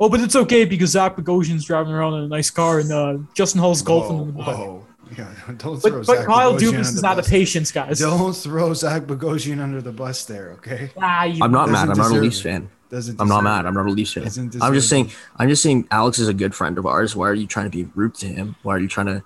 [0.00, 3.18] Oh, but it's okay because Zach Bogosian's driving around in a nice car and uh,
[3.34, 4.16] Justin Holl's golfing.
[4.18, 4.86] Whoa, in the whoa.
[5.16, 7.98] Yeah, don't throw But, but Zach Kyle Bogosian Dubas is not a patience, guys.
[7.98, 10.90] Don't throw Zach Bogosian under the bus there, okay?
[11.00, 11.88] Ah, you- I'm not mad.
[11.88, 12.70] I'm not a deserve Leafs fan.
[12.90, 13.66] Doesn't I'm not mad.
[13.66, 14.24] I'm not a Leafs fan.
[14.24, 15.10] Doesn't I'm just saying.
[15.36, 15.86] I'm just saying.
[15.90, 17.14] Alex is a good friend of ours.
[17.14, 18.56] Why are you trying to be rude to him?
[18.62, 19.22] Why are you trying to?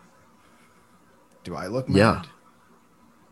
[1.44, 1.96] Do I look mad?
[1.96, 2.22] Yeah.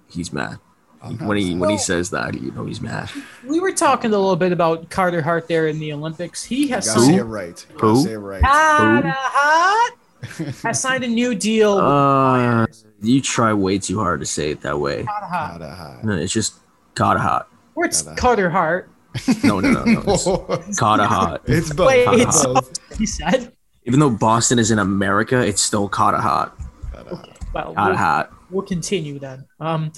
[0.09, 0.59] He's mad
[1.03, 2.35] I'm when he when he says that.
[2.41, 3.11] You know he's mad.
[3.47, 6.45] we were talking a little bit about Carter Hart there in the Olympics.
[6.45, 7.67] He You has gotta say it right.
[7.71, 8.03] You Who?
[8.03, 8.43] say it right.
[8.43, 9.93] Carter Hart
[10.63, 11.73] has signed a new deal.
[11.79, 12.67] Uh,
[13.03, 15.05] you try way too hard to say it that way.
[15.05, 15.61] Carter Hart.
[15.61, 16.07] Gotta.
[16.07, 16.55] No, it's just
[16.95, 17.49] Kata hot.
[17.75, 18.91] Or it's Gotta- Carter Hart.
[19.43, 20.03] No, no, no, no.
[20.69, 21.43] It's Kata hot.
[21.47, 21.89] it's both.
[21.89, 22.99] Wait, it's it's both.
[22.99, 23.53] he said.
[23.85, 26.57] Even though Boston is in America, it's still Kata hot.
[26.93, 27.39] Gotta hide.
[27.53, 28.33] Well, Kata we'll, hot.
[28.51, 29.47] we'll continue then.
[29.59, 29.91] Um,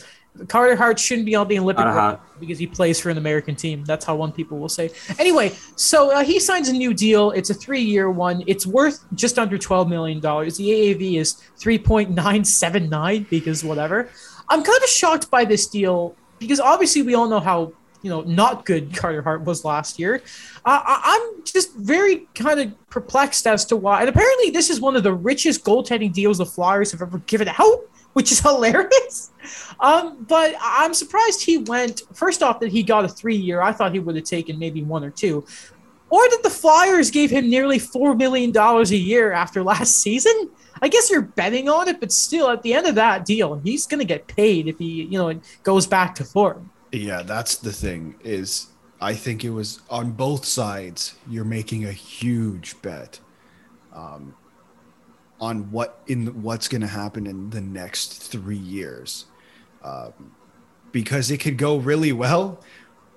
[0.49, 3.85] Carter Hart shouldn't be on the Olympic roster because he plays for an American team.
[3.85, 4.91] That's how one people will say.
[5.19, 7.33] Anyway, so uh, he signs a new deal.
[7.33, 8.43] It's a three-year one.
[8.47, 10.57] It's worth just under twelve million dollars.
[10.57, 14.09] The AAV is three point nine seven nine because whatever.
[14.49, 17.73] I'm kind of shocked by this deal because obviously we all know how
[18.03, 20.23] you know not good Carter Hart was last year.
[20.65, 21.03] Uh, I-
[21.37, 24.01] I'm just very kind of perplexed as to why.
[24.01, 27.49] And apparently, this is one of the richest goaltending deals the Flyers have ever given
[27.49, 27.81] out,
[28.13, 29.31] which is hilarious.
[29.81, 32.03] Um, but I'm surprised he went.
[32.15, 33.61] First off, that he got a three year.
[33.61, 35.45] I thought he would have taken maybe one or two.
[36.11, 40.51] or that the Flyers gave him nearly $4 million a year after last season.
[40.83, 43.87] I guess you're betting on it, but still, at the end of that deal, he's
[43.87, 46.71] going to get paid if he, you know, goes back to form.
[46.91, 48.17] Yeah, that's the thing.
[48.23, 48.67] Is
[49.01, 51.15] I think it was on both sides.
[51.29, 53.21] You're making a huge bet
[53.95, 54.35] um,
[55.43, 59.27] on what in what's going to happen in the next three years,
[59.83, 60.13] um,
[60.93, 62.61] because it could go really well.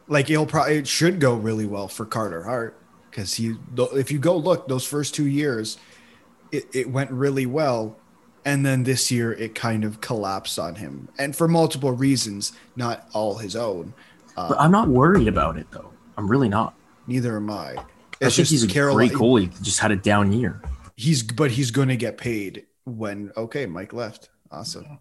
[0.08, 2.78] Like it'll probably it should go really well for Carter Hart
[3.10, 3.56] because he.
[3.78, 5.78] If you go look those first two years,
[6.52, 7.96] it, it went really well
[8.44, 13.10] and then this year it kind of collapsed on him and for multiple reasons not
[13.12, 13.92] all his own
[14.38, 15.90] uh, But I'm not worried about it though.
[16.18, 16.76] I'm really not.
[17.08, 17.76] neither am i
[18.22, 19.64] I think he's a Carolina, great goalie.
[19.64, 20.62] Just had a down year.
[20.96, 25.00] He's but he's going to get paid when okay mike left awesome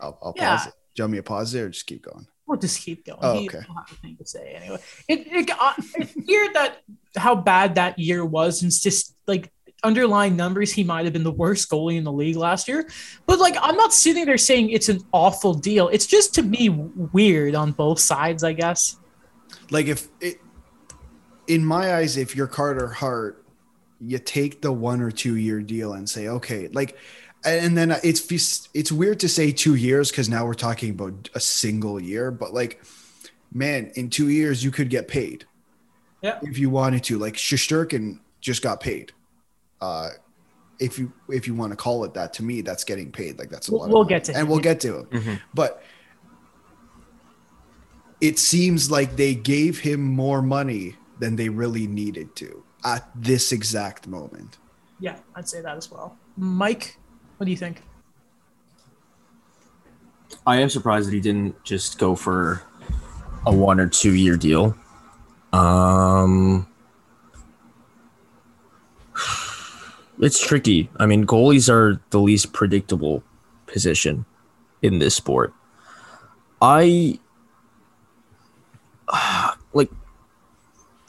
[0.00, 0.56] i'll, I'll Yeah.
[0.56, 2.80] pause it do you want me to pause there or just keep going We'll just
[2.80, 3.18] keep going.
[3.22, 3.58] Oh, okay.
[3.58, 4.78] have a thing to say anyway.
[5.08, 6.76] It, it uh, it's weird that
[7.16, 9.50] how bad that year was, and it's just like
[9.82, 12.88] underlying numbers, he might have been the worst goalie in the league last year.
[13.26, 15.88] But like, I'm not sitting there saying it's an awful deal.
[15.88, 18.96] It's just to me weird on both sides, I guess.
[19.72, 20.40] like if it
[21.48, 23.44] in my eyes if you're carter hart
[24.00, 26.96] you take the one or two year deal and say okay like
[27.44, 31.40] and then it's it's weird to say two years because now we're talking about a
[31.40, 32.82] single year but like
[33.52, 35.44] man in two years you could get paid
[36.22, 36.38] Yeah.
[36.42, 39.12] if you wanted to like Shosturkin just got paid
[39.80, 40.08] uh
[40.78, 43.48] if you if you want to call it that to me that's getting paid like
[43.48, 44.14] that's a We'll- lot of we'll money.
[44.14, 44.34] get to it.
[44.36, 45.82] and him, we'll get to him but
[48.20, 53.52] it seems like they gave him more money than they really needed to at this
[53.52, 54.58] exact moment.
[55.00, 56.16] Yeah, I'd say that as well.
[56.36, 56.96] Mike,
[57.36, 57.82] what do you think?
[60.46, 62.62] I am surprised that he didn't just go for
[63.44, 64.76] a one or two year deal.
[65.52, 66.66] Um,
[70.20, 70.88] it's tricky.
[70.98, 73.24] I mean, goalies are the least predictable
[73.66, 74.24] position
[74.82, 75.52] in this sport.
[76.62, 77.18] I
[79.08, 79.45] like.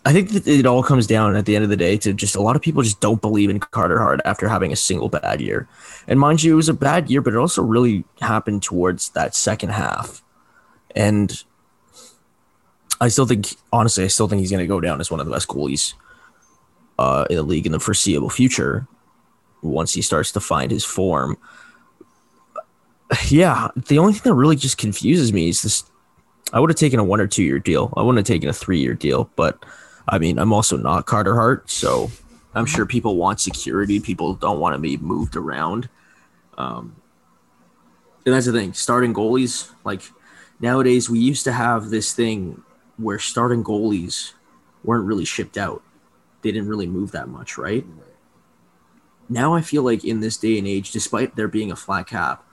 [0.07, 2.37] I think that it all comes down at the end of the day to just
[2.37, 5.41] a lot of people just don't believe in Carter Hart after having a single bad
[5.41, 5.67] year.
[6.07, 9.35] And mind you, it was a bad year, but it also really happened towards that
[9.35, 10.23] second half.
[10.95, 11.43] And
[13.01, 15.25] I still think, honestly, I still think he's going to go down as one of
[15.25, 15.93] the best goalies
[16.97, 18.87] uh, in the league in the foreseeable future
[19.61, 21.37] once he starts to find his form.
[23.27, 25.83] Yeah, the only thing that really just confuses me is this.
[26.53, 27.93] I would have taken a one or two year deal.
[27.97, 29.65] I wouldn't have taken a three year deal, but
[30.07, 32.09] I mean, I'm also not Carter Hart, so
[32.53, 33.99] I'm sure people want security.
[33.99, 35.89] People don't want to be moved around.
[36.57, 36.95] Um,
[38.25, 38.73] and that's the thing.
[38.73, 40.01] Starting goalies, like
[40.59, 42.63] nowadays, we used to have this thing
[42.97, 44.33] where starting goalies
[44.83, 45.83] weren't really shipped out.
[46.41, 47.85] They didn't really move that much, right?
[49.29, 52.45] Now I feel like in this day and age, despite there being a flat cap,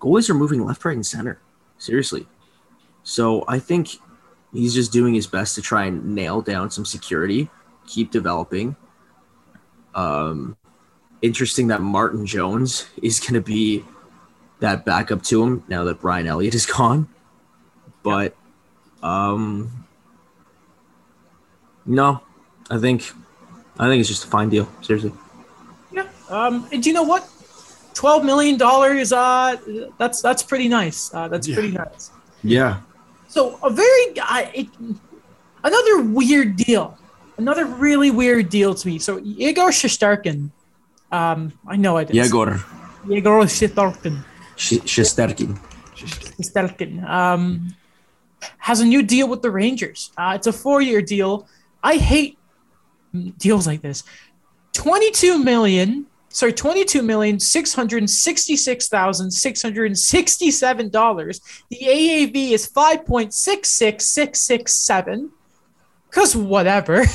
[0.00, 1.40] goalies are moving left, right, and center.
[1.78, 2.26] Seriously.
[3.02, 3.90] So I think
[4.52, 7.48] he's just doing his best to try and nail down some security,
[7.86, 8.76] keep developing.
[9.94, 10.56] Um,
[11.22, 13.84] interesting that Martin Jones is going to be
[14.60, 17.08] that backup to him now that Brian Elliott is gone.
[18.02, 18.34] But
[19.02, 19.86] um,
[21.86, 22.20] no,
[22.70, 23.10] I think
[23.78, 24.68] I think it's just a fine deal.
[24.82, 25.12] Seriously.
[25.92, 26.06] Yeah.
[26.28, 27.28] Um, and do you know what?
[27.94, 29.12] Twelve million dollars.
[29.12, 29.56] Uh,
[29.98, 31.12] that's that's pretty nice.
[31.12, 31.54] Uh, that's Yeah.
[31.54, 32.10] pretty nice.
[32.42, 32.80] Yeah.
[33.30, 34.66] So a very uh, it,
[35.62, 36.98] another weird deal,
[37.38, 38.98] another really weird deal to me.
[38.98, 40.50] So Igor Shostarkin,
[41.12, 42.16] um, I know I did.
[42.16, 42.58] Yegor
[43.08, 44.24] Igor Shostarkin,
[44.58, 45.54] Shesterkin.
[45.94, 47.72] Shostarkin, um,
[48.58, 50.10] has a new deal with the Rangers.
[50.18, 51.46] Uh, it's a four-year deal.
[51.84, 52.36] I hate
[53.38, 54.02] deals like this.
[54.72, 56.06] Twenty-two million.
[56.32, 61.40] Sorry, twenty-two million six hundred sixty-six thousand six hundred sixty-seven dollars.
[61.70, 65.30] The AAV is five point six six six six seven.
[66.10, 67.04] Cause whatever.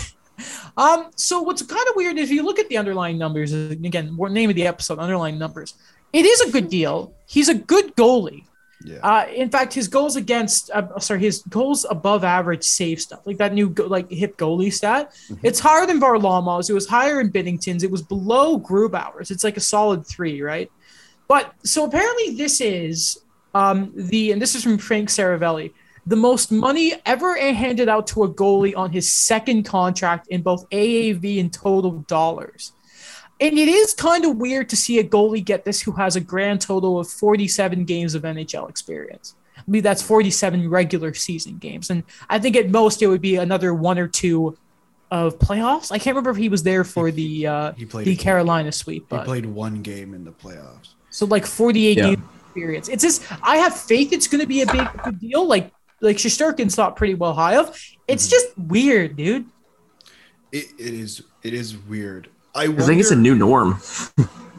[0.78, 4.18] Um, so what's kind of weird is if you look at the underlying numbers, again,
[4.18, 5.76] name of the episode, underlying numbers.
[6.12, 7.14] It is a good deal.
[7.26, 8.46] He's a good goalie.
[8.86, 9.00] Yeah.
[9.02, 13.38] Uh, in fact, his goals against, uh, sorry, his goals above average save stuff, like
[13.38, 15.12] that new go- like hip goalie stat.
[15.44, 16.70] It's higher than Varlamov's.
[16.70, 17.84] It was higher in Binnington's.
[17.84, 19.32] It was below Grubauer's.
[19.32, 20.72] It's like a solid three, right?
[21.28, 23.20] But so apparently this is
[23.56, 25.72] um, the, and this is from Frank Seravalli,
[26.06, 30.70] the most money ever handed out to a goalie on his second contract in both
[30.70, 32.74] AAV and total dollars.
[33.42, 36.22] And it is kind of weird to see a goalie get this who has a
[36.22, 39.36] grand total of 47 games of NHL experience.
[39.58, 41.90] I mean, that's 47 regular season games.
[41.90, 44.58] And I think at most it would be another one or two
[45.12, 45.92] of playoffs.
[45.92, 48.06] I can't remember if he was there for the uh, He played.
[48.08, 48.24] the a game.
[48.24, 50.94] Carolina sweep, He played one game in the playoffs.
[51.10, 52.04] so like 48 Yeah.
[52.12, 52.88] game experience.
[52.90, 55.46] It's just I have faith it's going to be a big, big deal.
[55.48, 55.72] Like
[56.02, 57.78] like Shosturkin's thought pretty well high of.
[58.08, 58.32] It's Mhm.
[58.32, 59.46] just weird, dude.
[60.52, 61.22] It, it is.
[61.44, 62.30] It is weird.
[62.56, 63.82] I, I think it's a new norm.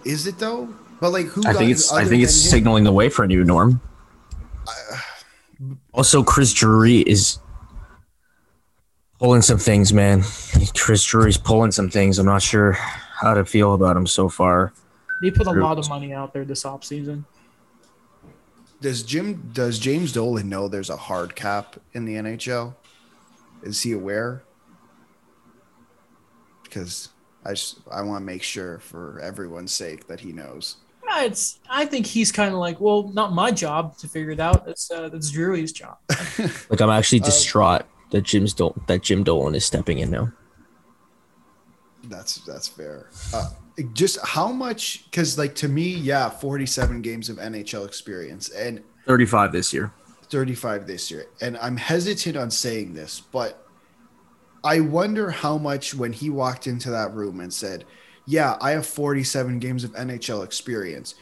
[0.04, 0.68] Is it though?
[1.00, 1.42] But like, who?
[1.46, 2.50] I think it's I think it's than him?
[2.50, 3.80] signaling the way for a new norm.
[4.66, 4.98] Uh,
[5.92, 7.38] also, Chris Drury is
[9.18, 10.22] pulling some things, man.
[10.76, 12.18] Chris Drury's pulling some things.
[12.18, 14.72] I'm not sure how to feel about him so far.
[15.22, 15.62] They put a True.
[15.62, 17.24] lot of money out there this offseason.
[18.80, 19.50] Does Jim?
[19.54, 22.74] Does James Dolan know there's a hard cap in the NHL?
[23.62, 24.42] Is he aware?
[26.62, 27.08] Because
[27.46, 30.76] I just I want to make sure for everyone's sake that he knows.
[31.06, 31.60] Yeah, it's.
[31.70, 34.66] I think he's kind of like, well, not my job to figure it out.
[34.66, 35.98] That's uh, that's Drury's job.
[36.68, 40.32] Like I'm actually Uh, distraught that Jim's Dol- that Jim Dolan is stepping in now.
[42.04, 43.10] That's that's fair.
[43.32, 43.50] Uh,
[43.92, 45.04] just how much?
[45.04, 49.92] Because like to me, yeah, 47 games of NHL experience and 35 this year.
[50.30, 51.26] 35 this year.
[51.40, 53.65] And I'm hesitant on saying this, but
[54.66, 57.84] I wonder how much when he walked into that room and said,
[58.26, 61.14] Yeah, I have 47 games of NHL experience,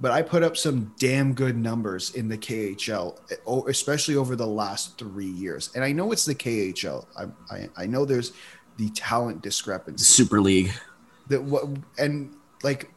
[0.00, 3.18] but I put up some damn good numbers in the KHL,
[3.68, 5.70] especially over the last three years.
[5.74, 7.06] And I know it's the KHL.
[7.18, 8.32] I, I, I know there's
[8.76, 10.72] the talent discrepancy Super League.
[11.28, 11.64] that what
[11.98, 12.90] and like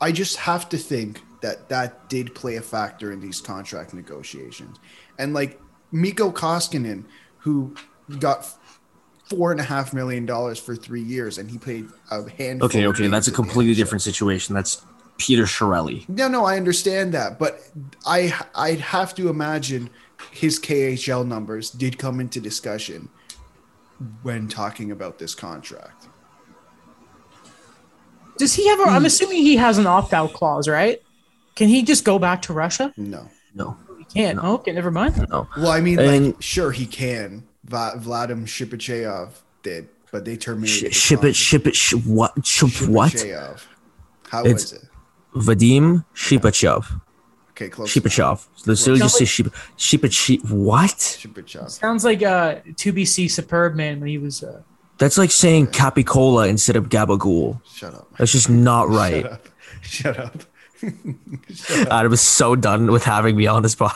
[0.00, 4.78] i just have to think that that did play a factor in these contract negotiations
[5.18, 5.60] and like
[5.92, 7.04] mikko koskinen
[7.38, 7.74] who
[8.18, 8.46] got
[9.30, 12.82] four and a half million dollars for three years and he played a handful Okay,
[12.82, 14.54] of okay, that's a games in the completely different situation.
[14.56, 14.84] That's
[15.18, 16.08] Peter Shirelli.
[16.08, 17.60] no no i understand that but
[18.06, 19.88] i i'd have to imagine
[20.32, 23.08] his khl numbers did come into discussion
[24.22, 26.08] when talking about this contract
[28.38, 28.80] Does he have?
[28.80, 29.06] A, I'm hmm.
[29.06, 31.02] assuming he has an opt-out clause, right?
[31.56, 32.90] Can he just go back to Russia?
[32.96, 34.38] no No, He can't.
[34.42, 35.26] Okay, never mind.
[35.28, 35.46] no.
[35.58, 37.42] Well, I mean, And- like, sure he can.
[37.64, 39.30] Va- Vladim Shipachev
[39.62, 40.86] did, but they Sh- terminated.
[40.88, 42.44] his ship it, ship it, sh- what?
[42.46, 43.12] Ship what?
[43.12, 43.60] Shipachev.
[44.30, 44.82] How It's- was it?
[45.34, 47.00] Vadim Shipachev.
[47.50, 47.92] Okay, close.
[47.92, 48.46] Shipachev.
[48.66, 49.46] Let's so just say Ship,
[49.76, 50.50] Shipach.
[50.50, 50.90] What?
[50.96, 51.68] Shipachev.
[51.70, 54.42] Sounds like uh, 2BC Superb Man when he was.
[54.42, 54.62] Uh,
[54.98, 57.60] That's like saying Capicola instead of Gabagool.
[57.70, 58.08] Shut up.
[58.18, 59.26] That's just not right.
[59.82, 60.38] Shut up.
[61.54, 61.90] Shut up.
[61.92, 63.94] Adam was so done with having me on the spot.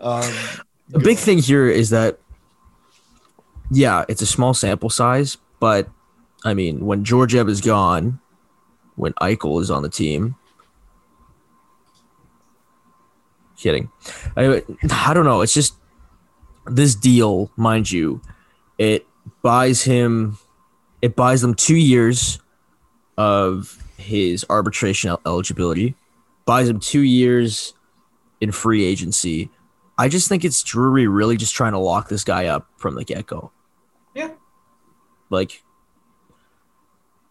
[0.00, 0.32] Um,
[0.88, 2.18] The big thing here is that,
[3.70, 5.88] yeah, it's a small sample size, but
[6.44, 8.20] I mean, when Georgiev is gone,
[8.96, 10.36] when Eichel is on the team,
[13.56, 13.90] kidding.
[14.36, 15.40] I, I don't know.
[15.40, 15.74] It's just
[16.66, 18.20] this deal, mind you,
[18.78, 19.06] it
[19.42, 20.38] buys him,
[21.02, 22.38] it buys them two years
[23.16, 25.94] of his arbitration eligibility,
[26.44, 27.74] buys him two years
[28.40, 29.50] in free agency.
[29.96, 33.04] I just think it's Drury really just trying to lock this guy up from the
[33.04, 33.52] get go.
[34.14, 34.30] Yeah.
[35.30, 35.62] Like,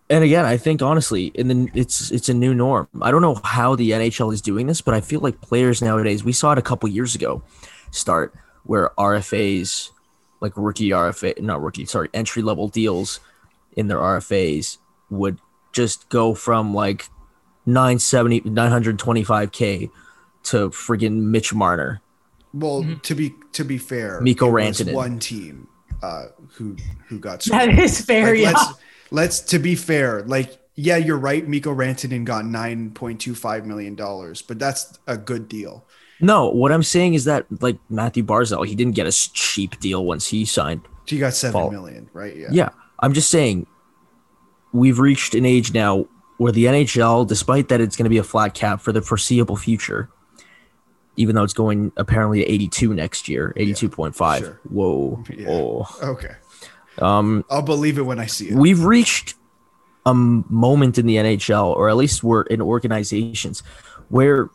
[0.10, 2.88] and again, I think honestly, in the it's it's a new norm.
[3.02, 6.24] I don't know how the NHL is doing this, but I feel like players nowadays.
[6.24, 7.44] We saw it a couple years ago,
[7.92, 8.34] start
[8.64, 9.90] where RFAs,
[10.40, 13.20] like rookie RFA, not rookie, sorry, entry level deals
[13.76, 14.78] in their RFAs
[15.10, 15.40] would
[15.74, 17.08] just go from like
[17.66, 19.90] 970 925k
[20.44, 22.02] to friggin' Mitch Marner.
[22.54, 23.02] Well, Mhm.
[23.04, 24.94] to be to be fair, Mikko it was Rantanen.
[24.94, 25.68] one team
[26.02, 26.26] uh,
[26.56, 26.76] who
[27.08, 27.80] who got that screwed.
[27.80, 28.52] is fair, Like, yeah.
[28.52, 28.66] let's
[29.12, 31.48] let's to be fair, like yeah, you're right.
[31.48, 35.86] Mikko Rantanen got nine point two five million dollars, but that's a good deal.
[36.20, 39.80] No, what I'm saying is that like Mathew Barzal, he didn't get a s- cheap
[39.80, 40.82] deal once he signed.
[41.06, 41.72] He got seven Fault.
[41.74, 42.36] million, right?
[42.36, 42.48] Yeah.
[42.52, 42.70] Yeah,
[43.00, 43.66] I'm just saying
[44.72, 46.06] we've reached an age now
[46.38, 49.56] where the NHL, despite that it's going to be a flat cap for the foreseeable
[49.58, 50.10] future,
[51.16, 54.40] even though it's going apparently to 82 next year, 82.5.
[54.40, 54.60] sure.
[54.70, 55.24] Whoa.
[55.30, 55.48] Yeah.
[55.48, 55.88] Whoa.
[56.02, 56.36] Okay.
[57.00, 58.56] Um, I'll believe it when I see it.
[58.56, 59.36] we've reached
[60.06, 63.62] a moment in the NHL, or at least we're in organizations
[64.10, 64.50] where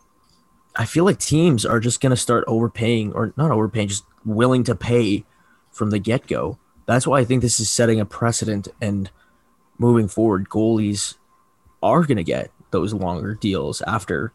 [0.77, 4.65] I feel like teams are just going to start overpaying, or not overpaying, just willing
[4.65, 5.25] to pay
[5.73, 6.59] from the get go.
[6.87, 9.11] That's why I think this is setting a precedent, and
[9.79, 11.15] moving forward, goalies
[11.83, 14.33] are going to get those longer deals after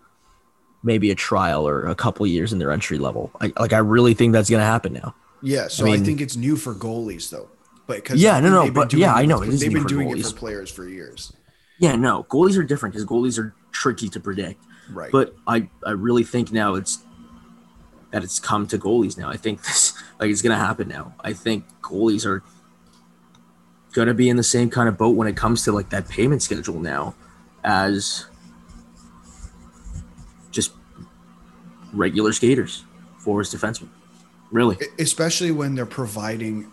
[0.84, 3.32] maybe a trial or a couple years in their entry level.
[3.42, 5.16] I, like I really think that's going to happen now.
[5.42, 7.50] Yeah, so I I, think it's new for goalies though.
[7.88, 10.26] But because Yeah, no, no, but yeah, I know, it is they've been doing it
[10.26, 11.34] for players for years,
[11.80, 14.64] Yeah, no, goalies are different because goalies are tricky to predict.
[14.90, 15.12] right?
[15.12, 17.04] But I, I really think now it's
[18.12, 19.30] that it's come to goalies now.
[19.30, 21.14] I think this like it's gonna happen now.
[21.20, 22.42] I think goalies are
[23.92, 26.42] gonna be in the same kind of boat when it comes to like that payment
[26.42, 27.16] schedule now
[27.66, 28.28] as
[31.94, 32.84] regular skaters,
[33.20, 33.90] forwards, defensemen.
[34.52, 36.68] Really, especially when they're providing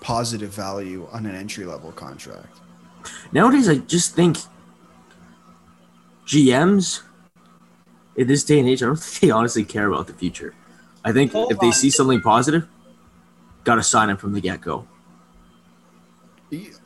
[0.00, 2.58] positive value on an entry level contract.
[3.32, 4.36] nowadays I just think
[6.26, 7.02] GMs
[8.16, 10.54] in this day and age, I don't think they honestly care about the future.
[11.04, 11.72] I think Hold if they on.
[11.72, 12.66] see something positive,
[13.64, 14.86] gotta sign it from the get go.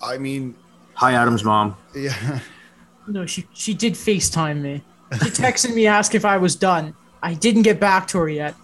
[0.03, 0.55] I mean,
[0.95, 1.77] Hi, Adam's mom.
[1.95, 2.41] yeah,
[3.07, 4.83] No, she she did FaceTime me.
[5.15, 6.95] She texted me asked if I was done.
[7.23, 8.55] I didn't get back to her yet,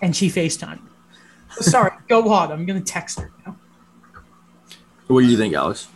[0.00, 0.90] and she FaceTimed me.
[1.60, 2.52] Sorry, go on.
[2.52, 3.56] I'm gonna text her now.
[5.08, 5.88] What do you think, Alex?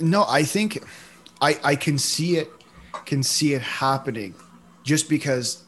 [0.00, 0.82] no, I think
[1.40, 2.50] I I can see it
[3.04, 4.34] can see it happening
[4.84, 5.64] just because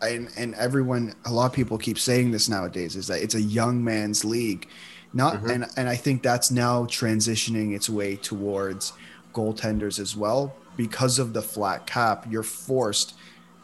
[0.00, 3.40] and and everyone a lot of people keep saying this nowadays is that it's a
[3.40, 4.68] young man's league
[5.12, 5.50] not Mhm.
[5.50, 8.92] and and I think that's now transitioning its way towards
[9.34, 13.14] goaltenders as well because of the flat cap you're forced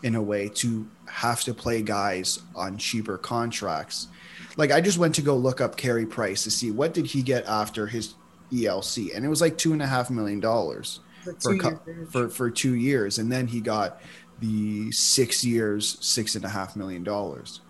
[0.02, 4.08] in a way to have to play guys on cheaper contracts
[4.56, 7.22] like I just went to go look up Carey Price to see what did he
[7.22, 8.14] get after his
[8.52, 11.80] ELC and it was like two and a half million dollars For for, a two
[11.86, 12.12] years.
[12.12, 14.00] for for two years, and then he got
[14.40, 17.60] the six years, six and a half million dollars,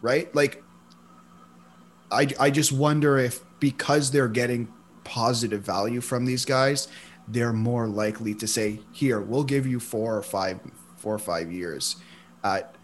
[0.00, 0.34] right?
[0.34, 0.62] Like,
[2.10, 4.68] I I just wonder if because they're getting
[5.04, 6.88] positive value from these guys,
[7.28, 10.58] they're more likely to say, "Here, we'll give you four or five,
[11.04, 11.96] four or five years
[12.42, 12.74] at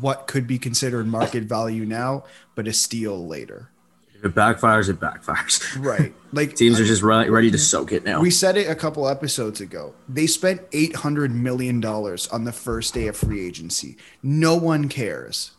[0.00, 2.24] what could be considered market value now,
[2.54, 3.70] but a steal later."
[4.14, 5.62] If it backfires, it backfires.
[5.78, 6.12] Right?
[6.32, 8.20] Like Teams are just re- ready to soak it now.
[8.20, 9.94] We said it a couple episodes ago.
[10.08, 13.96] They spent eight hundred million dollars on the first day of free agency.
[14.22, 15.52] No one cares.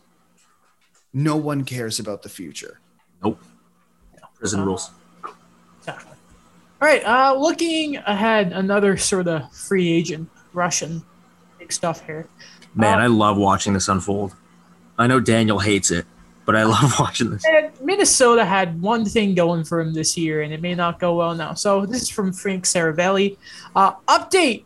[1.14, 2.80] No one cares about the future.
[3.24, 3.41] nope.
[4.38, 4.91] Prison rules.
[5.80, 6.16] Exactly.
[6.82, 7.04] All right.
[7.04, 11.02] Uh, looking ahead, another sort of free agent, Russian,
[11.70, 12.28] big stuff here.
[12.76, 14.34] Man, Uh, I love watching this unfold.
[14.98, 16.06] I know Daniel hates it,
[16.46, 17.44] but I love watching this.
[17.46, 21.16] And Minnesota had one thing going for him this year, and it may not go
[21.16, 21.54] well now.
[21.54, 23.38] So this is from Frank Seravalli.
[23.76, 24.64] Uh, update: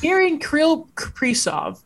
[0.00, 1.82] Hearing Kirill Kaprizov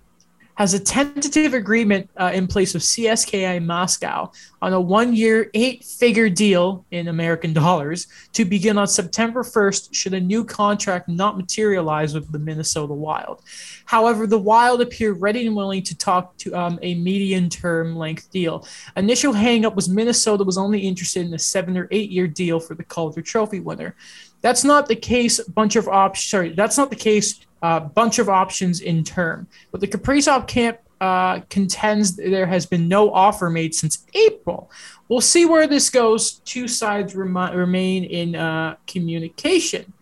[0.58, 6.84] has a tentative agreement uh, in place with CSKA Moscow on a one-year, eight-figure deal
[6.90, 9.94] in American dollars to begin on September 1st.
[9.94, 13.40] Should a new contract not materialize with the Minnesota Wild,
[13.84, 18.66] however, the Wild appear ready and willing to talk to um, a medium-term length deal.
[18.96, 22.74] Initial hangup was Minnesota was only interested in a seven or eight year deal for
[22.74, 23.94] the Calder Trophy winner.
[24.40, 25.38] That's not the case.
[25.40, 26.26] Bunch of options.
[26.26, 27.38] Sorry, that's not the case.
[27.60, 32.88] Uh, bunch of options in term, but the Kaprizov camp uh, contends there has been
[32.88, 34.70] no offer made since April.
[35.08, 36.40] We'll see where this goes.
[36.44, 39.92] Two sides remi- remain in uh, communication.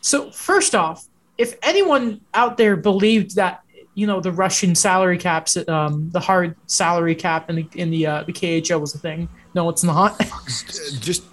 [0.00, 1.06] So first off,
[1.38, 3.62] if anyone out there believed that
[3.94, 8.06] you know the Russian salary caps, um, the hard salary cap in the in the
[8.06, 9.28] uh, the KHL was a thing.
[9.54, 10.20] No, it's not.
[11.00, 11.24] Just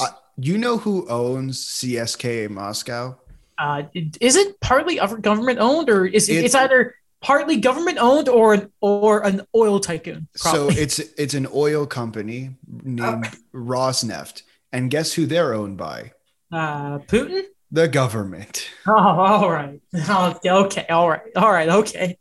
[0.00, 0.06] uh,
[0.38, 3.18] you know who owns CSKA Moscow?
[3.58, 3.82] Uh,
[4.20, 8.72] is it partly government owned, or is it, It's- either partly government owned or an
[8.80, 10.28] or an oil tycoon?
[10.36, 16.12] So it's it's an oil company named Rosneft, and guess who they're owned by?
[16.52, 17.42] uh, Putin.
[17.70, 18.70] The government.
[18.86, 19.80] Oh, all right.
[19.94, 22.16] Okay, all right, all right, okay.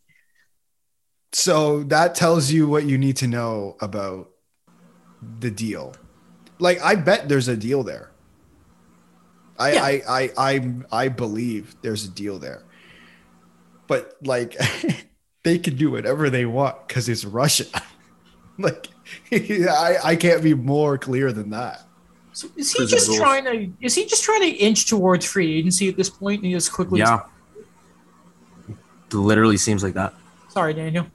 [1.31, 4.30] So that tells you what you need to know about
[5.39, 5.95] the deal.
[6.59, 8.11] Like I bet there's a deal there.
[9.59, 9.84] I Yeah.
[9.84, 12.63] I, I I I believe there's a deal there.
[13.88, 14.55] But like
[15.43, 17.65] they can do whatever they want because it's Russia.
[18.57, 18.88] like
[19.31, 21.81] I, I can't be more clear than that.
[22.34, 23.19] So is he just rules.
[23.19, 23.71] trying to?
[23.84, 26.41] Is he just trying to inch towards free agency at this point?
[26.41, 26.99] And he just quickly.
[26.99, 27.21] Yeah.
[29.11, 30.13] Literally seems like that.
[30.49, 31.07] Sorry, Daniel.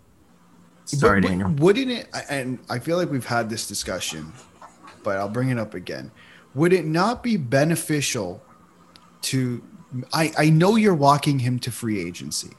[0.85, 1.51] Sorry, But Daniel.
[1.51, 2.09] Wouldn't it?
[2.29, 4.33] And I feel like we've had this discussion,
[5.03, 6.11] but I'll bring it up again.
[6.55, 8.43] Would it not be beneficial
[9.23, 9.63] to?
[10.13, 12.53] I I know you're walking him to free agency,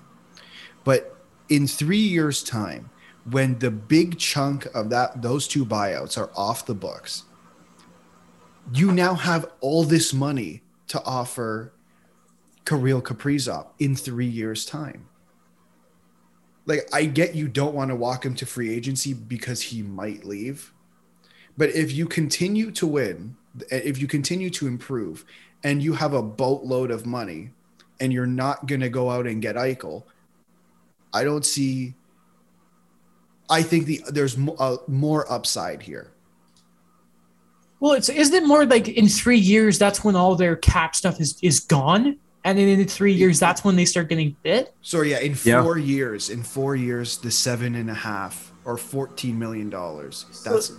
[0.84, 1.18] but
[1.50, 2.90] in three years' time,
[3.30, 7.24] when the big chunk of that those two buyouts are off the books,
[8.74, 11.74] you now have all this money to offer
[12.66, 15.10] Kirill Kaprizov in three years' time
[16.66, 20.24] like I get you don't want to walk him to free agency because he might
[20.24, 20.74] leave.
[21.58, 23.36] But if you continue to win,
[23.72, 25.26] if you continue to improve
[25.64, 27.52] and you have a boatload of money
[28.00, 30.04] and you're not going to go out and get Eichel,
[31.14, 31.94] I don't see
[33.50, 36.12] I think the there's mo- uh, more upside here.
[37.80, 41.20] Well, it's isn't it more like in three years that's when all their cap stuff
[41.20, 44.74] is is gone, and then in three years that's when they start getting bit.
[44.82, 45.62] So yeah, in Yeah.
[45.62, 50.26] four years, in four years, the seven and a half or fourteen million dollars.
[50.46, 50.72] That's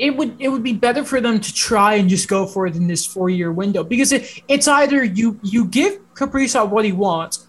[0.00, 2.74] It would it would be better for them to try and just go for it
[2.74, 6.92] in this four year window because it, it's either you you give Kaprizov what he
[6.92, 7.46] wants,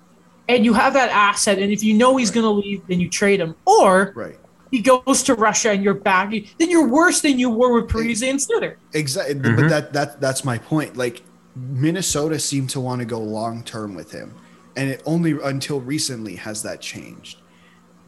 [0.50, 3.08] and you have that asset, and if you know he's going to leave, then you
[3.10, 4.38] trade him, or right.
[4.70, 8.22] he goes to Russia and you're back, then you're worse than you were with Parise
[8.30, 8.78] and Suter.
[8.94, 9.56] Exactly, Mhm.
[9.56, 10.98] but that that that's my point.
[10.98, 11.22] Like
[11.56, 14.34] Minnesota seemed to want to go long term with him,
[14.76, 17.38] and it only until recently has that changed.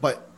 [0.02, 0.28] But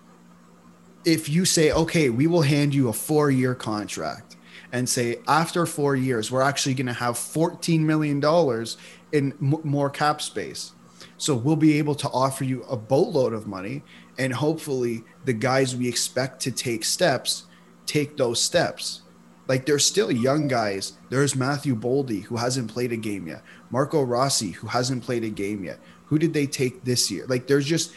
[1.06, 4.36] if you say, okay, we will hand you a four year contract,
[4.72, 8.76] and say after four years we're actually going to have fourteen million dollars
[9.12, 10.72] in m- more cap space,
[11.16, 13.82] so we'll be able to offer you a boatload of money,
[14.18, 17.44] and hopefully the guys we expect to take steps
[17.86, 19.02] take those steps.
[19.48, 20.94] Like there's still young guys.
[21.08, 23.42] There's Matthew Boldy who hasn't played a game yet.
[23.70, 25.78] Marco Rossi who hasn't played a game yet.
[26.06, 27.26] Who did they take this year?
[27.26, 27.92] Like there's just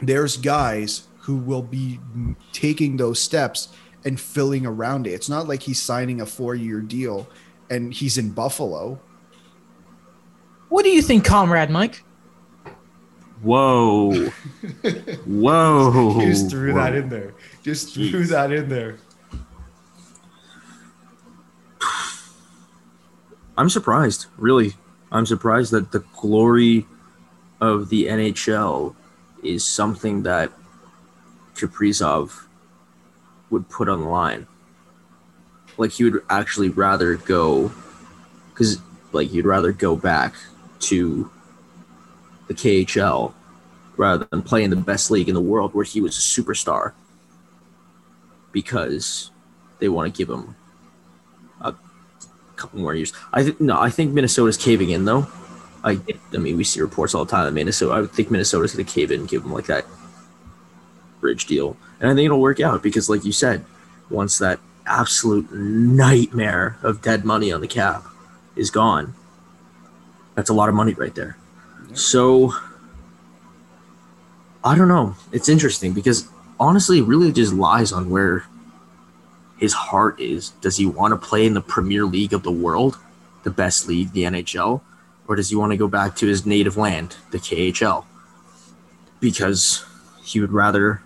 [0.00, 2.00] there's guys who will be
[2.52, 3.68] taking those steps
[4.02, 5.10] and filling around it.
[5.10, 7.28] It's not like he's signing a four-year deal
[7.68, 8.98] and he's in Buffalo.
[10.70, 12.02] What do you think, comrade Mike?
[13.42, 14.10] Whoa.
[15.26, 16.18] Whoa.
[16.22, 17.34] Just threw that in there.
[17.62, 18.96] Just threw that in there.
[23.58, 24.72] I'm surprised, really.
[25.12, 26.86] I'm surprised that the glory
[27.60, 28.94] of the NHL
[29.42, 30.52] is something that
[31.58, 32.46] Kaprizov
[33.50, 34.46] would put on the line.
[35.76, 37.72] Like he would actually rather go,
[38.50, 38.80] because
[39.12, 40.34] like you'd rather go back
[40.80, 41.30] to
[42.46, 43.32] the KHL
[43.96, 46.92] rather than play in the best league in the world where he was a superstar
[48.52, 49.30] because
[49.78, 50.54] they want to give him
[51.60, 51.74] a
[52.56, 53.12] couple more years.
[53.32, 55.26] I think no, I think Minnesota's caving in though.
[55.84, 56.00] I
[56.32, 58.84] I mean we see reports all the time that Minnesota I would think Minnesota's gonna
[58.84, 59.84] cave in and give him like that
[61.20, 61.76] bridge deal.
[62.00, 63.64] And I think it'll work out because like you said,
[64.10, 68.04] once that absolute nightmare of dead money on the cap
[68.56, 69.14] is gone,
[70.34, 71.36] that's a lot of money right there.
[71.94, 72.52] So
[74.64, 75.16] I don't know.
[75.32, 76.28] It's interesting because
[76.60, 78.44] honestly, it really just lies on where
[79.58, 80.50] his heart is.
[80.60, 82.98] Does he want to play in the Premier League of the world,
[83.42, 84.80] the best league, the NHL,
[85.26, 88.04] or does he want to go back to his native land, the KHL?
[89.20, 89.84] Because
[90.22, 91.02] he would rather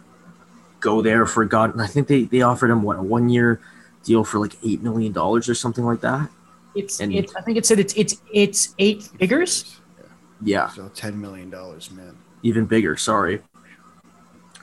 [0.82, 1.72] go there for God.
[1.72, 3.60] And I think they, they offered him what a one year
[4.04, 6.28] deal for like eight million dollars or something like that.
[6.74, 9.78] It's, And- it's I think it said it's it's it's eight figures.
[10.44, 12.16] Yeah, So ten million dollars, man.
[12.42, 12.96] even bigger.
[12.96, 13.40] Sorry.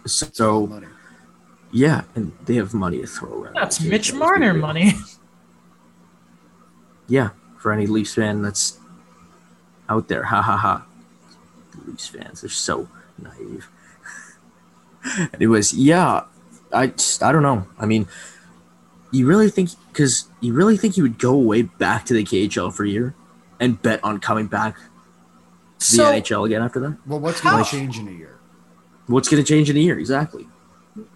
[0.04, 0.88] That's a lot So money.
[1.72, 3.54] yeah, and they have money to throw around.
[3.56, 4.94] That's The Mitch KHL Marner money.
[7.08, 8.78] Yeah, for any Leafs fan that's
[9.88, 10.86] out there, ha ha ha.
[11.88, 12.88] Leafs fans are so
[13.18, 13.70] naive.
[15.34, 16.23] Anyways, yeah,
[16.72, 17.68] I just, I don't know.
[17.77, 18.07] I mean,
[19.11, 22.73] you really think because you really think he would go away back to the KHL
[22.73, 23.15] for a year
[23.60, 24.77] and bet on coming back
[25.80, 26.98] to the NHL again after that?
[27.07, 28.40] Well, what's going to change in a year?
[29.07, 30.48] What's going to change in a year exactly?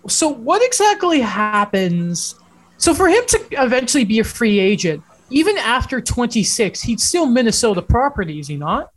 [0.08, 2.36] so what exactly happens?
[2.78, 7.82] So for him to eventually be a free agent, even after 26, he'd still Minnesota
[7.82, 8.92] property, is he not?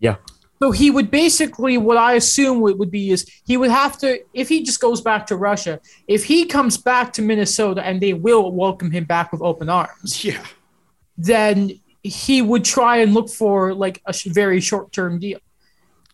[0.00, 0.16] Yeah.
[0.64, 4.18] So he would basically, what I assume would, would be is he would have to,
[4.32, 5.78] if he just goes back to Russia,
[6.08, 10.24] if he comes back to Minnesota and they will welcome him back with open arms,
[10.24, 10.42] Yeah.
[11.18, 15.38] then he would try and look for like a sh- very short term deal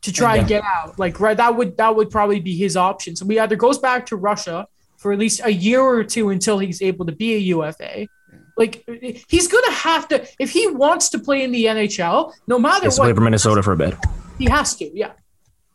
[0.03, 0.99] to try and get out.
[0.99, 3.15] Like right, that would that would probably be his option.
[3.15, 4.67] So he either goes back to Russia
[4.97, 8.09] for at least a year or two until he's able to be a UFA.
[8.57, 8.85] Like
[9.29, 12.99] he's gonna have to if he wants to play in the NHL, no matter He's
[12.99, 13.95] play what, for Minnesota for a bit.
[14.41, 14.91] He has to.
[14.99, 15.13] Yeah.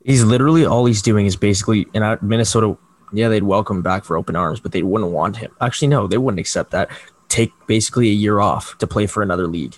[0.03, 2.77] He's literally all he's doing is basically in uh, Minnesota.
[3.13, 5.55] Yeah, they'd welcome him back for open arms, but they wouldn't want him.
[5.61, 6.89] Actually, no, they wouldn't accept that.
[7.29, 9.75] Take basically a year off to play for another league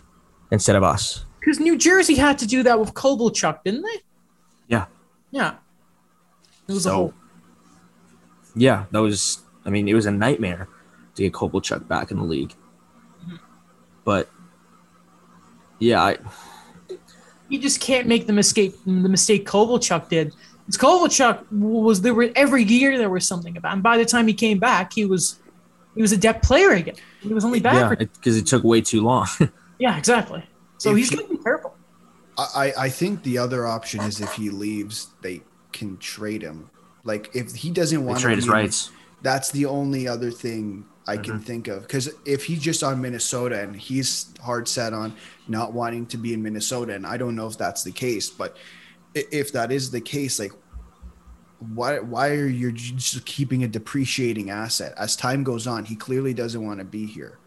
[0.52, 1.26] instead of us.
[1.40, 4.02] Because New Jersey had to do that with Kovalchuk, didn't they?
[4.68, 4.86] Yeah.
[5.32, 5.56] Yeah.
[6.68, 7.14] It was a So, whole
[8.56, 9.40] yeah, that was.
[9.66, 10.68] I mean, it was a nightmare
[11.16, 12.54] to get Kovalchuk back in the league.
[14.04, 14.30] But
[15.80, 16.18] yeah, I,
[17.50, 20.34] he just can't make the mistake the mistake Kovalchuk did.
[20.68, 23.82] It's Kovalchuk was there were every year there was something about him.
[23.82, 25.40] By the time he came back, he was
[25.96, 26.96] he was a depth player again.
[27.22, 29.28] He was only back yeah, for because it, took way too long.
[29.80, 30.44] yeah, exactly.
[30.78, 31.76] So If he's gonna be careful.
[32.38, 35.42] I, I I think the other option is if he leaves, they
[35.72, 36.70] can trade him.
[37.04, 38.92] Like if he doesn't they want trade his rights.
[39.24, 41.24] That's the only other thing I Mm-hmm.
[41.24, 41.84] can think of.
[41.84, 45.14] Because if he's just on Minnesota and he's hard set on
[45.48, 48.58] not wanting to be in Minnesota, and I don't know if that's the case, but
[49.14, 50.52] if that is the case, like,
[51.74, 55.86] why why are you just keeping a depreciating asset as time goes on?
[55.86, 57.40] He clearly doesn't want to be here.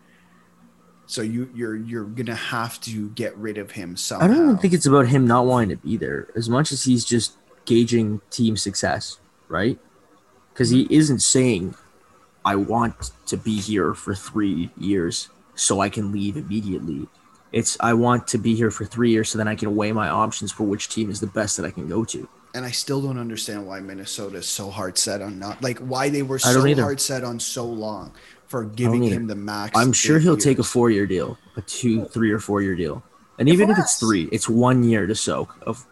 [1.07, 4.25] So you you're you're gonna have to get rid of him somehow.
[4.25, 6.83] I don't even think it's about him not wanting to be there as much as
[6.85, 9.19] he's just gauging team success,
[9.49, 9.79] right?
[10.53, 11.75] Because he isn't saying,
[12.45, 17.07] I want to be here for three years so I can leave immediately.
[17.53, 20.09] It's, I want to be here for three years so then I can weigh my
[20.09, 22.29] options for which team is the best that I can go to.
[22.55, 26.09] and I still don't understand why Minnesota is so hard set on not like why
[26.09, 26.83] they were so either.
[26.83, 28.13] hard set on so long
[28.49, 29.79] for giving him the max.
[29.79, 33.03] I'm sure he'll take a four year deal, a two, three, or four year deal.
[33.39, 35.87] And even if it's three, it's one year to soak of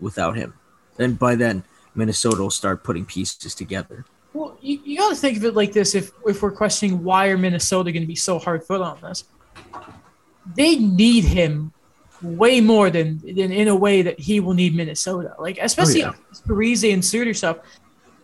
[0.00, 0.54] without him.
[0.98, 1.64] And by then,
[1.94, 4.04] Minnesota will start putting pieces together.
[4.36, 7.28] Well, you, you got to think of it like this: if if we're questioning why
[7.28, 9.24] are Minnesota going to be so hard foot on this,
[10.54, 11.72] they need him
[12.20, 15.34] way more than, than in a way that he will need Minnesota.
[15.38, 16.12] Like especially yeah.
[16.46, 17.60] Parise and Suter stuff.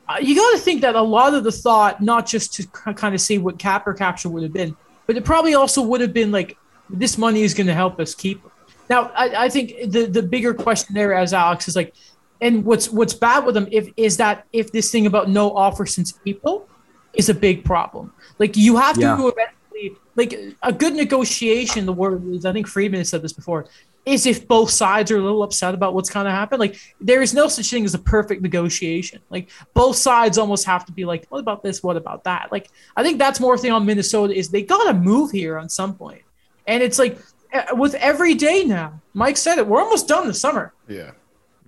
[0.07, 3.15] Uh, you got to think that a lot of the thought, not just to kind
[3.15, 4.77] of see what cap or capture would have been,
[5.07, 6.59] but it probably also would have been like
[6.91, 8.43] this money is going to help us keep.
[8.43, 8.51] him.
[8.91, 11.95] Now, I, I think the the bigger question there, as Alex is like,
[12.43, 15.87] and what's what's bad with them if is that if this thing about no offer
[15.87, 16.69] since April
[17.15, 18.13] is a big problem.
[18.39, 19.17] Like you have Yeah.
[19.17, 21.87] to eventually like a good negotiation.
[21.87, 23.67] The word is I think Friedman has said this before.
[24.05, 26.59] Is if both sides are a little upset about what's kind of happened.
[26.59, 29.21] Like there is no such thing as a perfect negotiation.
[29.31, 31.85] Like both sides almost have to be like, what about this?
[31.85, 32.51] What about that?
[32.51, 32.67] Like
[32.97, 35.95] I think that's more thing on Minnesota is they got to move here on some
[35.95, 36.23] point.
[36.67, 37.19] And it's like
[37.55, 39.01] uh, with every day now.
[39.15, 39.67] Mike said it.
[39.69, 41.13] We're almost done the summer Yeah.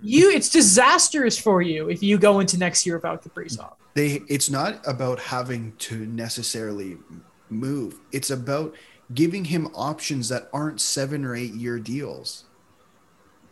[0.05, 3.73] You it's disastrous for you if you go into next year without Kaprizov.
[3.95, 6.97] They it's not about having to necessarily
[7.49, 7.99] move.
[8.11, 8.75] It's about
[9.13, 12.45] giving him options that aren't 7 or 8 year deals.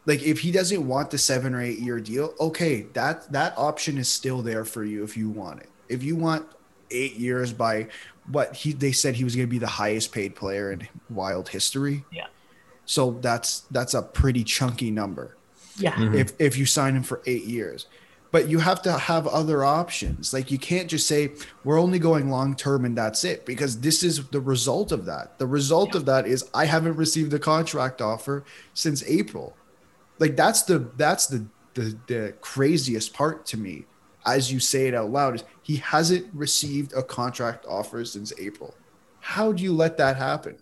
[0.06, 3.98] Like if he doesn't want the 7 or 8 year deal, okay, that that option
[3.98, 5.70] is still there for you if you want it.
[5.90, 6.48] If you want
[6.92, 7.88] 8 years by
[8.32, 11.50] what he they said he was going to be the highest paid player in wild
[11.50, 12.06] history.
[12.12, 12.28] Yeah.
[12.86, 15.36] So that's that's a pretty chunky number
[15.78, 15.94] Yeah.
[15.94, 16.16] Mhm.
[16.16, 17.88] if if you sign him for eight years.
[18.32, 20.34] But you have to have other options.
[20.34, 21.34] Like you can't just say
[21.64, 25.38] we're only going long term and that's it, because this is the result of that.
[25.38, 28.44] The result of that is I haven't received a contract offer
[28.74, 29.56] since April.
[30.20, 31.46] Like that's the that's the
[31.76, 33.86] the, the craziest part to me,
[34.26, 38.74] as you say it out loud, is he hasn't received a contract offer since April.
[39.22, 40.58] How do you let that happen?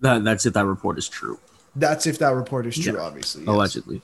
[0.00, 1.38] That, that's if that report is true,
[1.76, 3.00] That's if that report is true, Yeah.
[3.00, 3.42] obviously.
[3.42, 3.48] yes.
[3.48, 4.02] allegedly.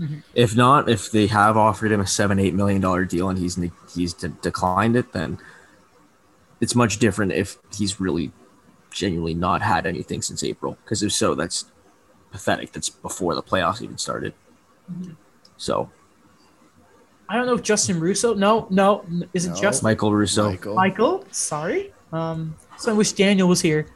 [0.00, 0.22] Mhm.
[0.34, 3.58] If not, if they have offered him a seven, eight million dollar deal and he's
[3.94, 5.38] he's de- declined it, then
[6.60, 8.30] it's much different if he's really
[8.90, 10.76] genuinely not had anything since April.
[10.84, 11.66] Because if so, that's
[12.30, 12.72] pathetic.
[12.72, 14.34] That's before the playoffs even started.
[15.56, 15.90] So
[17.28, 18.34] I don't know if Justin Russo.
[18.34, 19.04] No, no,
[19.34, 19.56] is it No.
[19.60, 20.74] just Michael Russo, Michael.
[20.74, 21.24] Michael?
[21.30, 21.92] Sorry.
[22.12, 23.86] Um, so I wish Daniel was here.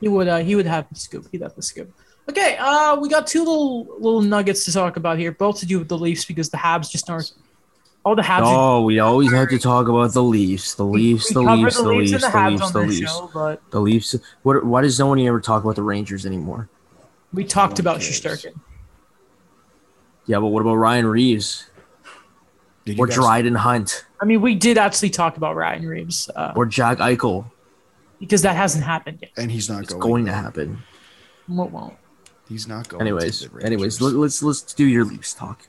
[0.00, 0.26] He would.
[0.28, 1.28] Uh, he would have the scoop.
[1.30, 1.92] He'd have the scoop.
[2.28, 2.56] Okay.
[2.58, 5.88] Uh, we got two little little nuggets to talk about here, both to do with
[5.88, 7.32] the Leafs because the Habs just aren't.
[8.04, 8.40] All the Habs.
[8.46, 11.76] are- Oh, we always have to talk about the Leafs, the Leafs, the covered Leafs,
[11.76, 14.16] the Leafs, the the Leafs, the this Leafs, the Leafs.
[14.42, 14.64] What?
[14.64, 16.68] Why does no one ever talk about the Rangers anymore?
[17.32, 18.20] we talked No about cares.
[18.20, 18.54] Shesterkin.
[20.26, 21.68] Yeah, but what about Ryan Reaves
[22.84, 26.52] Did or guys- Dryden Hunt I mean, we did actually talk about Ryan Reaves uh,
[26.54, 27.46] or Jack Eichel?
[28.20, 29.30] because that hasn't happened yet.
[29.36, 30.00] and he's not It's going.
[30.00, 30.82] going to happen.
[31.48, 31.94] What won't?
[32.52, 33.00] He's not going.
[33.00, 35.66] Anyways, to the anyways, let, let's let's do your Leafs talk.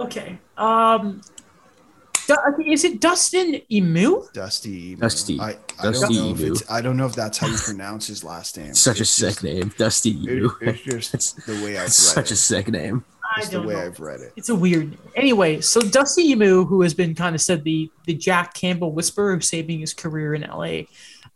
[0.00, 0.38] Okay.
[0.56, 1.20] Um,
[2.64, 4.32] is it Dustin Imoo?
[4.32, 4.94] Dusty.
[4.96, 5.00] Imoo.
[5.00, 5.40] Dusty.
[5.40, 6.50] I, I Dusty don't know if Imoo.
[6.52, 8.74] it's, I don't know if that's how you pronounce his last name.
[8.74, 10.56] Such a It's sick just- name, Dusty it- U.
[10.60, 12.30] it's just the way I've read It's such it.
[12.32, 13.04] a sick name.
[13.24, 13.80] I It's the don't way know.
[13.86, 14.32] I've read it.
[14.36, 14.98] It's a weird name.
[15.16, 19.34] Anyway, so Dusty Imoo, who has been kind of said the the Jack Campbell whisperer
[19.34, 20.82] who's saving his career in LA,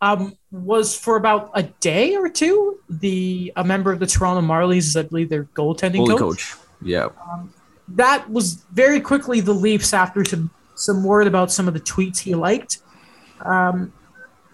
[0.03, 4.99] um, was for about a day or two the a member of the Toronto Marlies,
[4.99, 6.19] I believe their goaltending coach.
[6.19, 6.55] coach.
[6.83, 7.09] Yeah.
[7.89, 12.19] That was very quickly the Leafs after some some word about some of the tweets
[12.19, 12.79] he liked.
[13.45, 13.93] Um,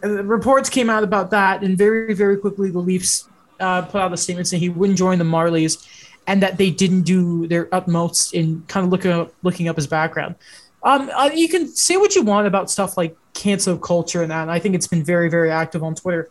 [0.02, 3.26] reports came out about that, and very very quickly the Leafs
[3.58, 5.86] uh, put out a statement saying he wouldn't join the Marlies,
[6.26, 9.86] and that they didn't do their utmost in kind of looking up looking up his
[9.86, 10.34] background.
[10.82, 14.42] Um, uh, you can say what you want about stuff like cancel culture and that.
[14.42, 16.28] And I think it's been very very active on Twitter.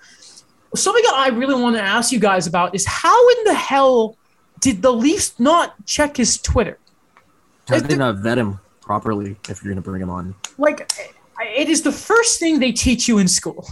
[0.76, 4.18] Something that I really want to ask you guys about is how in the hell
[4.60, 6.78] did the Leafs not check his Twitter?
[7.68, 10.36] How did they not vet him properly if you're going to bring him on?
[10.57, 10.91] like
[11.40, 13.68] it is the first thing they teach you in school.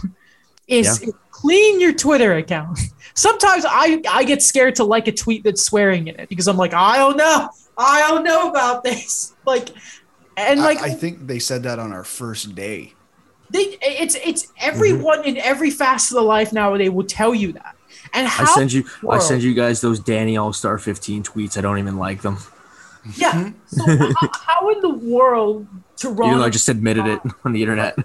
[0.68, 1.12] Is Yeah.
[1.30, 2.78] clean your Twitter account.
[3.14, 6.56] Sometimes I I get scared to like a tweet that's swearing in it because I'm
[6.56, 7.48] like I don't know
[7.78, 9.68] I don't know about this like
[10.36, 12.92] and like I, I think they said that on our first day.
[13.50, 15.28] they it's it's everyone mm-hmm.
[15.28, 17.76] in every facet of life nowadays will tell you that
[18.12, 21.56] and I send you I send you guys those Danny All Star 15 tweets.
[21.56, 22.38] I don't even like them.
[23.14, 23.84] yeah so
[24.20, 27.98] how, how in the world Toronto Even though I just admitted it on the internet.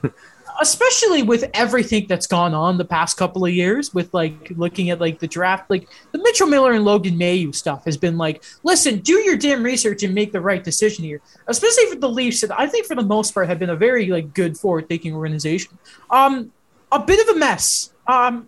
[0.62, 5.02] Especially with everything that's gone on the past couple of years with like looking at
[5.02, 9.00] like the draft like the mitchell miller and logan mailloux stuff has been like listen
[9.00, 11.20] do your damn research and make the right decision here.
[11.48, 14.06] Especially for the leafs that i think for the most part have been a very
[14.08, 15.78] like good forward thinking organization.
[16.10, 16.52] Um
[16.92, 17.94] a bit of a mess.
[18.08, 18.48] Um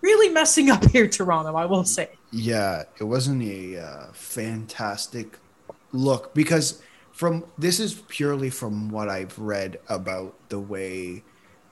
[0.00, 2.08] really messing up here toronto i will say.
[2.30, 5.38] Yeah, it wasn't a uh, fantastic
[5.92, 6.82] look because
[7.18, 11.24] from this is purely from what I've read about the way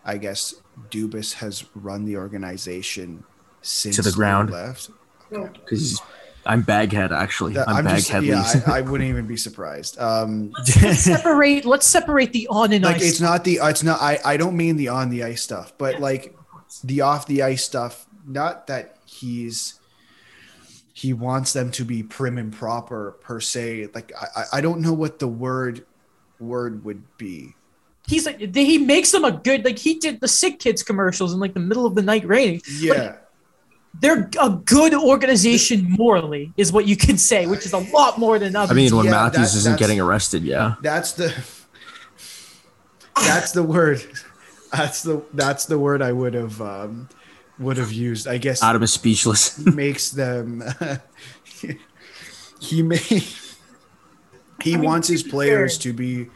[0.05, 0.55] I guess
[0.90, 3.23] Dubas has run the organization
[3.62, 4.51] since the ground.
[4.51, 4.90] left.
[5.31, 6.02] Because
[6.44, 7.52] I'm baghead actually.
[7.55, 10.01] That- I'm, just- baghead yeah, I, I wouldn't even be surprised.
[10.01, 10.52] Um,
[10.82, 14.18] let's separate let's separate the on and like ice it's not the it's not I
[14.24, 16.36] I don't mean the on the ice stuff, but like
[16.82, 18.05] the off the ice stuff.
[18.27, 19.76] Not that he's
[20.97, 23.89] he wants them to be prim and proper per se.
[23.94, 25.85] Like I I- I don't know what the word
[26.40, 27.55] word would be.
[28.09, 31.39] he's like he makes them a good like he did the sick kids commercials in
[31.40, 33.16] like the middle of the night raining Yeah,
[34.01, 38.39] they're a good organization morally is what you can say which is a lot more
[38.39, 40.74] than others I mean, when Yeah, Matthews that- isn't getting arrested, yeah.
[40.82, 41.28] that's the
[43.16, 44.02] that's the word.
[44.73, 47.09] That's the that's the word I would have um,
[47.58, 48.26] would have used.
[48.28, 49.58] I guess Adam is speechless.
[49.74, 50.62] makes them
[52.60, 52.96] he may
[54.62, 56.26] he I mean, wants his players fair- to be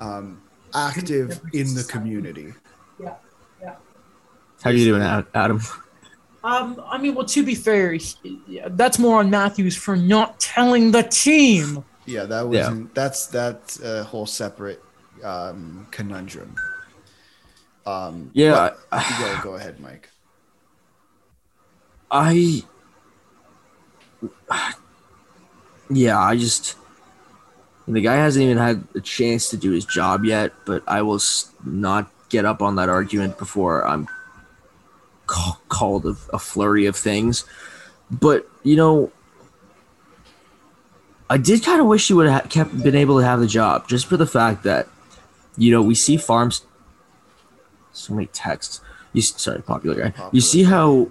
[0.00, 0.40] um,
[0.74, 2.54] active in the community
[2.98, 3.14] yeah
[3.60, 3.74] yeah
[4.62, 5.60] How are you doing, Adam?
[6.42, 10.90] um i mean well to be fair he- that's more on matthews for not telling
[10.90, 14.82] the team yeah that wasn't that's that a whole separate
[15.22, 16.54] um, conundrum
[17.86, 20.08] um Yeah, but- go, go ahead mike
[22.10, 22.64] I.
[25.88, 26.76] Yeah, I just.
[27.88, 31.20] The guy hasn't even had a chance to do his job yet, but I will
[31.64, 34.06] not get up on that argument before I'm
[35.26, 37.44] called a, a flurry of things.
[38.10, 39.10] But, you know,
[41.28, 43.88] I did kind of wish he would have kept been able to have the job
[43.88, 44.88] just for the fact that,
[45.56, 46.64] you know, we see farms.
[47.92, 48.80] So many texts.
[49.12, 50.10] You sorry, popular guy.
[50.10, 50.30] Popular.
[50.32, 51.10] You see how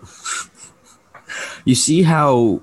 [1.65, 2.61] you see how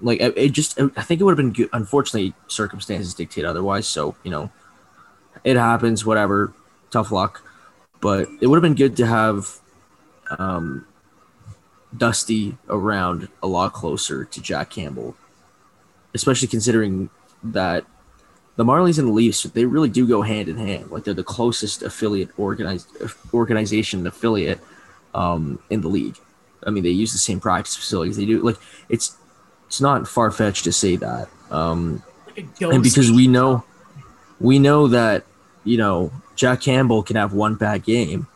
[0.00, 4.16] like it just i think it would have been good unfortunately circumstances dictate otherwise so
[4.24, 4.50] you know
[5.44, 6.52] it happens whatever
[6.92, 7.42] tough luck.
[8.00, 9.58] But it would have been good to have
[10.38, 10.86] um
[11.96, 15.14] dusty around a lot closer to jack campbell
[16.14, 17.10] especially considering
[17.42, 17.84] that
[18.56, 20.90] the marlies and the leafs they really do go hand in hand.
[20.90, 22.88] Like they're the closest affiliate organized
[23.34, 24.60] organization affiliate
[25.14, 26.16] um in the league
[26.66, 28.16] I mean, they use the same practice facilities.
[28.16, 28.56] They do like
[28.88, 29.16] it's
[29.66, 31.28] it's not far fetched to say that.
[31.50, 32.02] Um,
[32.36, 33.64] like and because we know
[34.40, 35.24] we know that
[35.64, 38.26] you know Jack Campbell can have one bad game,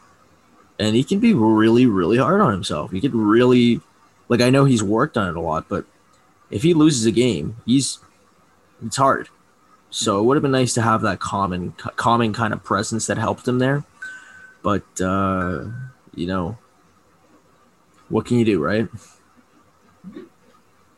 [0.79, 2.91] and he can be really really hard on himself.
[2.91, 3.81] He could really
[4.29, 5.85] like I know he's worked on it a lot, but
[6.51, 7.99] if he loses a game, he's
[8.85, 9.29] it's hard.
[9.91, 13.19] So it would have been nice to have that common calming kind of presence that
[13.19, 13.85] helped him there.
[14.63, 15.67] But uh,
[16.15, 16.59] you know,
[18.09, 18.89] what can you do, right?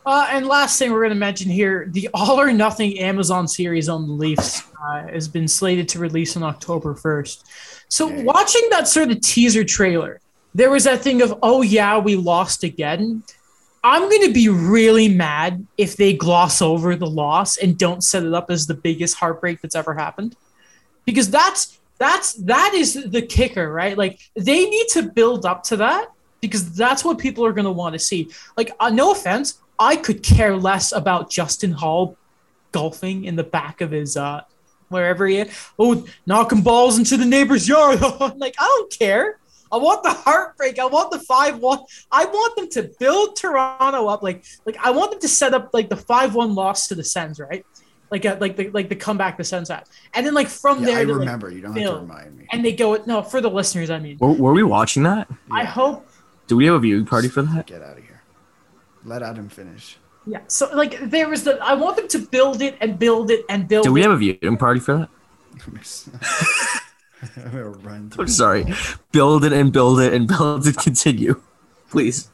[0.08, 3.90] Uh, and last thing we're going to mention here the All or Nothing Amazon series
[3.90, 7.44] on the Leafs uh, has been slated to release on October 1st.
[7.88, 10.20] So, watching that sort of teaser trailer,
[10.54, 13.22] there was that thing of, oh, yeah, we lost again.
[13.84, 18.24] I'm going to be really mad if they gloss over the loss and don't set
[18.24, 20.36] it up as the biggest heartbreak that's ever happened.
[21.04, 23.96] Because that's that's that is the kicker, right?
[23.96, 26.08] Like they need to build up to that
[26.40, 28.30] because that's what people are going to want to see.
[28.56, 32.16] Like, uh, no offense, I could care less about Justin Holl
[32.72, 34.42] golfing in the back of his uh
[34.88, 35.70] wherever he is.
[35.78, 38.00] Oh, knocking balls into the neighbor's yard.
[38.36, 39.38] like, I don't care.
[39.70, 40.78] I want the heartbreak.
[40.78, 41.80] I want the five one.
[42.10, 44.22] I want them to build Toronto up.
[44.22, 47.04] Like, like I want them to set up like the five one loss to the
[47.04, 47.64] Sens, right?
[48.10, 49.84] Like, a, like the like the comeback the Sens had,
[50.14, 52.38] and then like from yeah there, i to, like, remember you don't have to remind
[52.38, 53.90] me and they go no for the listeners.
[53.90, 55.28] I mean, Were, were we watching that?
[55.50, 56.07] I hope
[56.48, 57.66] Do we have a viewing party for that?
[57.66, 58.20] get out of here
[59.04, 59.96] let adam finish
[60.26, 60.40] Yeah.
[60.48, 63.66] So like there was the I want them to build it and build it and
[63.68, 64.04] build Do we it.
[64.04, 65.08] have a viewing party for that?
[67.36, 68.12] I'm gonna run.
[68.18, 68.64] I'm sorry.
[69.12, 70.76] Build it and build it and build it.
[70.76, 71.40] Continue,
[71.90, 72.28] please.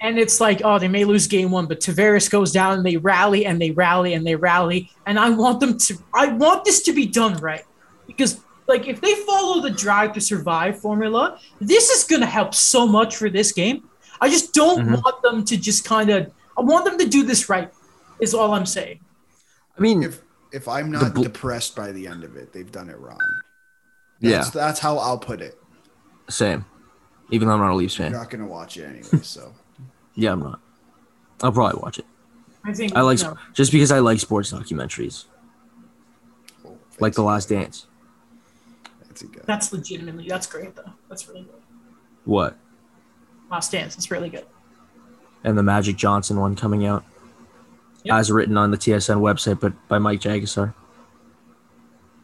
[0.00, 2.96] and it's like, oh, they may lose game one, but Tavares goes down and they
[2.96, 4.90] rally and they rally and they rally.
[5.06, 7.64] And I want them to, I want this to be done right.
[8.06, 12.54] Because, like, if they follow the drive to survive formula, this is going to help
[12.54, 13.88] so much for this game.
[14.20, 15.02] I just don't Mhm.
[15.02, 17.72] want them to just kind of, I want them to do this right,
[18.20, 19.00] is all I'm saying.
[19.76, 22.88] I mean, If if I'm not bl- depressed by the end of it, they've done
[22.90, 23.18] it wrong.
[24.20, 25.58] yeah, That's, that's how I'll put it.
[26.30, 26.64] same.
[27.30, 28.12] Even though I'm not a Leafs I'm fan.
[28.12, 29.22] not gonna watch it anyway.
[29.22, 29.52] So
[30.14, 30.60] Yeah, I'm not.
[31.42, 32.06] I'll probably watch it.
[32.64, 35.26] I think, I like you know, just because I like sports documentaries,
[36.66, 37.22] oh, like The.
[37.22, 37.86] Last Dance.
[39.20, 39.42] Fancy guy.
[39.46, 40.92] that's legitimately, that's great, though.
[41.08, 41.54] That's really good.
[42.24, 42.56] What?
[43.50, 44.46] Last Dance, it's really good.
[45.44, 47.04] And the Magic Johnson one coming out,
[48.04, 48.14] Yep.
[48.14, 50.74] as written on the TSN website, but by Mike Jagasar.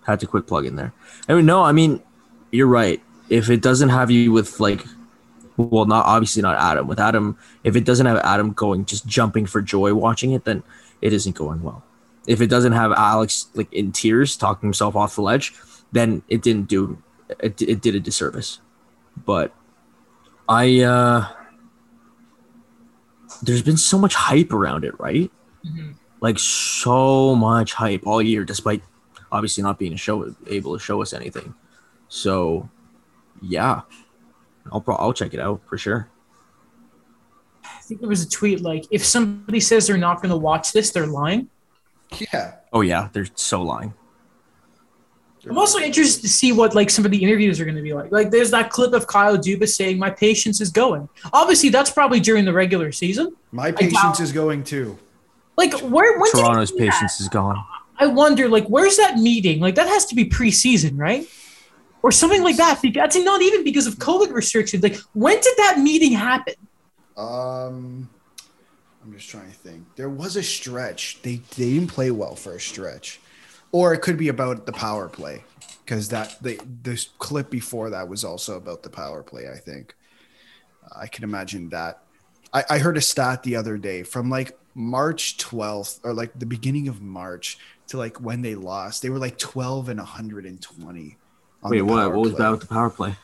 [0.06, 0.92] Had to quick plug in there.
[1.28, 2.02] I mean, no, I mean,
[2.52, 3.02] you're right.
[3.30, 4.84] If it doesn't have you with like,
[5.56, 6.86] well, not obviously not Adam.
[6.86, 10.62] With Adam, if it doesn't have Adam going just jumping for joy watching it, then
[11.00, 11.82] it isn't going well.
[12.26, 15.54] If it doesn't have Alex like in tears talking himself off the ledge,
[15.94, 17.00] then it didn't do
[17.40, 18.60] it, it did a disservice.
[19.24, 19.54] But
[20.48, 21.28] I uh
[23.42, 25.30] there's been so much hype around it, right?
[25.64, 25.94] Mhm.
[26.20, 28.82] Like so much hype all year, despite
[29.32, 31.54] obviously not being a show able to show us anything.
[32.08, 32.68] So,
[33.42, 33.82] yeah,
[34.70, 36.08] I'll pro- I'll check it out for sure.
[37.64, 40.72] I think there was a tweet like, if somebody says they're not going to watch
[40.72, 41.48] this, they're lying.
[42.32, 42.54] Yeah.
[42.72, 43.92] Oh yeah, they're so lying.
[45.46, 47.92] I'm also interested to see what like some of the interviews are going to be
[47.92, 48.10] like.
[48.10, 52.20] Like, there's that clip of Kyle Dubas saying, "My patience is going." Obviously, that's probably
[52.20, 53.34] during the regular season.
[53.52, 54.98] My patience is going too.
[55.56, 57.62] Like, where when Toronto's patience is gone.
[57.96, 59.60] I wonder, like, where's that meeting?
[59.60, 61.28] Like, that has to be preseason, right?
[62.02, 62.82] Or something like that.
[62.82, 64.82] Because that's not even because of COVID restrictions.
[64.82, 66.54] Like, when did that meeting happen?
[67.16, 68.08] Um,
[69.04, 69.84] I'm just trying to think.
[69.96, 71.22] There was a stretch.
[71.22, 73.20] They they didn't play well for a stretch,
[73.74, 75.42] or it could be about the power play
[75.84, 79.48] because that the this clip before that was also about the power play.
[79.52, 79.96] I think
[80.94, 82.04] I can imagine that.
[82.52, 86.46] I, I heard a stat the other day from like March 12th or like the
[86.46, 89.02] beginning of March to like when they lost.
[89.02, 91.16] They were like 12 and 120.
[91.64, 92.12] on Wait, what?
[92.12, 92.38] What was play.
[92.38, 93.16] bad with the power play?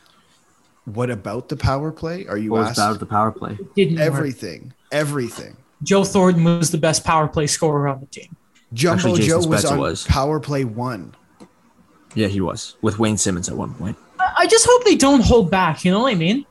[0.83, 2.27] What about the power play?
[2.27, 2.77] Are you What was asked?
[2.77, 3.53] bad with the power play?
[3.53, 4.05] It didn't work.
[4.05, 5.55] Everything, everything.
[5.81, 8.35] Joe Thornton was the best power play scorer on the team.
[8.73, 10.05] Jumbo Actually, Jason Joe was Spezza on was.
[10.05, 11.13] power play one.
[12.15, 13.97] Yeah, he was with Wayne Simmonds at one point.
[14.19, 15.83] I I just hope they don't hold back.
[15.85, 16.45] You know what I mean?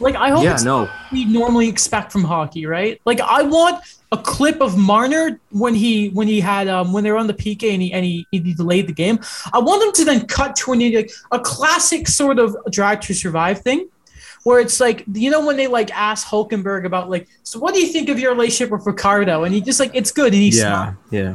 [0.00, 0.82] Like, I hope Yeah, it's no.
[0.82, 3.00] what we normally expect from hockey, right?
[3.04, 7.10] Like, I want a clip of Marner when he when he had um when they
[7.10, 9.18] were on the PK and he and he, he delayed the game.
[9.52, 13.14] I want them to then cut to an like a classic sort of drive to
[13.14, 13.88] survive thing.
[14.44, 17.80] Where it's like, you know, when they like ask Hulkenberg about like, so what do
[17.80, 19.44] you think of your relationship with Ricciardo?
[19.44, 20.32] And he just like, it's good.
[20.32, 21.34] And he smiles yeah.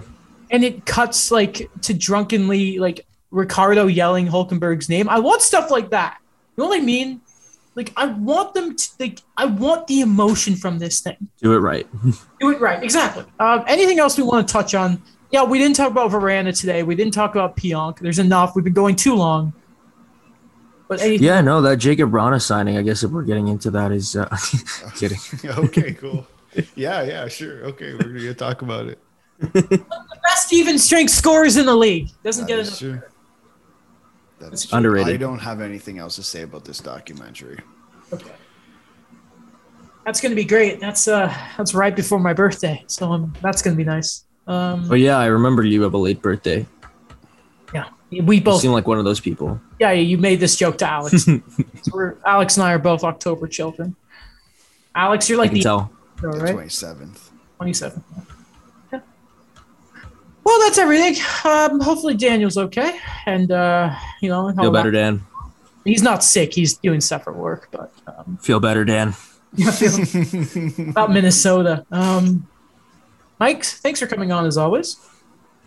[0.51, 5.09] and it cuts like to drunkenly like Ricciardo yelling Hulkenberg's name.
[5.09, 6.19] I want stuff like that.
[6.55, 7.21] You know what I mean?
[7.75, 11.29] Like I want them to like I want the emotion from this thing.
[11.41, 11.87] Do it right.
[12.39, 12.83] Do it right.
[12.83, 13.23] Exactly.
[13.39, 15.01] Um, anything else we want to touch on?
[15.31, 16.83] Yeah, we didn't talk about Veranda today.
[16.83, 17.99] We didn't talk about Pionk.
[17.99, 18.55] There's enough.
[18.55, 19.53] We've been going too long.
[20.89, 22.75] But anything, Yeah, no, that Jakub Vrana signing.
[22.77, 24.27] I guess if we're getting into that is uh,
[24.97, 25.19] kidding.
[25.45, 26.27] okay, cool.
[26.75, 27.63] Yeah, yeah, sure.
[27.65, 28.99] Okay, we're gonna talk about it.
[29.39, 29.85] the
[30.23, 33.01] best even strength scorers in the league doesn't That get is enough.
[33.01, 33.09] true.
[34.39, 34.77] That's true.
[34.77, 35.13] Underrated.
[35.13, 37.59] I don't have anything else to say about this documentary.
[38.11, 38.31] Okay.
[40.05, 40.79] That's gonna be great.
[40.79, 44.25] That's uh that's right before my birthday, so um, that's gonna be nice.
[44.47, 46.65] Um, Oh yeah, I remember you have a late birthday.
[48.09, 48.61] Yeah, we You both.
[48.61, 49.59] seem like one of those people.
[49.79, 51.23] Yeah, you made this joke to Alex.
[51.25, 51.41] so
[51.93, 53.95] we're, Alex and I are both October children.
[54.95, 55.79] Alex, you're like can the tell.
[55.79, 55.91] all
[56.21, 57.31] The right, twenty seventh.
[57.57, 58.03] twenty-seven.
[58.91, 58.99] Yeah.
[60.43, 61.15] Well, that's everything.
[61.45, 65.23] Um, hopefully Daniel's okay, and uh, you know, Feel better, Dan.
[65.85, 66.53] He's not sick.
[66.53, 69.13] He's doing stuff at work, but um, Feel better, Dan.
[70.89, 71.85] about Minnesota.
[71.91, 72.47] Um,
[73.39, 74.97] Mike, thanks for coming on as always.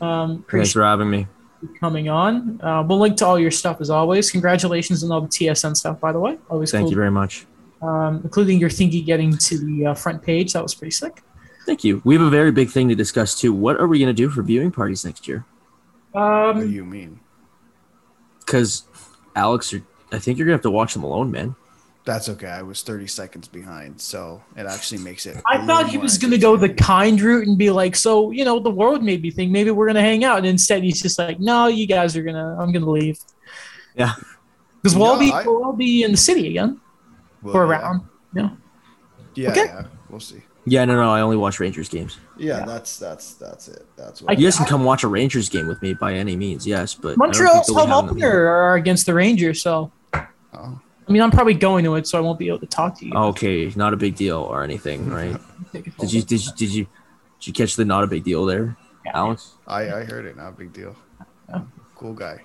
[0.00, 1.26] Um, Thanks appreciate for having me.
[1.62, 2.60] You coming on.
[2.60, 4.30] Uh, we'll link to all your stuff as always.
[4.30, 6.38] Congratulations on all the TSN stuff, by the way.
[6.50, 6.90] Always Thank cool.
[6.90, 7.46] you very much.
[7.82, 10.52] um, including your thingy getting to the uh, front page.
[10.52, 11.22] That was pretty sick.
[11.66, 12.00] Thank you.
[12.04, 13.52] We have a very big thing to discuss too.
[13.52, 15.44] What are we going to do for viewing parties next year?
[16.12, 17.20] What do Um, you mean?
[18.40, 18.84] Because
[19.36, 19.72] Alex,
[20.12, 21.54] I think you're going to have to watch them alone, man.
[22.04, 22.48] That's okay.
[22.48, 25.40] I was 30 seconds behind, so it actually makes it.
[25.46, 28.58] I thought he was gonna go the kind route and be like, so you know,
[28.58, 31.38] the world made me think maybe we're gonna hang out, and instead he's just like,
[31.38, 33.18] no, you guys are gonna, I'm gonna leave.
[33.94, 34.14] Yeah.
[34.82, 36.80] because we'll all be I- we'll all be in the city again
[37.42, 37.72] Well, for a yeah.
[37.82, 38.00] round.
[38.34, 38.50] Yeah.
[39.34, 39.64] Yeah, Okay.
[39.66, 40.42] yeah, we'll see.
[40.64, 41.10] Yeah, no, no.
[41.10, 42.18] I only watch Rangers games.
[42.36, 42.64] Yeah, Yeah.
[42.66, 43.86] that's that's that's it.
[43.96, 46.66] That's I- You guys can come watch a Rangers game with me by any means.
[46.66, 49.92] Yes, but Montreal's think they'll be home opener are against the Rangers, so
[50.52, 50.80] Oh.
[51.12, 53.06] I mean, I'm probably going to it, so I won't be able to talk to
[53.06, 53.12] you.
[53.14, 55.36] Okay, not a big deal or anything, right?
[55.72, 56.86] Did you did you did you
[57.38, 59.12] did you catch the not a big deal there, Yeah.
[59.12, 59.52] Alex?
[59.66, 60.38] I I heard it.
[60.38, 60.96] Not a big deal.
[61.50, 61.60] Yeah.
[61.96, 62.40] Cool guy.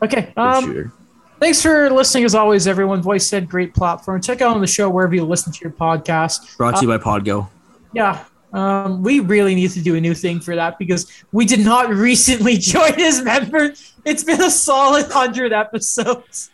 [0.00, 0.32] Okay.
[0.38, 0.90] Um,
[1.38, 3.02] thanks for listening as always, everyone.
[3.02, 4.22] Voice said great platform.
[4.22, 6.56] Check out on the show wherever you listen to your podcast.
[6.56, 7.50] Brought to you by Podgo.
[7.92, 8.24] Yeah.
[8.54, 11.90] Um, we really need to do a new thing for that because we did not
[12.08, 13.92] recently join as members.
[14.06, 16.50] It's been a solid hundred episodes.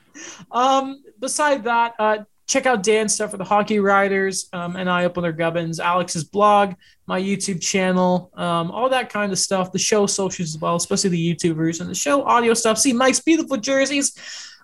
[0.51, 5.05] Um, beside that, uh, check out Dan's stuff for the Hockey Writers um, and I
[5.05, 6.75] Opener Gubbins, Alex's blog,
[7.07, 9.71] my YouTube channel, um, all that kind of stuff.
[9.73, 12.79] The show socials as well, especially the YouTubers and the show audio stuff.
[12.79, 14.17] See Mike's beautiful jerseys.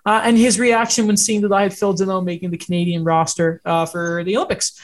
[0.05, 3.61] Uh, and his reaction when seeing that I had Phil Dino making the Canadian roster
[3.65, 4.79] uh, for the Olympics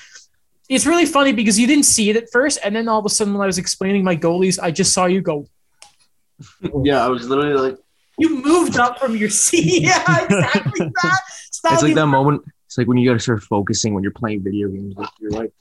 [0.69, 3.09] it's really funny because you didn't see it at first, and then all of a
[3.09, 5.47] sudden, when I was explaining my goalies, I just saw you go.
[6.83, 7.79] Yeah, I was literally like,
[8.19, 9.81] You moved up from your seat.
[9.83, 11.19] yeah, exactly that.
[11.51, 12.43] So it's like be- that moment.
[12.67, 14.95] It's like when you gotta start focusing when you're playing video games.
[14.95, 15.51] Like you're like,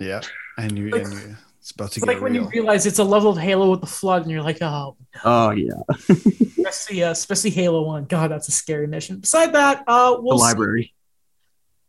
[0.00, 0.20] Yeah,
[0.58, 1.36] and you Like- and you.
[1.60, 3.80] It's about to It's get like when you realize it's a level of Halo with
[3.82, 5.74] the flood, and you're like, oh, oh yeah,
[6.08, 8.04] especially, uh, especially Halo One.
[8.06, 9.20] God, that's a scary mission.
[9.20, 10.92] Beside that, uh, the we'll see- library.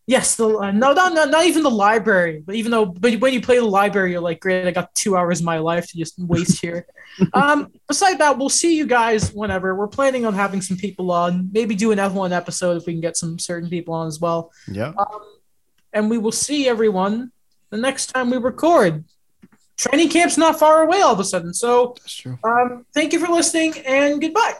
[0.06, 2.44] Yes, the uh, no, no, no, not even the library.
[2.46, 5.16] But even though, but when you play the library, you're like, great, I got two
[5.16, 6.86] hours of my life to just waste here.
[7.34, 9.76] um, beside that, we'll see you guys whenever.
[9.76, 13.02] We're planning on having some people on, maybe do an F1 episode if we can
[13.02, 14.52] get some certain people on as well.
[14.68, 14.92] yeah.
[14.98, 15.22] Um,
[15.94, 17.32] and we will see everyone
[17.70, 19.06] the next time we record.
[19.78, 21.54] Training camp's not far away all of a sudden.
[21.54, 22.38] So That's true.
[22.44, 24.54] um, thank you for listening and goodbye.